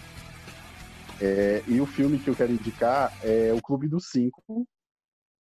É, 1.21 1.63
e 1.69 1.81
o 1.81 1.87
filme 1.87 2.19
que 2.19 2.29
eu 2.29 2.35
quero 2.35 2.53
indicar 2.53 3.13
é 3.23 3.53
O 3.53 3.63
Clube 3.63 3.89
dos 3.89 4.11
Cinco. 4.11 4.67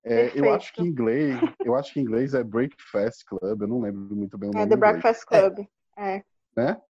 É, 0.04 0.32
eu 0.38 0.54
acho 0.54 0.73
que 0.73 0.82
em 0.82 0.88
inglês, 0.88 1.38
eu 1.63 1.75
acho 1.75 1.93
que 1.93 1.99
inglês 1.99 2.34
é 2.34 2.43
Breakfast 2.43 3.25
Club, 3.25 3.62
eu 3.62 3.67
não 3.67 3.82
lembro 3.82 4.15
muito 4.15 4.38
bem 4.38 4.49
o 4.49 4.52
é, 4.52 4.54
nome. 4.54 4.65
É 4.65 4.69
The 4.69 4.75
Breakfast 4.75 5.25
Club. 5.25 5.67
É. 5.97 6.23
Né? 6.56 6.82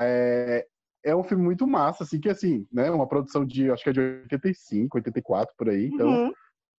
É, 0.00 0.66
é 1.04 1.14
um 1.14 1.22
filme 1.22 1.44
muito 1.44 1.66
massa, 1.66 2.04
assim, 2.04 2.18
que 2.18 2.28
assim, 2.28 2.66
né, 2.72 2.90
uma 2.90 3.06
produção 3.06 3.44
de, 3.44 3.70
acho 3.70 3.84
que 3.84 3.90
é 3.90 3.92
de 3.92 4.00
85, 4.00 4.96
84 4.96 5.54
por 5.56 5.68
aí, 5.68 5.86
então 5.86 6.08
uhum. 6.08 6.32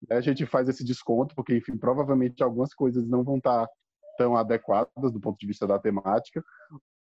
né, 0.09 0.17
a 0.17 0.21
gente 0.21 0.45
faz 0.45 0.67
esse 0.67 0.83
desconto, 0.83 1.35
porque, 1.35 1.55
enfim, 1.55 1.77
provavelmente 1.77 2.43
algumas 2.43 2.73
coisas 2.73 3.07
não 3.07 3.23
vão 3.23 3.37
estar 3.37 3.65
tá 3.65 3.73
tão 4.17 4.35
adequadas 4.35 5.11
do 5.11 5.19
ponto 5.19 5.37
de 5.37 5.47
vista 5.47 5.67
da 5.67 5.79
temática, 5.79 6.43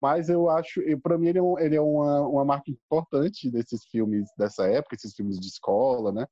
mas 0.01 0.29
eu 0.29 0.49
acho, 0.49 0.81
para 1.03 1.19
mim 1.19 1.29
ele 1.29 1.39
é, 1.39 1.43
um, 1.43 1.59
ele 1.59 1.77
é 1.77 1.81
uma, 1.81 2.21
uma 2.29 2.45
marca 2.45 2.71
importante 2.71 3.51
desses 3.51 3.85
filmes 3.87 4.29
dessa 4.39 4.67
época, 4.67 4.95
esses 4.95 5.15
filmes 5.15 5.39
de 5.39 5.49
escola, 5.49 6.13
né, 6.13 6.27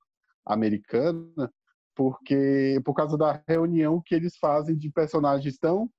americana, 0.45 1.51
porque 1.95 2.81
por 2.85 2.95
causa 2.95 3.17
da 3.19 3.43
reunião 3.49 4.01
que 4.05 4.15
eles 4.15 4.37
fazem 4.37 4.77
de 4.77 4.91
personagens 4.91 5.59
tão 5.59 5.91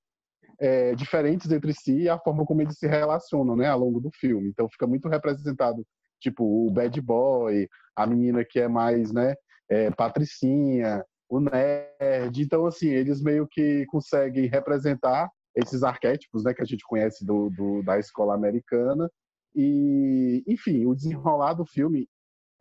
é, 0.59 0.95
diferentes 0.95 1.51
entre 1.51 1.73
si 1.73 2.03
e 2.03 2.09
a 2.09 2.17
forma 2.17 2.45
como 2.45 2.61
eles 2.61 2.77
se 2.77 2.87
relacionam, 2.87 3.55
né, 3.55 3.67
ao 3.67 3.79
longo 3.79 3.99
do 3.99 4.11
filme. 4.11 4.49
Então 4.49 4.69
fica 4.69 4.87
muito 4.87 5.09
representado, 5.09 5.85
tipo 6.19 6.43
o 6.43 6.71
bad 6.71 6.99
boy, 7.01 7.67
a 7.95 8.07
menina 8.07 8.45
que 8.45 8.59
é 8.59 8.67
mais, 8.67 9.11
né, 9.11 9.35
é, 9.69 9.91
patricinha, 9.91 11.03
o 11.29 11.39
nerd. 11.39 12.41
Então, 12.41 12.65
assim, 12.65 12.87
eles 12.87 13.21
meio 13.21 13.47
que 13.47 13.85
conseguem 13.87 14.47
representar 14.47 15.29
esses 15.55 15.83
arquétipos 15.83 16.43
né, 16.43 16.53
que 16.53 16.61
a 16.61 16.65
gente 16.65 16.83
conhece 16.85 17.25
do, 17.25 17.49
do, 17.49 17.83
da 17.83 17.97
escola 17.99 18.35
americana. 18.35 19.09
E, 19.55 20.43
enfim, 20.47 20.85
o 20.85 20.93
desenrolar 20.93 21.53
do 21.53 21.65
filme 21.65 22.07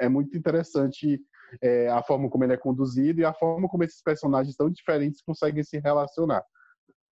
é 0.00 0.08
muito 0.08 0.36
interessante 0.36 1.20
é, 1.62 1.88
a 1.88 2.02
forma 2.02 2.28
como 2.28 2.44
ele 2.44 2.54
é 2.54 2.56
conduzido 2.56 3.20
e 3.20 3.24
a 3.24 3.32
forma 3.32 3.68
como 3.68 3.84
esses 3.84 4.02
personagens 4.02 4.56
tão 4.56 4.70
diferentes 4.70 5.22
conseguem 5.22 5.62
se 5.62 5.78
relacionar. 5.78 6.42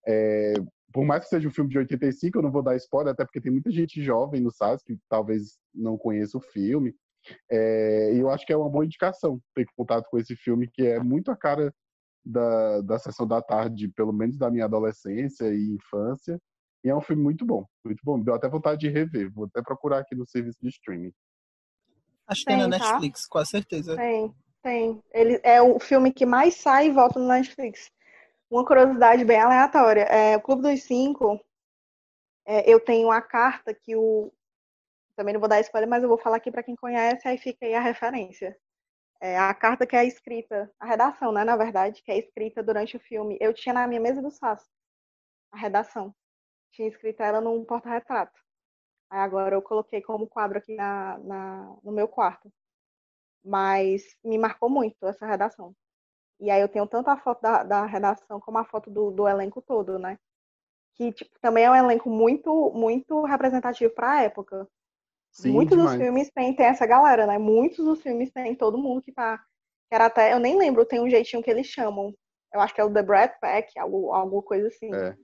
É, 0.07 0.55
por 0.93 1.05
mais 1.05 1.25
que 1.25 1.31
seja 1.31 1.49
um 1.49 1.53
filme 1.53 1.71
de 1.71 1.79
85, 1.79 2.39
eu 2.39 2.43
não 2.43 2.53
vou 2.53 2.63
dar 2.63 2.77
spoiler, 2.77 3.13
até 3.13 3.25
porque 3.25 3.41
tem 3.41 3.53
muita 3.53 3.71
gente 3.71 4.03
jovem 4.03 4.41
no 4.41 4.51
SAS 4.51 4.83
que 4.83 4.97
talvez 5.09 5.59
não 5.75 5.99
conheça 5.99 6.39
o 6.39 6.41
filme. 6.41 6.95
É, 7.51 8.13
e 8.15 8.19
eu 8.19 8.31
acho 8.31 8.45
que 8.47 8.53
é 8.53 8.57
uma 8.57 8.69
boa 8.69 8.85
indicação 8.85 9.41
ter 9.55 9.67
contato 9.77 10.09
com 10.11 10.19
esse 10.19 10.37
filme, 10.37 10.69
que 10.69 10.87
é 10.87 10.99
muito 10.99 11.31
a 11.31 11.37
cara 11.37 11.73
da, 12.25 12.81
da 12.81 12.99
sessão 12.99 13.27
da 13.27 13.43
tarde, 13.43 13.89
pelo 13.89 14.13
menos 14.13 14.39
da 14.39 14.51
minha 14.51 14.65
adolescência 14.65 15.53
e 15.53 15.75
infância. 15.75 16.41
E 16.85 16.91
é 16.91 16.95
um 16.95 17.01
filme 17.01 17.23
muito 17.23 17.47
bom, 17.47 17.65
muito 17.85 18.01
bom. 18.05 18.19
Me 18.19 18.25
deu 18.25 18.35
até 18.35 18.49
vontade 18.49 18.81
de 18.81 18.89
rever. 18.89 19.33
Vou 19.33 19.47
até 19.47 19.63
procurar 19.63 19.99
aqui 19.99 20.15
no 20.15 20.27
serviço 20.27 20.59
de 20.61 20.69
streaming. 20.69 21.13
Acho 22.27 22.41
que 22.43 22.47
tem, 22.47 22.63
é 22.63 22.67
na 22.67 22.79
tá? 22.79 22.85
Netflix, 22.85 23.27
com 23.27 23.45
certeza. 23.45 23.97
Tem, 23.97 24.35
tem. 24.63 25.03
Ele 25.13 25.41
é 25.43 25.61
o 25.61 25.79
filme 25.79 26.13
que 26.13 26.27
mais 26.27 26.55
sai 26.57 26.89
e 26.89 26.93
volta 26.93 27.19
no 27.19 27.29
Netflix. 27.29 27.91
Uma 28.51 28.65
curiosidade 28.65 29.25
bem 29.25 29.41
aleatória. 29.41 30.03
É, 30.03 30.37
o 30.37 30.41
Clube 30.41 30.63
dos 30.63 30.83
Cinco, 30.83 31.41
é, 32.47 32.71
eu 32.71 32.79
tenho 32.81 33.11
a 33.11 33.21
carta 33.21 33.75
que 33.75 33.97
o. 33.97 34.33
Também 35.17 35.33
não 35.35 35.41
vou 35.41 35.49
dar 35.49 35.61
spoiler, 35.61 35.89
mas 35.89 36.03
eu 36.03 36.09
vou 36.09 36.19
falar 36.19 36.37
aqui 36.37 36.51
para 36.51 36.63
quem 36.63 36.77
conhece, 36.77 37.27
aí 37.29 37.39
fica 37.39 37.67
aí 37.67 37.75
a 37.75 37.81
referência. 37.81 38.57
É, 39.21 39.39
a 39.39 39.55
carta 39.55 39.87
que 39.87 39.97
é 39.97 40.05
escrita, 40.05 40.71
a 40.79 40.87
redação, 40.87 41.33
né, 41.33 41.45
na 41.45 41.57
verdade, 41.57 42.03
que 42.03 42.13
é 42.13 42.19
escrita 42.19 42.63
durante 42.63 42.97
o 42.97 43.01
filme. 43.01 43.39
Eu 43.41 43.55
tinha 43.55 43.73
na 43.75 43.87
minha 43.87 44.01
mesa 44.01 44.21
do 44.23 44.31
SAS 44.31 44.69
a 45.53 45.59
redação. 45.59 46.15
Tinha 46.73 46.89
escrito 46.89 47.23
ela 47.23 47.41
num 47.41 47.65
porta-retrato. 47.65 48.39
Aí 49.11 49.21
agora 49.21 49.55
eu 49.57 49.63
coloquei 49.63 50.03
como 50.03 50.27
quadro 50.29 50.59
aqui 50.59 50.75
na, 50.75 51.19
na, 51.19 51.77
no 51.83 51.93
meu 51.93 52.09
quarto. 52.09 52.53
Mas 53.45 54.03
me 54.25 54.39
marcou 54.39 54.69
muito 54.71 55.07
essa 55.07 55.27
redação. 55.27 55.75
E 56.41 56.51
aí 56.51 56.61
eu 56.61 56.69
tenho 56.69 56.87
tanto 56.87 57.11
a 57.11 57.17
foto 57.17 57.41
da, 57.43 57.63
da 57.63 57.87
redação 57.87 58.41
como 58.41 58.59
a 58.59 58.65
foto 58.65 58.91
do, 58.91 59.11
do 59.11 59.29
elenco 59.29 59.63
todo, 59.63 59.99
né? 59.99 60.19
Que 60.95 61.13
tipo, 61.13 61.39
também 61.41 61.65
é 61.65 61.71
um 61.71 61.77
elenco 61.77 62.11
muito, 62.11 62.71
muito 62.73 63.23
representativo 63.25 63.95
para 63.95 64.13
a 64.13 64.23
época. 64.23 64.69
Sim, 65.35 65.51
Muitos 65.51 65.77
demais. 65.77 65.99
dos 65.99 66.05
filmes 66.05 66.31
tem, 66.33 66.55
tem 66.55 66.67
essa 66.67 66.87
galera, 66.87 67.27
né? 67.27 67.39
Muitos 67.39 67.85
dos 67.85 68.01
filmes 68.01 68.31
tem 68.31 68.55
todo 68.55 68.79
mundo 68.79 69.03
que 69.03 69.11
tá. 69.11 69.37
Que 69.89 69.95
era 69.95 70.07
até, 70.07 70.33
eu 70.33 70.39
nem 70.39 70.57
lembro, 70.57 70.87
tem 70.87 71.01
um 71.01 71.11
jeitinho 71.11 71.43
que 71.43 71.51
eles 71.51 71.67
chamam. 71.67 72.15
Eu 72.53 72.61
acho 72.61 72.73
que 72.73 72.81
é 72.81 72.85
o 72.85 72.93
The 72.93 73.03
Brad 73.03 73.33
Pack, 73.41 73.77
algo, 73.77 74.13
alguma 74.13 74.43
coisa 74.43 74.69
assim. 74.69 74.95
É. 74.95 75.17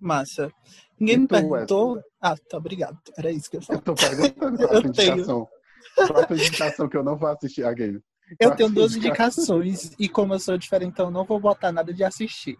Massa. 0.00 0.52
Ninguém 0.98 1.18
me 1.18 1.28
perguntou. 1.28 2.02
Ah, 2.20 2.34
tá, 2.36 2.58
obrigado. 2.58 2.98
Era 3.16 3.30
isso 3.30 3.48
que 3.48 3.58
eu 3.58 3.62
falei. 3.62 3.78
Eu 3.78 3.84
tô 3.84 3.94
perguntando 3.94 4.58
qual 4.58 4.74
a 4.74 4.80
indicação. 4.80 5.48
Qual 5.94 6.18
a 6.18 6.34
indicação 6.34 6.88
que 6.88 6.96
eu 6.96 7.04
não 7.04 7.16
vou 7.16 7.28
assistir 7.28 7.64
a 7.64 7.72
game? 7.72 8.02
Eu 8.40 8.56
tenho 8.56 8.68
duas 8.68 8.96
indicações 8.96 9.92
e 10.00 10.08
como 10.08 10.34
eu 10.34 10.40
sou 10.40 10.58
diferentão, 10.58 11.12
não 11.12 11.24
vou 11.24 11.38
botar 11.38 11.70
nada 11.70 11.94
de 11.94 12.02
assistir. 12.02 12.58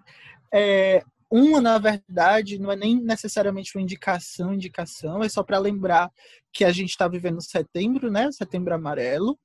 É, 0.54 1.02
uma, 1.30 1.60
na 1.60 1.78
verdade, 1.78 2.58
não 2.58 2.70
é 2.70 2.76
nem 2.76 3.00
necessariamente 3.00 3.76
uma 3.76 3.82
indicação, 3.82 4.54
indicação, 4.54 5.22
é 5.22 5.28
só 5.28 5.42
para 5.42 5.58
lembrar 5.58 6.10
que 6.52 6.64
a 6.64 6.70
gente 6.70 6.90
está 6.90 7.08
vivendo 7.08 7.42
setembro, 7.42 8.10
né? 8.10 8.30
Setembro 8.30 8.74
amarelo, 8.74 9.38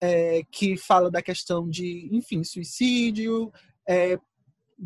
é, 0.00 0.42
que 0.50 0.76
fala 0.76 1.10
da 1.10 1.22
questão 1.22 1.68
de, 1.68 2.08
enfim, 2.12 2.44
suicídio, 2.44 3.50
é, 3.88 4.18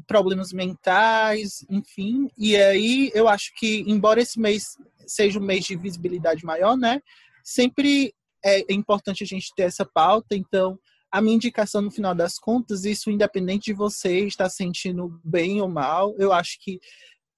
problemas 0.07 0.53
mentais, 0.53 1.65
enfim. 1.69 2.31
E 2.39 2.57
aí 2.57 3.11
eu 3.15 3.29
acho 3.29 3.53
que, 3.57 3.85
embora 3.87 4.21
esse 4.21 4.39
mês 4.39 4.77
seja 5.07 5.39
um 5.39 5.43
mês 5.43 5.65
de 5.65 5.77
visibilidade 5.77 6.45
maior, 6.45 6.77
né? 6.77 7.01
Sempre 7.43 8.15
é 8.45 8.73
importante 8.73 9.25
a 9.25 9.27
gente 9.27 9.53
ter 9.57 9.65
essa 9.65 9.85
pauta, 9.85 10.37
então 10.37 10.79
a 11.11 11.21
minha 11.21 11.37
indicação 11.37 11.81
no 11.81 11.91
final 11.91 12.15
das 12.15 12.39
contas, 12.39 12.85
isso 12.85 13.11
independente 13.11 13.67
de 13.67 13.73
você 13.73 14.27
estar 14.27 14.49
sentindo 14.51 15.21
bem 15.25 15.61
ou 15.61 15.69
mal, 15.69 16.15
eu 16.19 16.33
acho 16.33 16.59
que 16.61 16.79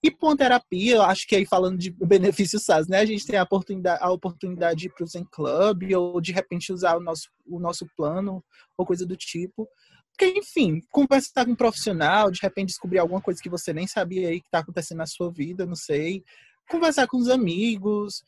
hipoterapia, 0.03 0.97
eu 0.97 1.03
acho 1.03 1.27
que 1.27 1.37
aí 1.37 1.47
falando 1.47 1.79
de 1.79 1.91
benefícios 2.05 2.65
SAS, 2.65 2.89
né? 2.89 3.01
A 3.01 3.05
gente 3.05 3.27
tem 3.27 3.39
a 3.39 3.43
oportunidade, 3.43 4.03
a 4.03 4.11
oportunidade 4.11 4.81
de 4.81 4.87
ir 4.87 4.93
para 4.93 5.05
o 5.05 5.07
Zen 5.07 5.27
Club 5.31 5.83
ou 5.95 6.21
de 6.21 6.33
repente 6.33 6.73
usar 6.73 6.97
o 6.97 7.01
nosso, 7.01 7.29
o 7.47 7.61
nosso 7.61 7.87
plano 7.97 8.43
ou 8.77 8.87
coisa 8.87 9.07
do 9.07 9.17
tipo. 9.17 9.69
Porque, 10.11 10.39
enfim, 10.39 10.81
conversar 10.91 11.45
com 11.45 11.53
um 11.53 11.57
profissional, 11.57 12.31
de 12.31 12.41
repente 12.43 12.69
descobrir 12.69 12.99
alguma 12.99 13.23
coisa 13.23 13.41
que 13.41 13.49
você 13.49 13.73
nem 13.73 13.87
sabia 13.87 14.29
aí 14.29 14.41
que 14.41 14.49
está 14.49 14.59
acontecendo 14.59 14.99
na 14.99 15.07
sua 15.07 15.31
vida, 15.31 15.65
não 15.65 15.77
sei. 15.77 16.23
Conversar 16.69 17.07
com 17.07 17.17
os 17.17 17.29
amigos, 17.29 18.23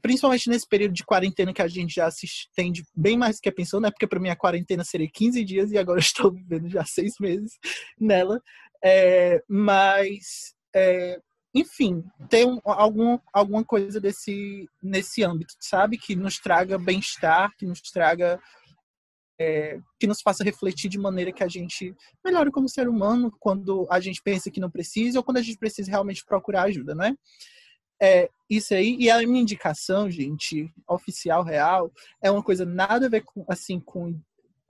principalmente 0.00 0.48
nesse 0.48 0.66
período 0.66 0.94
de 0.94 1.04
quarentena 1.04 1.52
que 1.52 1.62
a 1.62 1.68
gente 1.68 1.94
já 1.94 2.10
se 2.10 2.26
estende 2.26 2.84
bem 2.94 3.16
mais 3.16 3.36
do 3.36 3.42
que 3.42 3.52
pensou, 3.52 3.80
né? 3.80 3.90
Porque 3.90 4.06
para 4.06 4.20
mim 4.20 4.28
a 4.28 4.36
quarentena 4.36 4.84
seria 4.84 5.10
15 5.10 5.44
dias 5.44 5.70
e 5.70 5.78
agora 5.78 5.98
eu 5.98 6.02
estou 6.02 6.32
vivendo 6.32 6.68
já 6.68 6.84
seis 6.84 7.14
meses 7.20 7.58
nela. 7.98 8.40
É, 8.82 9.42
mas, 9.48 10.54
é, 10.74 11.20
enfim, 11.54 12.02
tem 12.28 12.46
um, 12.46 12.60
algum, 12.64 13.18
alguma 13.32 13.64
coisa 13.64 14.00
desse, 14.00 14.66
nesse 14.82 15.22
âmbito, 15.22 15.54
sabe? 15.60 15.98
Que 15.98 16.16
nos 16.16 16.38
traga 16.38 16.78
bem-estar, 16.78 17.54
que 17.56 17.66
nos 17.66 17.80
traga. 17.80 18.40
É, 19.42 19.78
que 19.98 20.06
nos 20.06 20.20
faça 20.20 20.44
refletir 20.44 20.90
de 20.90 20.98
maneira 20.98 21.32
que 21.32 21.42
a 21.42 21.48
gente 21.48 21.94
melhore 22.22 22.50
como 22.50 22.68
ser 22.68 22.86
humano 22.86 23.34
quando 23.40 23.88
a 23.90 23.98
gente 23.98 24.20
pensa 24.22 24.50
que 24.50 24.60
não 24.60 24.70
precisa 24.70 25.18
ou 25.18 25.24
quando 25.24 25.38
a 25.38 25.42
gente 25.42 25.56
precisa 25.56 25.90
realmente 25.90 26.22
procurar 26.26 26.64
ajuda, 26.64 26.94
não 26.94 27.16
é? 28.00 28.30
Isso 28.48 28.74
aí, 28.74 28.96
e 28.98 29.08
a 29.08 29.18
minha 29.18 29.42
indicação, 29.42 30.10
gente, 30.10 30.72
oficial, 30.88 31.44
real, 31.44 31.92
é 32.20 32.30
uma 32.30 32.42
coisa 32.42 32.64
nada 32.64 33.06
a 33.06 33.08
ver 33.08 33.22
com, 33.22 33.44
assim, 33.48 33.78
com 33.78 34.18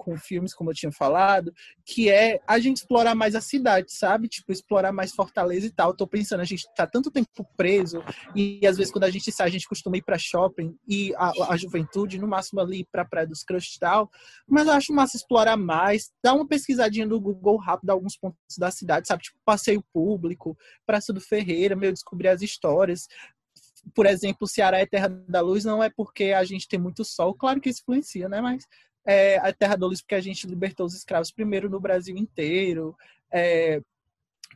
com 0.01 0.17
filmes, 0.17 0.55
como 0.55 0.71
eu 0.71 0.75
tinha 0.75 0.91
falado, 0.91 1.53
que 1.85 2.09
é 2.09 2.41
a 2.47 2.59
gente 2.59 2.79
explorar 2.79 3.15
mais 3.15 3.35
a 3.35 3.41
cidade, 3.41 3.93
sabe? 3.93 4.29
Tipo, 4.29 4.51
explorar 4.51 4.93
mais 4.93 5.13
Fortaleza 5.13 5.67
e 5.67 5.71
tal. 5.71 5.95
tô 5.95 6.07
pensando, 6.07 6.41
a 6.41 6.45
gente 6.45 6.67
tá 6.75 6.87
tanto 6.87 7.11
tempo 7.11 7.29
preso 7.55 8.03
e 8.35 8.67
às 8.67 8.79
vezes 8.79 8.91
quando 8.91 9.05
a 9.05 9.11
gente 9.11 9.31
sai, 9.31 9.47
a 9.47 9.51
gente 9.51 9.69
costuma 9.69 9.99
ir 9.99 10.03
para 10.03 10.17
shopping 10.19 10.75
e 10.89 11.15
a, 11.17 11.53
a, 11.53 11.57
juventude, 11.57 12.19
no 12.19 12.27
máximo 12.27 12.61
ali 12.61 12.87
para 12.91 13.05
Praia 13.05 13.27
dos 13.27 13.43
Cristal. 13.43 14.11
Mas 14.49 14.67
eu 14.67 14.73
acho 14.73 14.95
massa 14.95 15.19
explorar 15.19 15.59
mais, 15.59 16.11
dar 16.25 16.33
uma 16.33 16.49
pesquisadinha 16.49 17.05
no 17.05 17.21
Google 17.21 17.59
rápido 17.59 17.91
alguns 17.91 18.17
pontos 18.17 18.39
da 18.59 18.71
cidade, 18.71 19.07
sabe? 19.07 19.23
Tipo, 19.23 19.39
passeio 19.45 19.85
público, 19.93 20.57
Praça 20.87 21.13
do 21.13 21.21
Ferreira, 21.21 21.77
meio 21.77 21.93
descobrir 21.93 22.29
as 22.29 22.41
histórias 22.41 23.07
por 23.95 24.07
exemplo, 24.07 24.41
o 24.43 24.47
Ceará 24.47 24.79
é 24.79 24.85
terra 24.87 25.09
da 25.09 25.41
luz, 25.41 25.65
não 25.65 25.83
é 25.83 25.89
porque 25.89 26.33
a 26.33 26.45
gente 26.45 26.69
tem 26.69 26.79
muito 26.79 27.03
sol, 27.03 27.35
claro 27.35 27.61
que 27.61 27.71
isso 27.71 27.81
influencia, 27.81 28.29
né? 28.29 28.41
Mas 28.41 28.67
é, 29.07 29.39
a 29.39 29.53
Terra 29.53 29.77
do 29.77 29.89
porque 29.89 30.15
a 30.15 30.21
gente 30.21 30.47
libertou 30.47 30.87
os 30.87 30.95
escravos 30.95 31.31
primeiro 31.31 31.69
no 31.69 31.81
Brasil 31.81 32.17
inteiro, 32.17 32.97
é, 33.33 33.81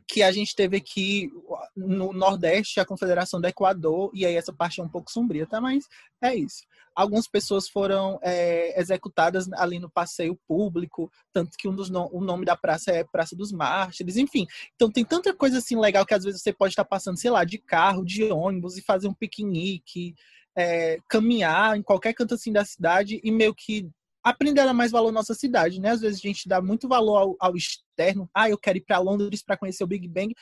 que 0.07 0.21
a 0.21 0.31
gente 0.31 0.55
teve 0.55 0.77
aqui 0.77 1.31
no 1.75 2.13
Nordeste 2.13 2.79
a 2.79 2.85
Confederação 2.85 3.41
do 3.41 3.47
Equador, 3.47 4.11
e 4.13 4.25
aí 4.25 4.35
essa 4.35 4.53
parte 4.53 4.79
é 4.79 4.83
um 4.83 4.89
pouco 4.89 5.11
sombria, 5.11 5.47
tá? 5.47 5.59
Mas 5.59 5.87
é 6.21 6.35
isso. 6.35 6.63
Algumas 6.95 7.27
pessoas 7.27 7.67
foram 7.67 8.19
é, 8.21 8.79
executadas 8.79 9.51
ali 9.53 9.79
no 9.79 9.89
passeio 9.89 10.39
público, 10.47 11.11
tanto 11.33 11.57
que 11.57 11.67
um 11.67 11.75
dos 11.75 11.89
no, 11.89 12.07
o 12.13 12.21
nome 12.21 12.45
da 12.45 12.55
praça 12.55 12.91
é 12.91 13.03
Praça 13.03 13.35
dos 13.35 13.51
Mártires, 13.51 14.15
enfim. 14.15 14.45
Então 14.75 14.91
tem 14.91 15.03
tanta 15.03 15.33
coisa 15.33 15.57
assim 15.57 15.77
legal 15.77 16.05
que 16.05 16.13
às 16.13 16.23
vezes 16.23 16.41
você 16.41 16.53
pode 16.53 16.71
estar 16.71 16.85
passando, 16.85 17.19
sei 17.19 17.31
lá, 17.31 17.43
de 17.43 17.57
carro, 17.57 18.05
de 18.05 18.23
ônibus 18.31 18.77
e 18.77 18.81
fazer 18.81 19.07
um 19.07 19.13
piquenique, 19.13 20.15
é, 20.55 20.99
caminhar 21.09 21.77
em 21.77 21.81
qualquer 21.81 22.13
canto 22.13 22.35
assim 22.35 22.51
da 22.51 22.63
cidade 22.63 23.19
e 23.23 23.31
meio 23.31 23.53
que 23.53 23.89
aprender 24.25 24.61
a 24.61 24.65
dar 24.65 24.73
mais 24.73 24.91
valor 24.91 25.09
à 25.09 25.11
nossa 25.11 25.35
cidade, 25.35 25.79
né? 25.79 25.91
Às 25.91 26.01
vezes 26.01 26.19
a 26.19 26.27
gente 26.27 26.49
dá 26.49 26.59
muito 26.59 26.87
valor 26.87 27.15
ao, 27.15 27.35
ao 27.39 27.55
externo. 27.55 28.27
Ah, 28.33 28.49
eu 28.49 28.57
quero 28.57 28.79
ir 28.79 28.81
para 28.81 28.97
Londres 28.97 29.43
para 29.43 29.55
conhecer 29.55 29.83
o 29.83 29.87
Big 29.87 30.07
Bang. 30.07 30.33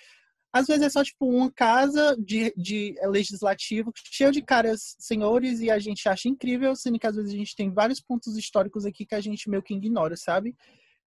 Às 0.54 0.68
vezes 0.68 0.84
é 0.84 0.90
só 0.90 1.04
tipo 1.04 1.28
uma 1.28 1.52
casa 1.52 2.16
de, 2.18 2.54
de 2.56 2.96
legislativo 3.08 3.92
cheio 3.96 4.32
de 4.32 4.42
caras 4.42 4.96
senhores 5.00 5.60
e 5.60 5.70
a 5.70 5.80
gente 5.80 6.08
acha 6.08 6.30
incrível, 6.30 6.76
sendo 6.76 6.98
que 6.98 7.08
às 7.08 7.16
vezes 7.16 7.34
a 7.34 7.38
gente 7.38 7.56
tem 7.56 7.74
vários 7.74 8.00
pontos 8.00 8.38
históricos 8.38 8.86
aqui 8.86 9.06
que 9.06 9.16
a 9.16 9.22
gente 9.22 9.50
meio 9.50 9.64
que 9.64 9.74
ignora, 9.74 10.16
sabe? 10.16 10.56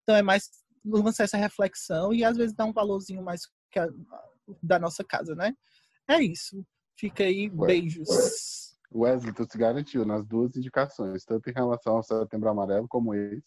Então 0.03 0.15
é 0.15 0.21
mais 0.21 0.51
lançar 0.85 1.25
essa 1.25 1.39
reflexão 1.39 2.13
e 2.13 2.25
às 2.25 2.37
vezes 2.37 2.55
dar 2.55 2.67
um 2.67 2.73
valorzinho 2.73 3.23
mais 3.23 3.43
a, 3.77 3.87
da 4.63 4.79
nossa 4.79 5.03
casa, 5.03 5.35
né? 5.35 5.55
É 6.07 6.21
isso. 6.23 6.63
Fica 6.99 7.25
aí, 7.25 7.49
beijos. 7.49 8.66
Wesley, 8.95 9.33
tu 9.33 9.45
se 9.51 9.59
garantiu 9.59 10.05
nas 10.05 10.25
duas 10.25 10.57
indicações, 10.57 11.25
tanto 11.25 11.49
em 11.51 11.53
relação 11.53 11.97
ao 11.97 12.03
Setembro 12.03 12.49
Amarelo 12.49 12.87
como 12.89 13.15
esse. 13.15 13.43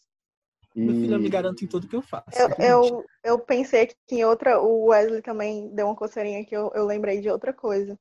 E... 0.74 0.82
Meu 0.82 0.94
filho, 0.94 1.14
eu 1.14 1.20
me 1.20 1.28
garanto 1.28 1.64
em 1.64 1.68
tudo 1.68 1.88
que 1.88 1.96
eu 1.96 2.02
faço. 2.02 2.28
Eu, 2.36 2.64
eu, 2.64 3.04
eu, 3.24 3.38
pensei 3.38 3.86
que 3.86 3.96
em 4.12 4.24
outra, 4.24 4.60
o 4.60 4.86
Wesley 4.86 5.22
também 5.22 5.68
deu 5.74 5.86
uma 5.86 5.96
coceirinha 5.96 6.44
que 6.44 6.56
eu, 6.56 6.70
eu 6.74 6.86
lembrei 6.86 7.20
de 7.20 7.28
outra 7.28 7.52
coisa. 7.52 7.98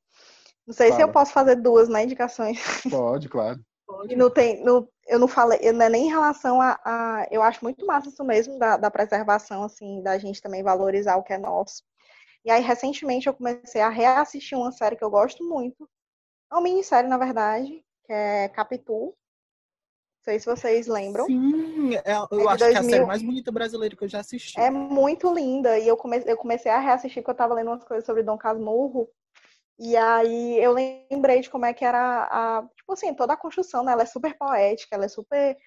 Não 0.67 0.73
sei 0.73 0.91
se 0.91 1.01
eu 1.01 1.11
posso 1.11 1.33
fazer 1.33 1.55
duas, 1.55 1.89
né, 1.89 2.03
indicações. 2.03 2.59
Pode, 2.89 3.27
claro. 3.27 3.59
E 4.07 4.15
não 4.15 4.29
tem, 4.29 4.63
não, 4.63 4.87
eu 5.07 5.17
não 5.17 5.27
falei, 5.27 5.59
não 5.71 5.83
é 5.83 5.89
nem 5.89 6.05
em 6.05 6.09
relação 6.09 6.61
a, 6.61 6.79
a, 6.85 7.27
Eu 7.31 7.41
acho 7.41 7.63
muito 7.63 7.85
massa 7.87 8.09
isso 8.09 8.23
mesmo, 8.23 8.59
da, 8.59 8.77
da 8.77 8.91
preservação, 8.91 9.63
assim, 9.63 10.03
da 10.03 10.17
gente 10.19 10.41
também 10.41 10.61
valorizar 10.61 11.15
o 11.15 11.23
que 11.23 11.33
é 11.33 11.39
nosso. 11.39 11.83
E 12.45 12.51
aí, 12.51 12.61
recentemente, 12.61 13.27
eu 13.27 13.33
comecei 13.33 13.81
a 13.81 13.89
reassistir 13.89 14.57
uma 14.57 14.71
série 14.71 14.95
que 14.95 15.03
eu 15.03 15.09
gosto 15.09 15.43
muito, 15.43 15.89
é 16.51 16.55
uma 16.55 16.61
minissérie, 16.61 17.09
na 17.09 17.17
verdade, 17.17 17.83
que 18.05 18.13
é 18.13 18.49
Capitu. 18.49 19.15
Não 20.17 20.23
sei 20.33 20.39
se 20.39 20.45
vocês 20.45 20.87
lembram. 20.87 21.25
Sim, 21.25 21.95
é, 21.95 22.13
eu 22.31 22.49
É 22.49 22.53
acho 22.53 22.57
que 22.57 22.63
é 22.63 22.77
a 22.77 22.81
2000. 22.81 22.89
série 22.89 23.05
mais 23.05 23.21
bonita 23.21 23.51
brasileira 23.51 23.95
que 23.95 24.03
eu 24.03 24.07
já 24.07 24.19
assisti. 24.19 24.59
É 24.59 24.69
muito 24.69 25.33
linda. 25.33 25.77
E 25.79 25.87
eu, 25.87 25.95
come... 25.95 26.21
eu 26.25 26.37
comecei 26.37 26.71
a 26.71 26.77
reassistir 26.79 27.21
porque 27.23 27.31
eu 27.31 27.35
tava 27.37 27.53
lendo 27.53 27.67
umas 27.69 27.83
coisas 27.83 28.05
sobre 28.05 28.21
Dom 28.23 28.37
Casmurro. 28.37 29.09
E 29.79 29.95
aí 29.95 30.61
eu 30.61 30.73
lembrei 30.73 31.39
de 31.39 31.49
como 31.49 31.65
é 31.65 31.73
que 31.73 31.85
era 31.85 32.27
a. 32.29 32.67
Tipo 32.75 32.93
assim, 32.93 33.13
toda 33.13 33.33
a 33.33 33.37
construção, 33.37 33.83
né? 33.83 33.93
Ela 33.93 34.03
é 34.03 34.05
super 34.05 34.37
poética, 34.37 34.95
ela 34.95 35.05
é 35.05 35.07
super. 35.09 35.57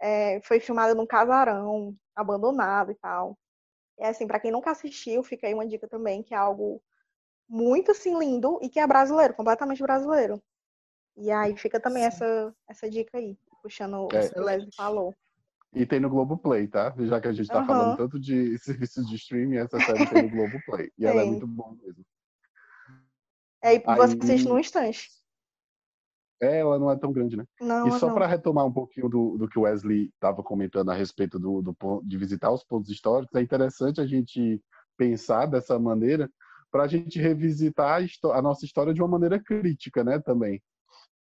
é, 0.00 0.40
foi 0.42 0.60
filmada 0.60 0.94
num 0.94 1.06
casarão, 1.06 1.94
abandonado 2.14 2.92
e 2.92 2.94
tal. 2.96 3.38
E 3.98 4.04
assim, 4.04 4.26
pra 4.26 4.38
quem 4.38 4.52
nunca 4.52 4.70
assistiu, 4.72 5.22
fica 5.24 5.46
aí 5.46 5.54
uma 5.54 5.66
dica 5.66 5.88
também, 5.88 6.22
que 6.22 6.34
é 6.34 6.36
algo 6.36 6.82
muito 7.48 7.90
assim 7.90 8.18
lindo 8.18 8.58
e 8.62 8.68
que 8.68 8.80
é 8.80 8.86
brasileiro, 8.86 9.34
completamente 9.34 9.82
brasileiro. 9.82 10.42
E 11.16 11.30
aí 11.30 11.56
fica 11.56 11.80
também 11.80 12.02
Sim. 12.02 12.08
essa, 12.08 12.54
essa 12.68 12.90
dica 12.90 13.16
aí, 13.18 13.38
puxando 13.62 14.06
o 14.06 14.08
É. 14.14 14.28
que 14.28 14.38
o 14.38 14.44
Leslie 14.44 14.74
falou. 14.74 15.14
E 15.72 15.84
tem 15.84 16.00
no 16.00 16.08
Globoplay, 16.08 16.66
tá? 16.66 16.94
Já 16.98 17.20
que 17.20 17.28
a 17.28 17.32
gente 17.32 17.48
tá 17.48 17.58
Aham. 17.58 17.66
falando 17.66 17.96
tanto 17.96 18.18
de 18.18 18.58
serviços 18.60 19.06
de 19.08 19.16
streaming, 19.16 19.56
essa 19.56 19.78
série 19.80 20.06
tem 20.06 20.22
no 20.22 20.30
Globoplay. 20.30 20.90
E 20.98 21.04
ela 21.06 21.22
é 21.22 21.24
muito 21.24 21.46
boa 21.46 21.74
mesmo. 21.74 22.04
É, 23.62 23.74
e 23.74 23.78
você 23.80 23.90
Aí- 24.14 24.18
assiste 24.22 24.48
num 24.48 24.58
instante. 24.58 25.10
É, 26.40 26.60
ela 26.60 26.78
não 26.78 26.90
é 26.90 26.96
tão 26.98 27.10
grande, 27.12 27.34
né? 27.36 27.46
Não, 27.60 27.88
E 27.88 27.92
só 27.92 28.12
para 28.12 28.26
retomar 28.26 28.66
um 28.66 28.72
pouquinho 28.72 29.08
do, 29.08 29.38
do 29.38 29.48
que 29.48 29.58
o 29.58 29.62
Wesley 29.62 30.10
estava 30.14 30.42
comentando 30.42 30.90
a 30.90 30.94
respeito 30.94 31.38
do, 31.38 31.62
do 31.62 31.74
de 32.04 32.18
visitar 32.18 32.52
os 32.52 32.62
pontos 32.62 32.90
históricos, 32.90 33.34
é 33.34 33.40
interessante 33.40 34.02
a 34.02 34.06
gente 34.06 34.62
pensar 34.98 35.46
dessa 35.46 35.78
maneira 35.78 36.30
para 36.70 36.84
a 36.84 36.88
gente 36.88 37.18
revisitar 37.18 38.02
a, 38.02 38.38
a 38.38 38.42
nossa 38.42 38.64
história 38.64 38.92
de 38.92 39.00
uma 39.00 39.08
maneira 39.08 39.42
crítica, 39.42 40.04
né? 40.04 40.18
Também. 40.18 40.60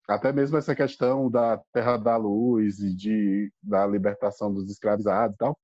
Até 0.08 0.32
mesmo 0.32 0.56
essa 0.56 0.74
questão 0.74 1.30
da 1.30 1.60
Terra 1.72 1.98
da 1.98 2.16
Luz 2.16 2.78
e 2.78 2.94
de, 2.94 3.52
da 3.62 3.86
libertação 3.86 4.52
dos 4.52 4.70
escravizados 4.70 5.34
e 5.34 5.38
tal, 5.38 5.58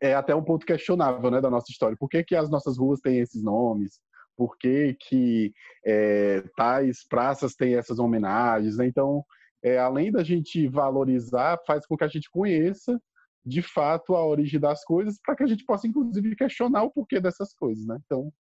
é 0.00 0.14
até 0.14 0.34
um 0.34 0.42
ponto 0.42 0.64
questionável, 0.64 1.30
né, 1.30 1.40
da 1.40 1.50
nossa 1.50 1.70
história. 1.70 1.96
Por 1.98 2.08
que, 2.08 2.24
que 2.24 2.34
as 2.34 2.48
nossas 2.48 2.78
ruas 2.78 3.00
têm 3.00 3.18
esses 3.18 3.42
nomes? 3.42 4.00
Por 4.36 4.56
que, 4.56 4.96
que 5.00 5.52
é, 5.84 6.42
tais 6.56 7.06
praças 7.06 7.54
têm 7.54 7.74
essas 7.74 7.98
homenagens? 7.98 8.76
Né? 8.78 8.86
Então, 8.86 9.24
é, 9.62 9.78
além 9.78 10.12
da 10.12 10.22
gente 10.22 10.66
valorizar, 10.68 11.58
faz 11.66 11.84
com 11.84 11.96
que 11.96 12.04
a 12.04 12.08
gente 12.08 12.30
conheça 12.30 12.98
de 13.44 13.62
fato 13.62 14.14
a 14.14 14.24
origem 14.24 14.60
das 14.60 14.84
coisas, 14.84 15.18
para 15.24 15.34
que 15.34 15.42
a 15.42 15.46
gente 15.46 15.64
possa, 15.64 15.86
inclusive, 15.86 16.36
questionar 16.36 16.84
o 16.84 16.90
porquê 16.90 17.20
dessas 17.20 17.52
coisas. 17.54 17.84
Né? 17.86 17.98
Então, 18.04 18.32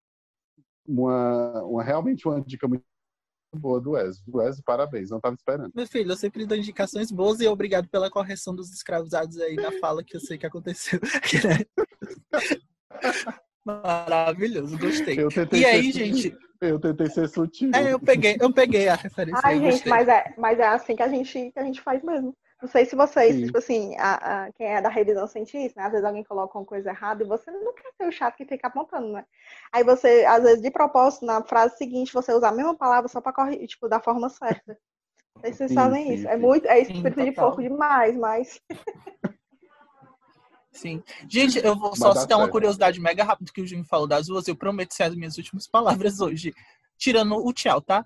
uma, 0.88 1.62
uma, 1.64 1.82
realmente 1.82 2.26
uma 2.26 2.40
dica 2.40 2.66
muito 2.66 2.84
boa 3.54 3.80
do 3.80 3.92
Wes. 3.92 4.22
Wes, 4.28 4.60
parabéns, 4.60 5.10
não 5.10 5.18
estava 5.18 5.34
esperando. 5.34 5.72
Meu 5.74 5.86
filho, 5.86 6.12
eu 6.12 6.16
sempre 6.16 6.46
dou 6.46 6.56
indicações 6.56 7.10
boas 7.10 7.40
e 7.40 7.46
obrigado 7.46 7.88
pela 7.88 8.10
correção 8.10 8.54
dos 8.54 8.72
escravizados 8.72 9.38
aí 9.38 9.56
na 9.56 9.72
fala 9.80 10.04
que 10.04 10.16
eu 10.16 10.20
sei 10.20 10.38
que 10.38 10.46
aconteceu. 10.46 11.00
Maravilhoso, 13.64 14.78
gostei. 14.78 15.16
E 15.52 15.64
aí, 15.64 15.92
sutil. 15.92 16.06
gente? 16.06 16.36
Eu 16.60 16.78
tentei 16.78 17.10
ser 17.10 17.28
sutil. 17.28 17.70
É, 17.74 17.92
eu 17.92 17.98
peguei, 17.98 18.36
eu 18.40 18.52
peguei 18.52 18.88
a 18.88 18.94
referência. 18.94 19.40
Ai, 19.44 19.54
aí, 19.54 19.60
gente, 19.60 19.72
gostei. 19.72 19.90
mas 19.90 20.08
é, 20.08 20.34
mas 20.38 20.58
é 20.58 20.68
assim 20.68 20.94
que 20.94 21.02
a 21.02 21.08
gente, 21.08 21.50
que 21.50 21.58
a 21.58 21.64
gente 21.64 21.80
faz 21.80 22.02
mesmo. 22.02 22.34
Não 22.60 22.68
sei 22.68 22.86
se 22.86 22.96
vocês, 22.96 23.36
Sim. 23.36 23.46
tipo 23.46 23.58
assim, 23.58 23.94
a, 23.98 24.44
a- 24.46 24.52
quem 24.52 24.66
é 24.66 24.80
da 24.80 24.88
revisão 24.88 25.26
científica, 25.26 25.78
né? 25.80 25.86
Às 25.86 25.92
vezes 25.92 26.06
alguém 26.06 26.24
coloca 26.24 26.58
uma 26.58 26.64
coisa 26.64 26.88
errada 26.90 27.22
e 27.22 27.26
você 27.26 27.50
não 27.50 27.74
quer 27.74 27.92
ser 27.96 28.08
o 28.08 28.12
chato 28.12 28.36
que 28.36 28.46
fica 28.46 28.66
apontando, 28.68 29.12
né? 29.12 29.26
Aí 29.70 29.84
você, 29.84 30.24
às 30.26 30.42
vezes, 30.42 30.62
de 30.62 30.70
propósito, 30.70 31.26
na 31.26 31.42
frase 31.44 31.76
seguinte, 31.76 32.14
você 32.14 32.32
usa 32.32 32.48
a 32.48 32.52
mesma 32.52 32.74
palavra 32.74 33.08
só 33.08 33.20
pra 33.20 33.32
corrigir, 33.32 33.66
tipo, 33.68 33.88
da 33.88 34.00
forma 34.00 34.30
certa. 34.30 34.78
Não 35.34 35.42
sei 35.42 35.52
se 35.52 35.58
vocês 35.58 35.70
Sim, 35.70 35.74
fazem 35.74 36.06
sim, 36.06 36.14
isso. 36.14 36.28
É 36.28 36.34
sim. 36.36 36.42
muito, 36.42 36.66
é 36.66 36.84
Sim, 36.84 36.92
espírito 36.92 37.24
de 37.24 37.32
porco 37.32 37.62
demais, 37.62 38.16
mas. 38.16 38.60
Sim. 40.72 41.02
Gente, 41.28 41.58
eu 41.64 41.74
vou 41.74 41.96
só 41.96 42.14
citar 42.14 42.36
uma 42.38 42.50
curiosidade 42.50 43.00
mega 43.00 43.24
rápida 43.24 43.50
que 43.52 43.62
o 43.62 43.66
Júnior 43.66 43.86
falou 43.86 44.06
das 44.06 44.28
ruas. 44.28 44.46
Eu 44.46 44.54
prometo 44.56 44.92
ser 44.92 45.04
as 45.04 45.14
minhas 45.14 45.36
últimas 45.38 45.66
palavras 45.68 46.20
hoje. 46.20 46.54
Tirando 46.98 47.34
o 47.36 47.52
tchau, 47.52 47.80
tá? 47.80 48.04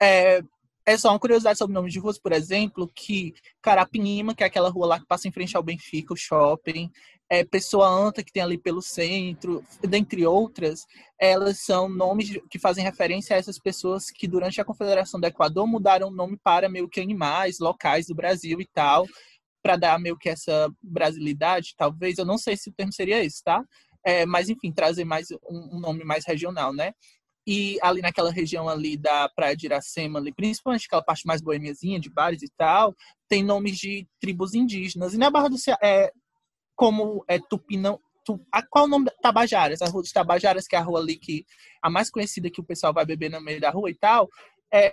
É, 0.00 0.42
é 0.88 0.96
só 0.96 1.10
uma 1.10 1.18
curiosidade 1.18 1.58
sobre 1.58 1.74
nomes 1.74 1.92
de 1.92 1.98
ruas, 1.98 2.18
por 2.18 2.32
exemplo, 2.32 2.90
que 2.94 3.34
Carapinima, 3.60 4.34
que 4.34 4.42
é 4.42 4.46
aquela 4.46 4.70
rua 4.70 4.86
lá 4.86 4.98
que 4.98 5.06
passa 5.06 5.28
em 5.28 5.32
frente 5.32 5.54
ao 5.54 5.62
Benfica, 5.62 6.14
o 6.14 6.16
shopping, 6.16 6.90
é, 7.28 7.44
Pessoa 7.44 7.86
Anta, 7.86 8.22
que 8.24 8.32
tem 8.32 8.42
ali 8.42 8.56
pelo 8.56 8.80
centro, 8.80 9.62
dentre 9.82 10.24
outras, 10.26 10.86
elas 11.20 11.58
são 11.60 11.88
nomes 11.88 12.38
que 12.50 12.58
fazem 12.58 12.82
referência 12.82 13.36
a 13.36 13.38
essas 13.38 13.58
pessoas 13.58 14.10
que 14.10 14.26
durante 14.26 14.60
a 14.60 14.64
Confederação 14.64 15.20
do 15.20 15.26
Equador 15.26 15.66
mudaram 15.66 16.08
o 16.08 16.14
nome 16.14 16.38
para 16.42 16.70
meio 16.70 16.88
que 16.88 17.00
animais 17.00 17.58
locais 17.58 18.06
do 18.06 18.14
Brasil 18.14 18.58
e 18.58 18.66
tal, 18.66 19.06
para 19.62 19.76
dar 19.76 20.00
meio 20.00 20.16
que 20.16 20.30
essa 20.30 20.72
brasilidade, 20.82 21.74
talvez, 21.76 22.16
eu 22.16 22.24
não 22.24 22.38
sei 22.38 22.56
se 22.56 22.70
o 22.70 22.72
termo 22.72 22.92
seria 22.94 23.22
esse, 23.22 23.44
tá? 23.44 23.62
É, 24.02 24.24
mas 24.24 24.48
enfim, 24.48 24.72
trazer 24.72 25.04
mais 25.04 25.30
um, 25.50 25.76
um 25.76 25.80
nome 25.80 26.02
mais 26.04 26.24
regional, 26.24 26.72
né? 26.72 26.94
E 27.50 27.78
ali 27.80 28.02
naquela 28.02 28.30
região 28.30 28.68
ali 28.68 28.94
da 28.94 29.26
Praia 29.30 29.56
de 29.56 29.64
Iracema, 29.64 30.18
ali, 30.18 30.30
principalmente 30.30 30.84
aquela 30.84 31.00
parte 31.02 31.26
mais 31.26 31.40
boêmiazinha, 31.40 31.98
de 31.98 32.10
bares 32.10 32.42
e 32.42 32.48
tal, 32.58 32.94
tem 33.26 33.42
nomes 33.42 33.78
de 33.78 34.06
tribos 34.20 34.52
indígenas. 34.52 35.14
E 35.14 35.16
na 35.16 35.30
Barra 35.30 35.48
do 35.48 35.56
Ceará, 35.56 35.80
é, 35.82 36.12
como 36.76 37.24
é 37.26 37.38
Tupinão, 37.38 37.98
tu, 38.22 38.38
a, 38.52 38.62
qual 38.62 38.84
o 38.84 38.88
nome? 38.88 39.06
da- 39.06 39.12
Tabajaras, 39.22 39.80
a 39.80 39.86
Rua 39.88 40.02
dos 40.02 40.12
Tabajaras, 40.12 40.68
que 40.68 40.76
é 40.76 40.78
a 40.78 40.82
rua 40.82 41.00
ali 41.00 41.16
que 41.16 41.46
a 41.80 41.88
mais 41.88 42.10
conhecida 42.10 42.50
que 42.50 42.60
o 42.60 42.64
pessoal 42.64 42.92
vai 42.92 43.06
beber 43.06 43.30
no 43.30 43.40
meio 43.40 43.58
da 43.58 43.70
rua 43.70 43.90
e 43.90 43.94
tal, 43.94 44.28
é 44.70 44.92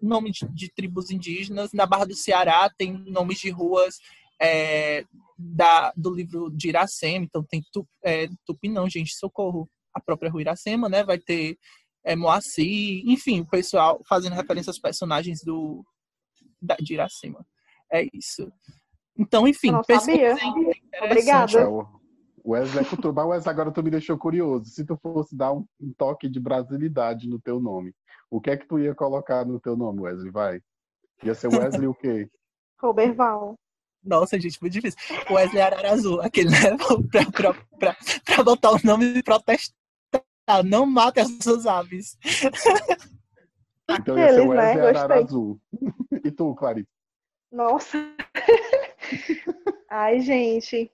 nome 0.00 0.30
de, 0.30 0.46
de 0.54 0.72
tribos 0.72 1.10
indígenas. 1.10 1.72
Na 1.72 1.84
Barra 1.84 2.04
do 2.04 2.14
Ceará 2.14 2.70
tem 2.78 2.92
nomes 2.92 3.40
de 3.40 3.50
ruas 3.50 3.96
é, 4.40 5.04
da, 5.36 5.92
do 5.96 6.14
livro 6.14 6.48
de 6.48 6.68
Iracema, 6.68 7.24
então 7.24 7.42
tem 7.42 7.60
tu, 7.72 7.84
é, 8.04 8.28
Tupinão, 8.46 8.88
gente, 8.88 9.16
socorro. 9.16 9.68
A 9.92 10.00
própria 10.00 10.30
rua 10.30 10.42
Iracema, 10.42 10.88
né? 10.88 11.02
Vai 11.02 11.18
ter 11.18 11.58
é, 12.08 12.16
Moacir, 12.16 13.02
enfim, 13.06 13.42
o 13.42 13.46
pessoal 13.46 14.00
fazendo 14.08 14.34
referência 14.34 14.70
aos 14.70 14.78
personagens 14.78 15.42
do, 15.44 15.84
da, 16.60 16.74
de 16.76 16.94
Iracema. 16.94 17.44
É 17.92 18.06
isso. 18.14 18.50
Então, 19.16 19.46
enfim, 19.46 19.72
não 19.72 19.82
pesquisem, 19.82 20.24
é 20.24 20.32
interessante. 20.32 20.78
Obrigada. 21.02 21.88
Wesley 22.46 22.82
é 22.82 22.88
cultura. 22.88 23.12
Mas 23.12 23.26
Wesley, 23.26 23.52
agora 23.52 23.70
tu 23.70 23.82
me 23.82 23.90
deixou 23.90 24.16
curioso. 24.16 24.70
Se 24.70 24.86
tu 24.86 24.96
fosse 25.02 25.36
dar 25.36 25.52
um, 25.52 25.66
um 25.78 25.92
toque 25.98 26.30
de 26.30 26.40
brasilidade 26.40 27.28
no 27.28 27.38
teu 27.38 27.60
nome, 27.60 27.92
o 28.30 28.40
que 28.40 28.50
é 28.50 28.56
que 28.56 28.66
tu 28.66 28.78
ia 28.78 28.94
colocar 28.94 29.44
no 29.44 29.60
teu 29.60 29.76
nome, 29.76 30.00
Wesley? 30.00 30.30
Vai. 30.30 30.60
Ia 31.22 31.34
ser 31.34 31.48
Wesley 31.48 31.88
o 31.88 31.94
quê? 31.94 32.26
Roberval. 32.80 33.54
Nossa, 34.02 34.40
gente, 34.40 34.58
muito 34.62 34.72
difícil. 34.72 34.98
Wesley 35.30 35.60
Arara 35.60 35.92
Azul, 35.92 36.22
aquele, 36.22 36.48
né? 36.48 36.58
pra, 37.10 37.30
pra, 37.30 37.54
pra, 37.78 37.96
pra 38.24 38.42
botar 38.42 38.70
o 38.70 38.78
nome 38.82 39.18
e 39.18 39.22
protestar. 39.22 39.77
Não 40.64 40.86
mate 40.86 41.20
as 41.20 41.28
suas 41.42 41.66
aves. 41.66 42.16
Então 43.90 44.18
ia 44.18 44.28
ser 44.28 44.40
Aqueles, 44.40 44.48
né? 44.54 44.88
Arara. 44.90 45.14
Azul. 45.24 45.60
E 46.24 46.30
tu, 46.30 46.54
Clarice? 46.54 46.88
Nossa. 47.50 47.96
Ai, 49.88 50.20
gente. 50.20 50.92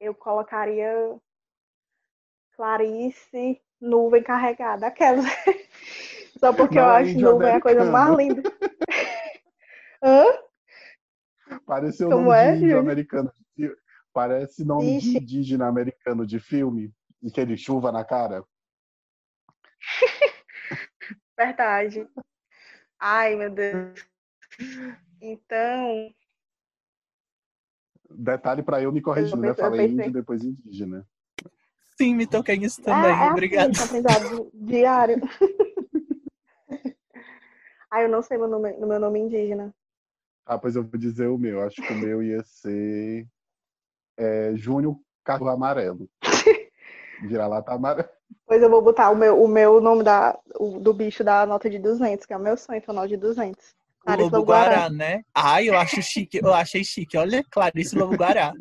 Eu 0.00 0.14
colocaria 0.14 0.92
Clarice, 2.56 3.60
nuvem 3.80 4.22
carregada. 4.22 4.86
Aquelas. 4.86 5.24
Só 6.38 6.52
porque 6.52 6.78
eu 6.78 6.82
Não, 6.82 6.90
acho 6.90 7.18
nuvem 7.18 7.50
a 7.50 7.60
coisa 7.60 7.84
mais 7.84 8.10
americano. 8.10 8.42
linda. 8.42 8.52
Hã? 10.02 10.24
Pareceu 11.66 12.08
Como 12.08 12.24
nome 12.26 12.36
é, 12.38 12.52
de 12.56 12.64
índio 12.64 12.78
americano. 12.78 13.32
de 13.56 13.76
Parece 14.12 14.64
nome 14.64 14.98
de 14.98 15.08
Ixi. 15.08 15.18
indígena 15.18 15.66
americano 15.68 16.26
de 16.26 16.38
filme. 16.38 16.92
Aquele 17.26 17.56
chuva 17.56 17.92
na 17.92 18.04
cara. 18.04 18.44
Verdade. 21.36 22.08
Ai, 22.98 23.34
meu 23.36 23.50
Deus. 23.50 24.06
Então, 25.20 26.12
Detalhe 28.14 28.62
pra 28.62 28.82
eu 28.82 28.92
me 28.92 29.00
corrigir, 29.00 29.36
né? 29.38 29.50
eu 29.50 29.54
Falei 29.54 29.86
pensei. 29.86 30.06
índio, 30.06 30.12
depois 30.12 30.44
indígena. 30.44 31.06
Sim, 31.96 32.14
me 32.14 32.26
toquei 32.26 32.56
nisso 32.56 32.80
é, 32.80 32.84
também. 32.84 33.10
é 33.12 33.30
Obrigada. 33.30 33.70
assim, 33.70 33.82
aprendizado 33.82 34.50
diário. 34.54 35.20
Ai, 37.90 38.04
eu 38.04 38.08
não 38.08 38.22
sei 38.22 38.38
meu 38.38 38.48
nome, 38.48 38.72
no 38.78 38.86
meu 38.86 38.98
nome 38.98 39.20
indígena. 39.20 39.74
Ah, 40.46 40.58
pois 40.58 40.76
eu 40.76 40.82
vou 40.82 40.98
dizer 40.98 41.26
o 41.28 41.38
meu. 41.38 41.62
Acho 41.62 41.76
que 41.76 41.92
o 41.92 41.96
meu 41.96 42.22
ia 42.22 42.42
ser 42.42 43.26
é, 44.16 44.54
Júnior 44.54 44.98
Carro 45.24 45.48
Amarelo. 45.48 46.08
Vira-lata 47.22 47.72
amarelo. 47.72 48.08
Pois 48.46 48.60
eu 48.62 48.68
vou 48.70 48.82
botar 48.82 49.10
o 49.10 49.16
meu, 49.16 49.42
o 49.42 49.48
meu 49.48 49.80
nome 49.80 50.02
da, 50.02 50.38
o- 50.58 50.78
do 50.80 50.92
bicho 50.92 51.22
da 51.24 51.46
nota 51.46 51.70
de 51.70 51.78
200, 51.78 52.26
que 52.26 52.32
é 52.32 52.36
o 52.36 52.40
meu 52.40 52.56
sonho, 52.56 52.82
nota 52.88 53.08
de 53.08 53.16
200. 53.16 53.58
O 54.00 54.04
Clarice 54.04 54.30
Lobo 54.30 54.44
Guará. 54.46 54.90
Né? 54.90 55.22
Ai, 55.34 55.68
eu 55.68 55.76
acho 55.78 56.02
chique. 56.02 56.38
Eu 56.42 56.52
achei 56.52 56.82
chique. 56.84 57.16
Olha, 57.16 57.44
Clarice 57.50 57.96
Lobo 57.96 58.16
Guará. 58.16 58.52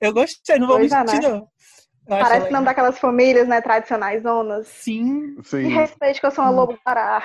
Eu 0.00 0.12
gostei, 0.12 0.58
não 0.58 0.66
vou 0.66 0.76
Pois 0.78 0.90
é, 0.90 0.98
mentir, 0.98 1.20
né? 1.22 1.28
não. 1.28 1.36
Eu 1.38 2.16
Parece 2.18 2.36
ela- 2.36 2.48
o 2.48 2.52
nome 2.52 2.64
daquelas 2.64 2.98
famílias, 2.98 3.46
né, 3.46 3.60
tradicionais 3.60 4.22
zonas. 4.22 4.66
Sim, 4.66 5.36
Me 5.36 5.44
Sim. 5.44 5.68
respeite 5.68 6.20
que 6.20 6.26
eu 6.26 6.30
sou 6.30 6.42
uma 6.42 6.50
lobo 6.50 6.78
guará. 6.84 7.22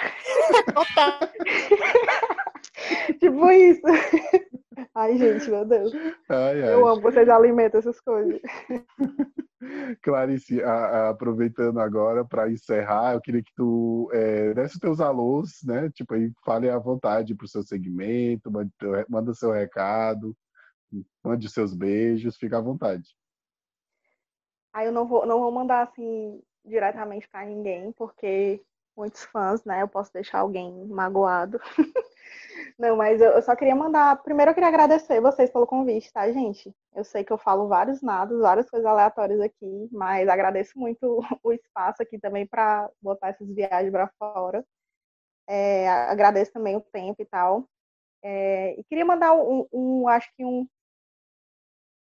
total. 0.73 1.19
tipo 3.19 3.51
isso. 3.51 3.81
Ai, 4.93 5.17
gente, 5.17 5.49
meu 5.49 5.65
Deus. 5.65 5.91
Ai, 6.29 6.61
ai. 6.63 6.73
Eu 6.73 6.85
amo, 6.87 7.01
vocês 7.01 7.27
alimentam 7.29 7.79
essas 7.79 7.99
coisas. 8.01 8.39
Clarice, 10.01 10.61
a- 10.63 10.71
a- 10.71 11.09
aproveitando 11.09 11.79
agora 11.79 12.25
para 12.25 12.51
encerrar, 12.51 13.13
eu 13.13 13.21
queria 13.21 13.43
que 13.43 13.53
tu 13.55 14.09
é, 14.13 14.53
desse 14.53 14.75
os 14.75 14.79
teus 14.79 14.99
alôs, 14.99 15.59
né? 15.63 15.89
Tipo, 15.91 16.13
aí 16.15 16.31
fale 16.45 16.69
à 16.69 16.77
vontade 16.77 17.35
pro 17.35 17.47
seu 17.47 17.63
segmento, 17.63 18.51
manda 19.09 19.33
seu 19.33 19.51
recado, 19.51 20.35
mande 21.23 21.49
seus 21.49 21.73
beijos, 21.73 22.37
fica 22.37 22.57
à 22.57 22.61
vontade. 22.61 23.15
Aí 24.73 24.87
eu 24.87 24.91
não 24.91 25.07
vou, 25.07 25.25
não 25.25 25.39
vou 25.39 25.51
mandar 25.51 25.83
assim 25.83 26.41
diretamente 26.65 27.27
para 27.27 27.45
ninguém, 27.45 27.91
porque 27.91 28.63
muitos 28.95 29.23
fãs, 29.25 29.63
né? 29.65 29.81
Eu 29.81 29.87
posso 29.87 30.11
deixar 30.13 30.39
alguém 30.39 30.85
magoado. 30.87 31.59
Não, 32.77 32.95
mas 32.95 33.21
eu, 33.21 33.41
só 33.41 33.55
queria 33.55 33.75
mandar. 33.75 34.21
Primeiro 34.23 34.51
eu 34.51 34.55
queria 34.55 34.69
agradecer 34.69 35.21
vocês 35.21 35.49
pelo 35.49 35.67
convite, 35.67 36.11
tá, 36.11 36.31
gente? 36.31 36.73
Eu 36.95 37.03
sei 37.03 37.23
que 37.23 37.31
eu 37.31 37.37
falo 37.37 37.67
vários 37.67 38.01
nados, 38.01 38.39
várias 38.39 38.69
coisas 38.69 38.85
aleatórias 38.85 39.39
aqui, 39.41 39.89
mas 39.91 40.27
agradeço 40.27 40.77
muito 40.77 41.19
o 41.43 41.53
espaço 41.53 42.01
aqui 42.01 42.19
também 42.19 42.45
para 42.47 42.89
botar 43.01 43.29
essas 43.29 43.47
viagens 43.49 43.91
para 43.91 44.09
fora. 44.19 44.65
É, 45.47 45.89
agradeço 45.89 46.51
também 46.53 46.75
o 46.75 46.81
tempo 46.81 47.21
e 47.21 47.25
tal. 47.25 47.67
É, 48.23 48.79
e 48.79 48.83
queria 48.85 49.05
mandar 49.05 49.33
um, 49.33 49.67
um, 49.71 50.07
acho 50.07 50.31
que 50.35 50.45
um, 50.45 50.67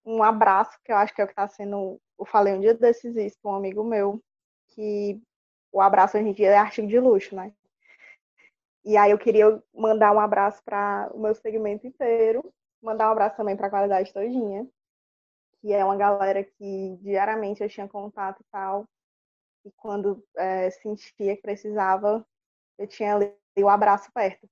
um 0.05 0.23
abraço, 0.23 0.79
que 0.85 0.93
eu 0.93 0.97
acho 0.97 1.15
que 1.15 1.21
é 1.21 1.25
o 1.25 1.27
que 1.27 1.33
está 1.33 1.49
sendo. 1.49 2.01
Eu 2.19 2.27
falei 2.27 2.55
um 2.55 2.61
dia 2.61 2.75
desses 2.75 3.17
isso 3.17 3.39
para 3.43 3.53
um 3.53 3.55
amigo 3.57 3.83
meu, 3.83 4.23
que 4.69 5.21
o 5.73 5.81
abraço 5.81 6.17
hoje 6.17 6.29
em 6.29 6.33
dia 6.33 6.51
é 6.51 6.57
artigo 6.57 6.87
de 6.87 7.01
luxo, 7.01 7.35
né? 7.35 7.53
E 8.85 8.97
aí 8.97 9.11
eu 9.11 9.19
queria 9.19 9.63
mandar 9.75 10.13
um 10.13 10.21
abraço 10.21 10.63
para 10.63 11.11
o 11.15 11.19
meu 11.19 11.35
segmento 11.35 11.87
inteiro, 11.87 12.53
mandar 12.83 13.09
um 13.09 13.13
abraço 13.13 13.37
também 13.37 13.57
para 13.57 13.69
a 13.69 13.71
qualidade 13.71 14.13
todinha, 14.13 14.69
que 15.61 15.73
é 15.73 15.83
uma 15.83 15.97
galera 15.97 16.45
que 16.45 16.99
diariamente 17.01 17.63
eu 17.63 17.69
tinha 17.69 17.89
contato 17.89 18.41
e 18.41 18.45
tal, 18.51 18.87
e 19.65 19.73
quando 19.73 20.23
é, 20.37 20.71
sentia 20.71 21.35
que 21.35 21.41
precisava, 21.41 22.27
eu 22.79 22.87
tinha 22.87 23.15
ali 23.15 23.35
o 23.59 23.69
abraço 23.69 24.13
perto. 24.13 24.47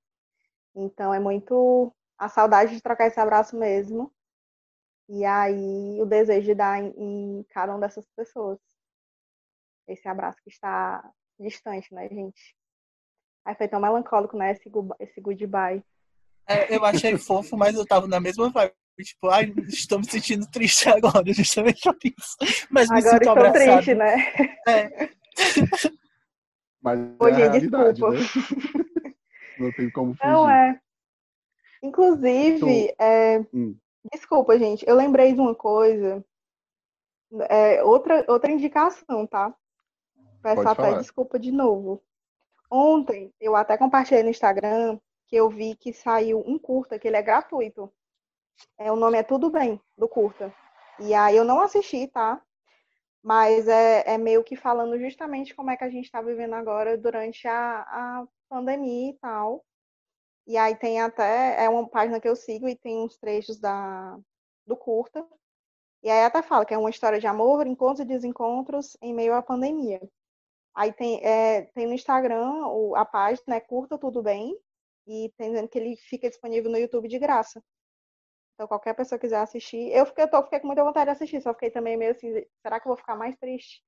Então 0.75 1.13
é 1.13 1.19
muito 1.19 1.93
a 2.17 2.27
saudade 2.27 2.75
de 2.75 2.81
trocar 2.81 3.07
esse 3.07 3.19
abraço 3.19 3.55
mesmo, 3.55 4.11
e 5.07 5.23
aí 5.25 6.01
o 6.01 6.05
desejo 6.05 6.47
de 6.47 6.55
dar 6.55 6.81
em, 6.81 6.89
em 6.97 7.43
cada 7.49 7.71
uma 7.73 7.81
dessas 7.81 8.07
pessoas. 8.15 8.59
Esse 9.87 10.07
abraço 10.07 10.41
que 10.43 10.49
está 10.49 11.07
distante, 11.39 11.93
né, 11.93 12.07
gente? 12.09 12.55
Aí 13.45 13.55
foi 13.55 13.67
tão 13.67 13.79
melancólico, 13.79 14.37
né? 14.37 14.51
Esse, 14.51 14.71
esse 14.99 15.21
goodbye. 15.21 15.83
É, 16.47 16.75
eu 16.75 16.83
achei 16.85 17.17
fofo, 17.17 17.55
mas 17.57 17.75
eu 17.75 17.85
tava 17.85 18.07
na 18.07 18.19
mesma 18.19 18.49
vibe. 18.49 18.73
Tipo, 19.01 19.29
ai, 19.29 19.51
estou 19.67 19.97
me 19.99 20.05
sentindo 20.05 20.45
triste 20.51 20.87
agora, 20.87 21.23
justamente 21.33 21.81
por 21.81 21.97
isso. 22.03 22.37
Mas 22.69 22.89
me 22.89 22.99
agora 22.99 23.13
sinto 23.13 23.21
estou 23.21 23.31
abraçado. 23.31 23.83
triste, 23.83 23.95
né? 23.95 24.15
É. 24.67 25.09
Mas 26.81 26.99
é 26.99 27.03
a 27.19 27.29
gente, 27.31 27.37
realidade, 27.37 28.01
desculpa. 28.01 28.17
né? 28.17 29.15
Não 29.59 29.71
tem 29.71 29.89
como 29.89 30.13
fugir. 30.13 30.27
Não 30.31 30.49
é. 30.49 30.79
Inclusive, 31.81 32.93
é, 32.99 33.39
Hum. 33.53 33.75
desculpa, 34.13 34.57
gente, 34.57 34.85
eu 34.87 34.95
lembrei 34.95 35.33
de 35.33 35.39
uma 35.39 35.55
coisa. 35.55 36.23
É, 37.49 37.83
outra, 37.83 38.23
outra 38.27 38.51
indicação, 38.51 39.25
tá? 39.25 39.53
Peço 40.41 40.55
Pode 40.55 40.67
até 40.67 40.83
falar. 40.83 40.99
desculpa 40.99 41.39
de 41.39 41.51
novo. 41.51 42.01
Ontem, 42.75 43.31
eu 43.39 43.55
até 43.55 43.77
compartilhei 43.77 44.23
no 44.23 44.31
Instagram 44.31 44.99
que 45.27 45.35
eu 45.35 45.47
vi 45.47 45.75
que 45.75 45.93
saiu 45.93 46.39
um 46.39 46.57
curta, 46.57 46.97
que 46.97 47.07
ele 47.07 47.15
é 47.15 47.21
gratuito. 47.21 47.93
É, 48.79 48.91
o 48.91 48.95
nome 48.95 49.15
é 49.15 49.21
Tudo 49.21 49.51
Bem, 49.51 49.79
do 49.95 50.09
curta. 50.09 50.51
E 50.99 51.13
aí 51.13 51.37
eu 51.37 51.45
não 51.45 51.61
assisti, 51.61 52.07
tá? 52.07 52.41
Mas 53.21 53.67
é, 53.67 54.15
é 54.15 54.17
meio 54.17 54.43
que 54.43 54.55
falando 54.55 54.97
justamente 54.97 55.53
como 55.53 55.69
é 55.69 55.77
que 55.77 55.83
a 55.83 55.89
gente 55.89 56.05
está 56.05 56.19
vivendo 56.19 56.55
agora 56.55 56.97
durante 56.97 57.47
a, 57.47 57.81
a 57.81 58.27
pandemia 58.49 59.11
e 59.11 59.17
tal. 59.19 59.63
E 60.47 60.57
aí 60.57 60.75
tem 60.75 60.99
até, 60.99 61.63
é 61.63 61.69
uma 61.69 61.87
página 61.87 62.19
que 62.19 62.27
eu 62.27 62.35
sigo 62.35 62.67
e 62.67 62.75
tem 62.75 62.97
uns 62.97 63.15
trechos 63.17 63.59
da, 63.59 64.17
do 64.65 64.75
curta. 64.75 65.23
E 66.01 66.09
aí 66.09 66.23
até 66.25 66.41
fala 66.41 66.65
que 66.65 66.73
é 66.73 66.77
uma 66.79 66.89
história 66.89 67.19
de 67.19 67.27
amor, 67.27 67.67
encontros 67.67 67.99
e 67.99 68.05
desencontros 68.05 68.97
em 68.99 69.13
meio 69.13 69.35
à 69.35 69.43
pandemia. 69.43 70.01
Aí 70.75 70.91
tem, 70.91 71.23
é, 71.23 71.63
tem 71.73 71.85
no 71.85 71.93
Instagram 71.93 72.51
a 72.95 73.05
página, 73.05 73.55
é 73.55 73.59
curta, 73.59 73.97
tudo 73.97 74.23
bem, 74.23 74.57
e 75.07 75.31
tem 75.37 75.67
que 75.67 75.77
ele 75.77 75.95
fica 75.95 76.29
disponível 76.29 76.71
no 76.71 76.77
YouTube 76.77 77.07
de 77.07 77.19
graça. 77.19 77.63
Então, 78.53 78.67
qualquer 78.67 78.93
pessoa 78.95 79.19
quiser 79.19 79.37
assistir. 79.37 79.91
Eu 79.91 80.05
fiquei, 80.05 80.23
eu 80.23 80.29
tô, 80.29 80.43
fiquei 80.43 80.59
com 80.59 80.67
muita 80.67 80.83
vontade 80.83 81.05
de 81.05 81.11
assistir, 81.11 81.41
só 81.41 81.53
fiquei 81.53 81.71
também 81.71 81.97
meio 81.97 82.11
assim, 82.11 82.33
será 82.61 82.79
que 82.79 82.87
eu 82.87 82.91
vou 82.91 82.97
ficar 82.97 83.15
mais 83.15 83.35
triste? 83.37 83.83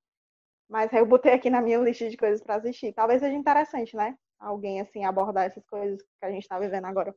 Mas 0.67 0.91
aí 0.91 0.99
eu 0.99 1.05
botei 1.05 1.33
aqui 1.33 1.49
na 1.49 1.61
minha 1.61 1.77
lista 1.77 2.09
de 2.09 2.17
coisas 2.17 2.41
para 2.41 2.55
assistir. 2.55 2.93
Talvez 2.93 3.21
seja 3.21 3.35
interessante, 3.35 3.95
né? 3.95 4.17
Alguém, 4.39 4.81
assim, 4.81 5.05
abordar 5.05 5.45
essas 5.45 5.65
coisas 5.67 6.01
que 6.01 6.25
a 6.25 6.31
gente 6.31 6.47
tá 6.47 6.59
vivendo 6.59 6.85
agora. 6.85 7.15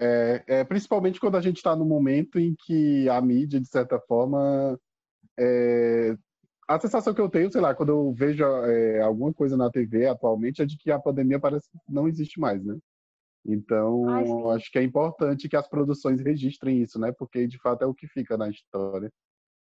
É, 0.00 0.42
é, 0.48 0.64
principalmente 0.64 1.20
quando 1.20 1.36
a 1.36 1.40
gente 1.40 1.58
está 1.58 1.76
no 1.76 1.84
momento 1.84 2.40
em 2.40 2.56
que 2.66 3.08
a 3.08 3.20
mídia, 3.20 3.60
de 3.60 3.68
certa 3.68 4.00
forma, 4.00 4.76
é, 5.38 6.16
a 6.68 6.78
sensação 6.80 7.12
que 7.14 7.20
eu 7.20 7.28
tenho, 7.28 7.50
sei 7.50 7.60
lá, 7.60 7.74
quando 7.74 7.90
eu 7.90 8.12
vejo 8.12 8.44
é, 8.44 9.00
alguma 9.00 9.32
coisa 9.32 9.56
na 9.56 9.70
TV 9.70 10.06
atualmente 10.06 10.62
é 10.62 10.66
de 10.66 10.76
que 10.78 10.90
a 10.90 10.98
pandemia 10.98 11.38
parece 11.40 11.68
que 11.70 11.78
não 11.88 12.06
existe 12.08 12.38
mais, 12.40 12.64
né? 12.64 12.76
Então, 13.44 14.08
Ai, 14.08 14.26
sim. 14.26 14.50
acho 14.50 14.70
que 14.70 14.78
é 14.78 14.82
importante 14.82 15.48
que 15.48 15.56
as 15.56 15.68
produções 15.68 16.20
registrem 16.20 16.80
isso, 16.80 16.98
né? 16.98 17.12
Porque 17.12 17.46
de 17.46 17.58
fato 17.58 17.82
é 17.82 17.86
o 17.86 17.94
que 17.94 18.06
fica 18.06 18.36
na 18.36 18.48
história, 18.48 19.12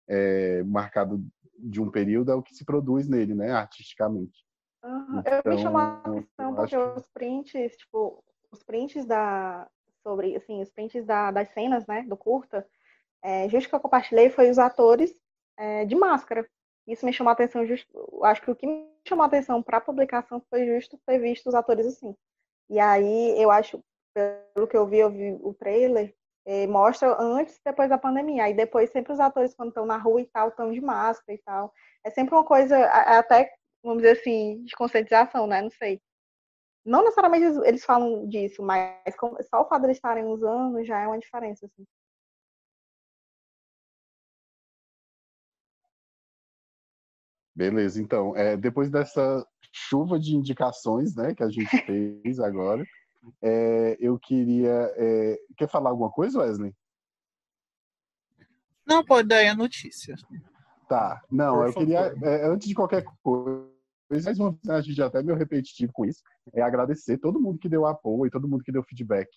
é, 0.07 0.63
marcado 0.63 1.21
de 1.57 1.81
um 1.81 1.89
período 1.91 2.31
é 2.31 2.35
o 2.35 2.41
que 2.43 2.53
se 2.55 2.63
produz 2.65 3.07
nele, 3.07 3.33
né? 3.35 3.51
Artisticamente. 3.51 4.43
Uhum. 4.83 5.21
Eu 5.43 5.51
me 5.51 5.57
chamou 5.57 5.81
a 5.81 6.01
Então, 6.05 6.17
atenção 6.19 6.55
porque 6.55 6.75
que- 6.77 6.99
os 6.99 7.07
prints, 7.09 7.75
tipo, 7.77 8.23
os 8.51 8.63
prints 8.63 9.05
da 9.05 9.69
sobre, 10.03 10.35
assim, 10.35 10.61
os 10.61 10.69
prints 10.69 11.03
da, 11.05 11.31
das 11.31 11.49
cenas, 11.49 11.87
né, 11.87 12.03
do 12.03 12.15
curta, 12.15 12.65
é, 13.23 13.49
justo 13.49 13.67
que 13.67 13.75
eu 13.75 13.79
compartilhei 13.79 14.29
foi 14.29 14.51
os 14.51 14.59
atores 14.59 15.11
é, 15.57 15.83
de 15.85 15.95
máscara. 15.95 16.47
Isso 16.87 17.05
me 17.05 17.13
chamou 17.13 17.31
a 17.31 17.33
atenção, 17.33 17.63
acho 18.23 18.41
que 18.41 18.51
o 18.51 18.55
que 18.55 18.67
me 18.67 18.87
chamou 19.07 19.23
a 19.23 19.27
atenção 19.27 19.61
para 19.63 19.77
a 19.77 19.81
publicação 19.81 20.41
foi 20.49 20.65
justo 20.67 20.99
ter 21.05 21.19
visto 21.19 21.47
os 21.47 21.55
atores 21.55 21.85
assim. 21.87 22.15
E 22.69 22.79
aí 22.79 23.41
eu 23.41 23.51
acho, 23.51 23.83
pelo 24.13 24.67
que 24.67 24.77
eu 24.77 24.85
vi, 24.87 24.99
eu 24.99 25.09
vi 25.11 25.33
o 25.41 25.53
trailer, 25.53 26.13
eh, 26.45 26.67
mostra 26.67 27.15
antes 27.19 27.55
e 27.57 27.61
depois 27.65 27.89
da 27.89 27.97
pandemia. 27.97 28.45
Aí 28.45 28.53
depois 28.53 28.91
sempre 28.91 29.13
os 29.13 29.19
atores 29.19 29.55
quando 29.55 29.69
estão 29.69 29.85
na 29.85 29.97
rua 29.97 30.21
e 30.21 30.25
tal, 30.27 30.49
estão 30.49 30.71
de 30.71 30.81
máscara 30.81 31.33
e 31.33 31.41
tal. 31.43 31.73
É 32.03 32.09
sempre 32.11 32.35
uma 32.35 32.43
coisa, 32.45 32.77
até, 32.85 33.51
vamos 33.83 34.03
dizer 34.03 34.19
assim, 34.19 34.63
de 34.63 34.75
conscientização, 34.75 35.47
né? 35.47 35.61
Não 35.61 35.71
sei. 35.71 36.01
Não 36.85 37.03
necessariamente 37.03 37.45
eles, 37.67 37.83
falam 37.83 38.27
disso, 38.27 38.61
mas 38.63 39.15
só 39.49 39.61
o 39.63 39.67
fato 39.67 39.81
de 39.81 39.87
eles 39.87 39.97
estarem 39.97 40.25
usando 40.25 40.83
já 40.85 41.01
é 41.01 41.07
uma 41.07 41.19
diferença, 41.19 41.65
assim. 41.65 41.85
Beleza, 47.55 48.01
então, 48.01 48.35
é, 48.35 48.57
depois 48.57 48.89
dessa 48.89 49.45
chuva 49.71 50.19
de 50.19 50.35
indicações, 50.35 51.15
né, 51.15 51.33
que 51.33 51.43
a 51.43 51.49
gente 51.49 51.69
fez 51.85 52.39
agora, 52.39 52.85
é, 53.41 53.95
eu 53.99 54.19
queria. 54.19 54.91
é, 54.95 55.37
quer 55.57 55.69
falar 55.69 55.89
alguma 55.89 56.11
coisa, 56.11 56.39
Wesley? 56.39 56.73
Não, 58.85 59.03
pode 59.03 59.27
dar 59.27 59.37
aí 59.37 59.47
a 59.47 59.55
notícia. 59.55 60.15
Tá, 60.87 61.21
não, 61.31 61.55
Por 61.55 61.67
eu 61.67 61.73
queria, 61.73 62.03
favor. 62.11 62.27
é, 62.27 62.47
antes 62.47 62.67
de 62.67 62.75
qualquer 62.75 63.03
coisa, 63.23 63.71
mais 64.11 64.39
uma 64.39 64.51
vez, 64.51 64.69
a 64.69 64.81
gente 64.81 64.95
já 64.95 65.07
até 65.07 65.23
meio 65.23 65.37
repetitivo 65.37 65.91
com 65.91 66.05
isso, 66.05 66.21
é 66.53 66.61
agradecer 66.61 67.17
todo 67.17 67.41
mundo 67.41 67.57
que 67.57 67.69
deu 67.69 67.85
apoio 67.85 68.27
e 68.27 68.31
todo 68.31 68.47
mundo 68.47 68.63
que 68.63 68.71
deu 68.71 68.83
feedback 68.83 69.27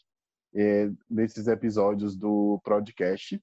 é, 0.55 0.91
nesses 1.09 1.47
episódios 1.47 2.17
do 2.17 2.61
podcast. 2.63 3.41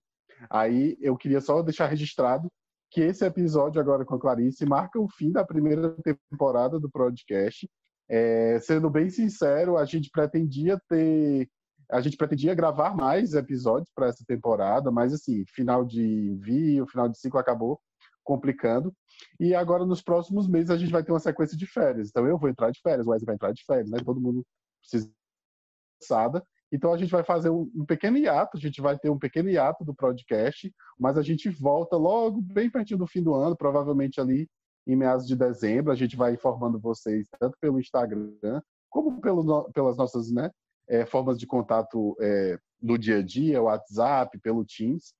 Aí 0.50 0.98
eu 1.02 1.18
queria 1.18 1.42
só 1.42 1.64
deixar 1.64 1.88
registrado 1.88 2.52
que 2.92 3.02
esse 3.02 3.26
episódio 3.26 3.82
agora 3.82 4.06
com 4.06 4.16
a 4.16 4.20
Clarice 4.20 4.66
marca 4.66 5.00
o 5.00 5.10
fim 5.10 5.32
da 5.32 5.44
primeira 5.44 5.96
temporada 6.02 6.80
do 6.80 6.90
podcast. 6.90 7.70
É, 8.10 8.60
sendo 8.60 8.90
bem 8.90 9.10
sincero, 9.10 9.78
a 9.78 9.86
gente 9.86 10.10
pretendia 10.12 10.80
ter 10.88 11.50
a 11.92 12.02
gente 12.02 12.18
pretendia 12.18 12.56
gravar 12.56 12.96
mais 12.96 13.34
episódios 13.34 13.92
para 13.94 14.08
essa 14.08 14.24
temporada, 14.28 14.90
mas 14.90 15.14
assim, 15.14 15.44
final 15.46 15.86
de 15.86 16.02
envio, 16.02 16.88
final 16.88 17.08
de 17.08 17.20
ciclo 17.20 17.40
acabou 17.40 17.80
complicando. 18.24 18.92
E 19.40 19.54
agora 19.54 19.86
nos 19.86 20.02
próximos 20.02 20.48
meses 20.48 20.72
a 20.72 20.78
gente 20.78 20.92
vai 20.92 21.04
ter 21.04 21.12
uma 21.12 21.20
sequência 21.20 21.56
de 21.56 21.68
férias. 21.68 22.10
Então 22.10 22.26
eu 22.26 22.40
vou 22.40 22.50
entrar 22.50 22.72
de 22.72 22.82
férias, 22.82 23.06
o 23.06 23.12
Wesley 23.12 23.26
vai 23.26 23.36
entrar 23.36 23.52
de 23.52 23.64
férias, 23.64 23.90
né? 23.90 24.00
Todo 24.04 24.20
mundo 24.20 24.44
precisa. 24.82 25.12
Então 26.76 26.94
a 26.94 26.98
gente 26.98 27.10
vai 27.10 27.24
fazer 27.24 27.50
um, 27.50 27.72
um 27.74 27.86
pequeno 27.86 28.18
hiato, 28.18 28.58
a 28.58 28.60
gente 28.60 28.82
vai 28.82 28.98
ter 29.00 29.10
um 29.10 29.18
pequeno 29.18 29.50
hiato 29.50 29.86
do 29.86 29.96
podcast, 29.96 30.72
mas 31.00 31.18
a 31.18 31.22
gente 31.22 31.50
volta 31.50 31.96
logo 31.96 32.42
bem 32.42 32.70
pertinho 32.70 33.00
do 33.00 33.08
fim 33.08 33.24
do 33.24 33.34
ano, 33.34 33.56
provavelmente 33.56 34.20
ali 34.20 34.48
em 34.86 34.96
meados 34.96 35.26
de 35.26 35.36
dezembro. 35.36 35.92
A 35.92 35.96
gente 35.96 36.18
vai 36.18 36.34
informando 36.34 36.78
vocês 36.78 37.28
tanto 37.40 37.58
pelo 37.62 37.80
Instagram 37.80 38.62
como 38.90 39.22
pelo, 39.22 39.72
pelas 39.72 39.98
nossas 39.98 40.30
né, 40.32 40.52
eh, 40.90 41.06
formas 41.06 41.38
de 41.38 41.48
contato 41.48 42.16
eh, 42.20 42.58
no 42.82 42.98
dia 42.98 43.20
a 43.20 43.22
dia, 43.22 43.62
WhatsApp, 43.62 44.38
pelo 44.40 44.66
Teams, 44.66 45.14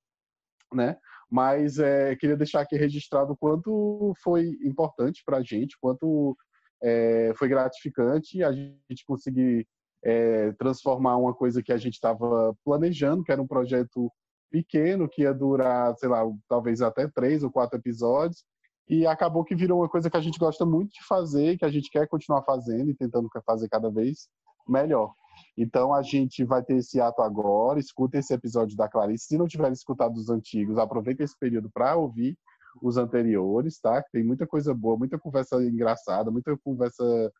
né? 0.72 0.96
Mas 1.30 1.78
é, 1.78 2.14
queria 2.16 2.36
deixar 2.36 2.60
aqui 2.60 2.76
registrado 2.76 3.32
o 3.32 3.36
quanto 3.36 4.12
foi 4.22 4.46
importante 4.62 5.22
para 5.24 5.38
a 5.38 5.42
gente, 5.42 5.76
quanto 5.80 6.36
é, 6.82 7.32
foi 7.34 7.48
gratificante 7.48 8.42
a 8.42 8.52
gente 8.52 9.04
conseguir 9.06 9.66
é, 10.06 10.52
transformar 10.52 11.16
uma 11.16 11.34
coisa 11.34 11.60
que 11.60 11.72
a 11.72 11.76
gente 11.76 11.94
estava 11.94 12.56
planejando, 12.64 13.24
que 13.24 13.32
era 13.32 13.42
um 13.42 13.46
projeto 13.46 14.08
pequeno, 14.48 15.08
que 15.08 15.22
ia 15.22 15.34
durar, 15.34 15.96
sei 15.96 16.08
lá, 16.08 16.22
talvez 16.48 16.80
até 16.80 17.08
três 17.08 17.42
ou 17.42 17.50
quatro 17.50 17.76
episódios, 17.76 18.44
e 18.88 19.04
acabou 19.04 19.44
que 19.44 19.56
virou 19.56 19.80
uma 19.80 19.88
coisa 19.88 20.08
que 20.08 20.16
a 20.16 20.20
gente 20.20 20.38
gosta 20.38 20.64
muito 20.64 20.92
de 20.92 21.04
fazer, 21.04 21.58
que 21.58 21.64
a 21.64 21.68
gente 21.68 21.90
quer 21.90 22.06
continuar 22.06 22.44
fazendo 22.44 22.88
e 22.88 22.94
tentando 22.94 23.28
fazer 23.44 23.68
cada 23.68 23.90
vez 23.90 24.28
melhor. 24.68 25.12
Então 25.58 25.92
a 25.92 26.02
gente 26.02 26.44
vai 26.44 26.62
ter 26.62 26.76
esse 26.76 27.00
ato 27.00 27.20
agora, 27.20 27.80
escuta 27.80 28.16
esse 28.16 28.32
episódio 28.32 28.76
da 28.76 28.88
Clarice. 28.88 29.26
Se 29.26 29.36
não 29.36 29.48
tiver 29.48 29.72
escutado 29.72 30.16
os 30.16 30.30
antigos, 30.30 30.78
aproveita 30.78 31.24
esse 31.24 31.36
período 31.36 31.68
para 31.68 31.96
ouvir 31.96 32.38
os 32.80 32.96
anteriores, 32.96 33.80
tá? 33.80 34.00
Tem 34.12 34.22
muita 34.22 34.46
coisa 34.46 34.72
boa, 34.72 34.96
muita 34.96 35.18
conversa 35.18 35.56
engraçada, 35.64 36.30
muita 36.30 36.56
conversa 36.58 37.32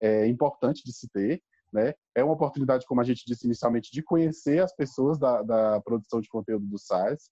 é, 0.00 0.26
importante 0.26 0.82
de 0.84 0.92
se 0.92 1.08
ter. 1.08 1.40
Né? 1.74 1.92
É 2.14 2.22
uma 2.22 2.34
oportunidade, 2.34 2.86
como 2.86 3.00
a 3.00 3.04
gente 3.04 3.24
disse 3.26 3.46
inicialmente, 3.46 3.90
de 3.90 4.00
conhecer 4.00 4.62
as 4.62 4.72
pessoas 4.72 5.18
da, 5.18 5.42
da 5.42 5.80
produção 5.80 6.20
de 6.20 6.28
conteúdo 6.28 6.64
do 6.64 6.78
SARS, 6.78 7.28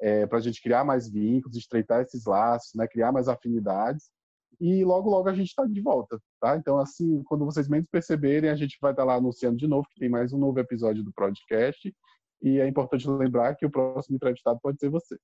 é, 0.00 0.26
para 0.26 0.38
a 0.38 0.40
gente 0.40 0.60
criar 0.60 0.84
mais 0.84 1.08
vínculos, 1.08 1.56
estreitar 1.56 2.02
esses 2.02 2.24
laços, 2.26 2.74
né? 2.74 2.88
criar 2.88 3.12
mais 3.12 3.28
afinidades. 3.28 4.10
E 4.60 4.84
logo, 4.84 5.08
logo 5.08 5.28
a 5.28 5.34
gente 5.34 5.48
está 5.48 5.64
de 5.64 5.80
volta, 5.80 6.18
tá? 6.40 6.56
Então, 6.56 6.78
assim, 6.78 7.22
quando 7.24 7.44
vocês 7.44 7.68
menos 7.68 7.86
perceberem, 7.88 8.50
a 8.50 8.56
gente 8.56 8.76
vai 8.80 8.90
estar 8.90 9.02
tá 9.02 9.06
lá 9.06 9.14
anunciando 9.14 9.56
de 9.56 9.68
novo 9.68 9.86
que 9.88 10.00
tem 10.00 10.08
mais 10.08 10.32
um 10.32 10.38
novo 10.38 10.58
episódio 10.58 11.04
do 11.04 11.12
podcast. 11.12 11.94
E 12.42 12.58
é 12.58 12.66
importante 12.66 13.08
lembrar 13.08 13.54
que 13.54 13.66
o 13.66 13.70
próximo 13.70 14.16
entrevistado 14.16 14.58
pode 14.60 14.78
ser 14.80 14.88
você. 14.88 15.16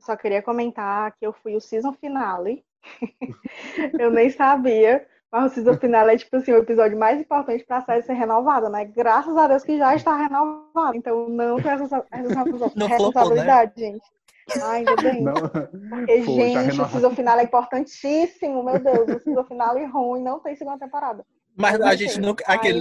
Só 0.00 0.16
queria 0.16 0.42
comentar 0.42 1.14
que 1.16 1.26
eu 1.26 1.32
fui 1.32 1.54
o 1.54 1.60
season 1.60 1.92
finale. 1.92 2.64
eu 4.00 4.10
nem 4.10 4.30
sabia. 4.30 5.06
Mas 5.30 5.52
o 5.52 5.54
season 5.54 5.74
final 5.78 6.08
é, 6.08 6.16
tipo 6.16 6.34
assim, 6.36 6.52
o 6.52 6.58
episódio 6.58 6.98
mais 6.98 7.20
importante 7.20 7.64
para 7.64 7.78
a 7.78 7.82
série 7.82 8.02
ser 8.02 8.14
renovada, 8.14 8.70
né? 8.70 8.86
Graças 8.86 9.36
a 9.36 9.46
Deus 9.46 9.62
que 9.62 9.76
já 9.76 9.94
está 9.94 10.16
renovada. 10.16 10.96
Então 10.96 11.28
não 11.28 11.60
tem 11.60 11.72
essa, 11.72 12.04
essa 12.10 12.44
responsabilidade, 12.88 13.72
né? 13.76 13.92
gente. 13.92 14.18
Ai, 14.62 14.78
ainda 14.78 14.96
bem. 14.96 15.22
Não. 15.22 15.34
Porque, 15.34 16.22
Pô, 16.22 16.32
gente, 16.32 16.80
o 16.80 16.88
season 16.88 17.10
final 17.10 17.38
é 17.38 17.42
importantíssimo, 17.42 18.62
meu 18.62 18.78
Deus. 18.78 19.16
O 19.16 19.20
season 19.20 19.44
final 19.44 19.76
é 19.76 19.84
ruim, 19.84 20.22
não 20.22 20.40
tem 20.40 20.56
segunda 20.56 20.78
temporada. 20.78 21.24
Mas 21.58 21.80
a 21.80 21.96
gente 21.96 22.20
nunca. 22.20 22.44
Aquele 22.46 22.78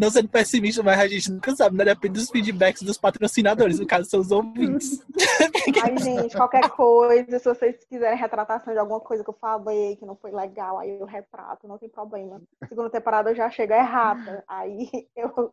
não 0.00 0.10
sendo 0.10 0.30
pessimista, 0.30 0.82
mas 0.82 0.98
a 0.98 1.06
gente 1.06 1.30
nunca 1.30 1.54
sabe, 1.54 1.76
né? 1.76 1.84
Depende 1.84 2.14
dos 2.14 2.30
feedbacks 2.30 2.80
dos 2.80 2.96
patrocinadores, 2.96 3.78
no 3.78 3.86
caso, 3.86 4.08
são 4.08 4.20
os 4.20 4.30
ouvintes. 4.30 5.04
Ai, 5.84 5.98
gente, 5.98 6.34
qualquer 6.34 6.70
coisa, 6.70 7.38
se 7.38 7.44
vocês 7.44 7.84
quiserem 7.84 8.18
retratação 8.18 8.72
de 8.72 8.78
alguma 8.78 9.00
coisa 9.00 9.22
que 9.22 9.28
eu 9.28 9.36
falei 9.38 9.96
que 9.96 10.06
não 10.06 10.16
foi 10.16 10.30
legal, 10.30 10.78
aí 10.78 10.98
eu 10.98 11.04
retrato, 11.04 11.68
não 11.68 11.76
tem 11.76 11.90
problema. 11.90 12.40
Segunda 12.66 12.88
temporada 12.88 13.30
eu 13.30 13.34
já 13.34 13.50
chego 13.50 13.74
errada, 13.74 14.42
aí 14.48 14.88
eu, 15.14 15.52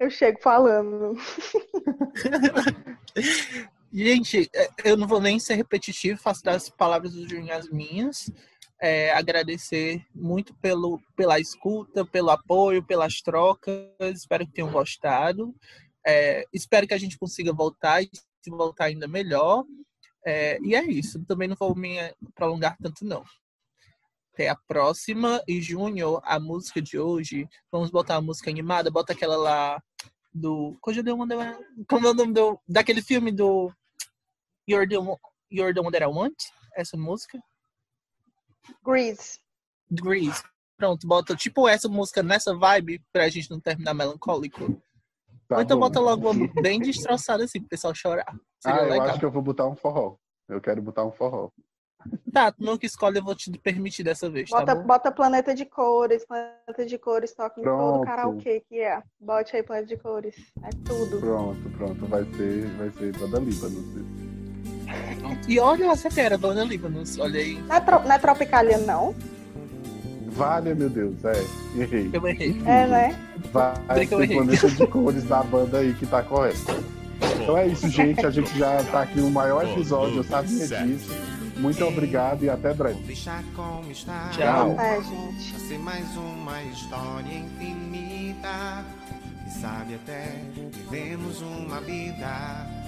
eu 0.00 0.08
chego 0.08 0.40
falando. 0.40 1.14
Gente, 3.92 4.50
é, 4.54 4.70
eu 4.84 4.96
não 4.96 5.06
vou 5.06 5.20
nem 5.20 5.38
ser 5.38 5.52
repetitivo, 5.52 6.18
faço 6.18 6.42
das 6.42 6.70
palavras 6.70 7.12
do 7.12 7.28
Juninho 7.28 7.54
as 7.54 7.68
minhas 7.68 8.30
é, 8.82 9.12
agradecer 9.12 10.04
muito 10.12 10.52
pelo, 10.56 11.00
pela 11.14 11.38
escuta, 11.38 12.04
pelo 12.04 12.30
apoio, 12.30 12.84
pelas 12.84 13.22
trocas. 13.22 13.86
Espero 14.00 14.44
que 14.44 14.52
tenham 14.52 14.72
gostado. 14.72 15.54
É, 16.04 16.44
espero 16.52 16.84
que 16.88 16.92
a 16.92 16.98
gente 16.98 17.16
consiga 17.16 17.52
voltar 17.52 18.02
e 18.02 18.10
se 18.42 18.50
voltar 18.50 18.86
ainda 18.86 19.06
melhor. 19.06 19.64
É, 20.26 20.58
e 20.62 20.74
é 20.74 20.82
isso. 20.84 21.24
Também 21.26 21.46
não 21.46 21.54
vou 21.54 21.76
me 21.76 21.96
prolongar 22.34 22.76
tanto, 22.82 23.04
não. 23.04 23.22
Até 24.34 24.48
a 24.48 24.56
próxima. 24.56 25.40
E 25.46 25.62
junho, 25.62 26.20
a 26.24 26.40
música 26.40 26.82
de 26.82 26.98
hoje, 26.98 27.48
vamos 27.70 27.88
botar 27.88 28.16
a 28.16 28.20
música 28.20 28.50
animada, 28.50 28.90
bota 28.90 29.12
aquela 29.12 29.36
lá 29.36 29.80
do. 30.34 30.76
Como 30.80 32.06
é 32.06 32.10
o 32.10 32.14
nome 32.14 32.32
do. 32.32 32.58
Daquele 32.66 33.00
filme 33.00 33.30
do 33.30 33.72
You're 34.68 34.88
the, 34.88 34.96
You're 35.52 35.72
the 35.72 35.80
One 35.80 35.92
That 35.92 36.02
I 36.02 36.08
Want? 36.08 36.34
Essa 36.74 36.96
música. 36.96 37.38
Grease. 38.84 39.38
Grease. 39.90 40.42
Pronto, 40.76 41.06
bota 41.06 41.36
tipo 41.36 41.68
essa 41.68 41.88
música 41.88 42.22
nessa 42.22 42.54
vibe 42.56 43.00
pra 43.12 43.28
gente 43.28 43.50
não 43.50 43.60
terminar 43.60 43.94
melancólico. 43.94 44.80
Tá 45.48 45.56
Ou 45.56 45.62
então 45.62 45.78
bom. 45.78 45.86
bota 45.86 46.00
logo 46.00 46.30
uma 46.30 46.48
bem 46.62 46.80
destroçada 46.80 47.44
assim 47.44 47.60
pro 47.60 47.68
pessoal 47.68 47.94
chorar. 47.94 48.34
Seria 48.60 48.80
ah, 48.80 48.84
eu 48.84 48.90
legal. 48.90 49.08
acho 49.08 49.18
que 49.18 49.24
eu 49.24 49.30
vou 49.30 49.42
botar 49.42 49.66
um 49.66 49.76
forró. 49.76 50.16
Eu 50.48 50.60
quero 50.60 50.82
botar 50.82 51.04
um 51.04 51.12
forró. 51.12 51.50
Tá, 52.32 52.50
tu 52.50 52.64
nunca 52.64 52.84
escolhe, 52.84 53.18
eu 53.18 53.22
vou 53.22 53.34
te 53.34 53.50
permitir 53.58 54.02
dessa 54.02 54.28
vez. 54.28 54.50
Tá 54.50 54.60
bota, 54.60 54.76
tá 54.76 54.82
bota 54.82 55.12
Planeta 55.12 55.54
de 55.54 55.64
Cores, 55.64 56.26
Planeta 56.26 56.86
de 56.86 56.98
Cores, 56.98 57.32
toca 57.34 57.60
em 57.60 57.64
todo 57.64 58.04
karaokê 58.04 58.60
que 58.60 58.80
é. 58.80 59.02
Bote 59.20 59.54
aí 59.54 59.62
Planeta 59.62 59.88
de 59.88 59.96
Cores. 59.96 60.34
É 60.64 60.70
tudo. 60.84 61.20
Pronto, 61.20 61.70
pronto. 61.76 62.06
Vai 62.06 62.24
ser, 62.34 62.66
vai 62.76 62.90
ser 62.90 63.16
toda 63.16 63.38
Líbano. 63.38 64.21
E 65.48 65.58
olha 65.58 65.90
a 65.90 65.96
Setera, 65.96 66.38
Dona 66.38 66.64
Líbanos, 66.64 67.18
olha 67.18 67.40
aí. 67.40 67.60
Não 67.68 67.76
é, 67.76 67.80
tro 67.80 68.00
não 68.00 68.12
é 68.12 68.18
Tropicalia, 68.18 68.78
não? 68.78 69.14
Vale, 70.28 70.74
meu 70.74 70.88
Deus, 70.88 71.24
é. 71.24 71.44
Errei. 71.76 72.10
Eu 72.12 72.26
errei. 72.26 72.62
É, 72.64 72.86
né? 72.86 73.18
Vai 73.52 74.06
ser 74.06 74.28
planeta 74.28 74.70
de 74.70 74.86
cores 74.86 75.24
da 75.24 75.42
banda 75.42 75.78
aí 75.78 75.92
que 75.94 76.06
tá 76.06 76.22
correto. 76.22 76.82
Então 77.42 77.58
é 77.58 77.66
isso, 77.66 77.88
gente. 77.88 78.24
A 78.24 78.30
gente 78.30 78.56
já 78.58 78.82
tá 78.84 79.02
aqui 79.02 79.20
no 79.20 79.30
maior 79.30 79.64
episódio, 79.64 80.18
eu 80.18 80.24
sabia 80.24 80.66
disso. 80.66 81.12
Muito 81.56 81.84
obrigado 81.84 82.44
e 82.44 82.50
até 82.50 82.72
breve. 82.72 83.14
Tchau. 83.14 84.76
É, 84.80 85.02
gente. 85.02 85.60
Ser 85.60 85.78
mais 85.78 86.16
uma 86.16 86.62
história 86.64 87.38
infinita. 87.38 88.84
E 89.46 89.50
sabe 89.50 89.94
até 89.94 90.40
vivemos 90.72 91.42
uma 91.42 91.80
vida 91.80 92.81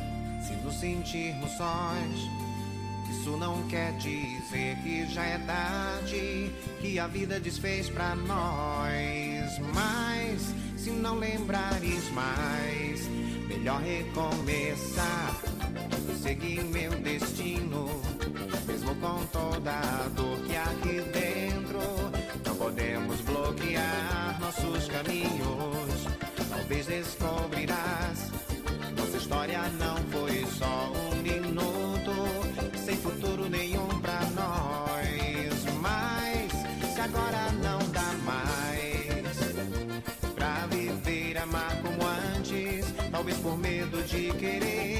se 0.46 0.52
nos 0.56 0.74
sentirmos 0.78 1.50
sós, 1.52 2.30
isso 3.10 3.36
não 3.36 3.62
quer 3.68 3.92
dizer 3.96 4.76
que 4.82 5.06
já 5.06 5.24
é 5.24 5.38
tarde, 5.38 6.52
que 6.80 6.98
a 6.98 7.06
vida 7.06 7.40
desfez 7.40 7.88
pra 7.88 8.14
nós. 8.14 9.58
Mas 9.72 10.54
se 10.76 10.90
não 10.90 11.18
lembrares 11.18 12.10
mais, 12.10 13.08
melhor 13.48 13.80
recomeçar. 13.80 15.40
Seguir 16.20 16.64
meu 16.64 16.90
destino, 17.00 17.88
mesmo 18.66 18.94
com 18.96 19.26
toda 19.26 19.72
a 19.72 20.08
dor 20.14 20.38
que 20.40 20.56
aqui 20.56 21.00
dentro. 21.12 21.80
Não 22.46 22.56
podemos 22.56 23.20
bloquear 23.22 24.38
nossos 24.40 24.88
caminhos. 24.88 26.04
Talvez 26.50 26.86
descobrirás 26.86 28.34
nossa 29.14 29.16
história 29.18 29.60
não 29.78 29.96
foi 30.10 30.23
só 30.58 30.92
um 31.12 31.22
minuto, 31.22 32.12
sem 32.84 32.96
futuro 32.96 33.48
nenhum 33.48 33.88
pra 34.00 34.20
nós. 34.30 35.64
Mas 35.80 36.52
se 36.92 37.00
agora 37.00 37.50
não 37.62 37.78
dá 37.90 38.12
mais 38.24 39.38
pra 40.34 40.66
viver, 40.66 41.38
amar 41.38 41.76
como 41.82 42.06
antes, 42.36 42.86
talvez 43.10 43.36
por 43.38 43.58
medo 43.58 44.02
de 44.04 44.32
querer, 44.34 44.93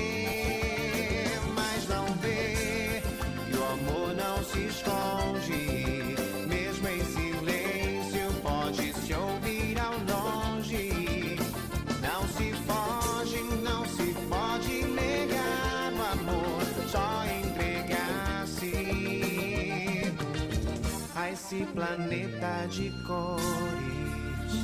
planeta 21.67 22.67
de 22.69 22.91
cores. 23.07 23.45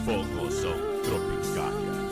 Forrozão 0.05 0.77
Tropicália. 1.03 2.10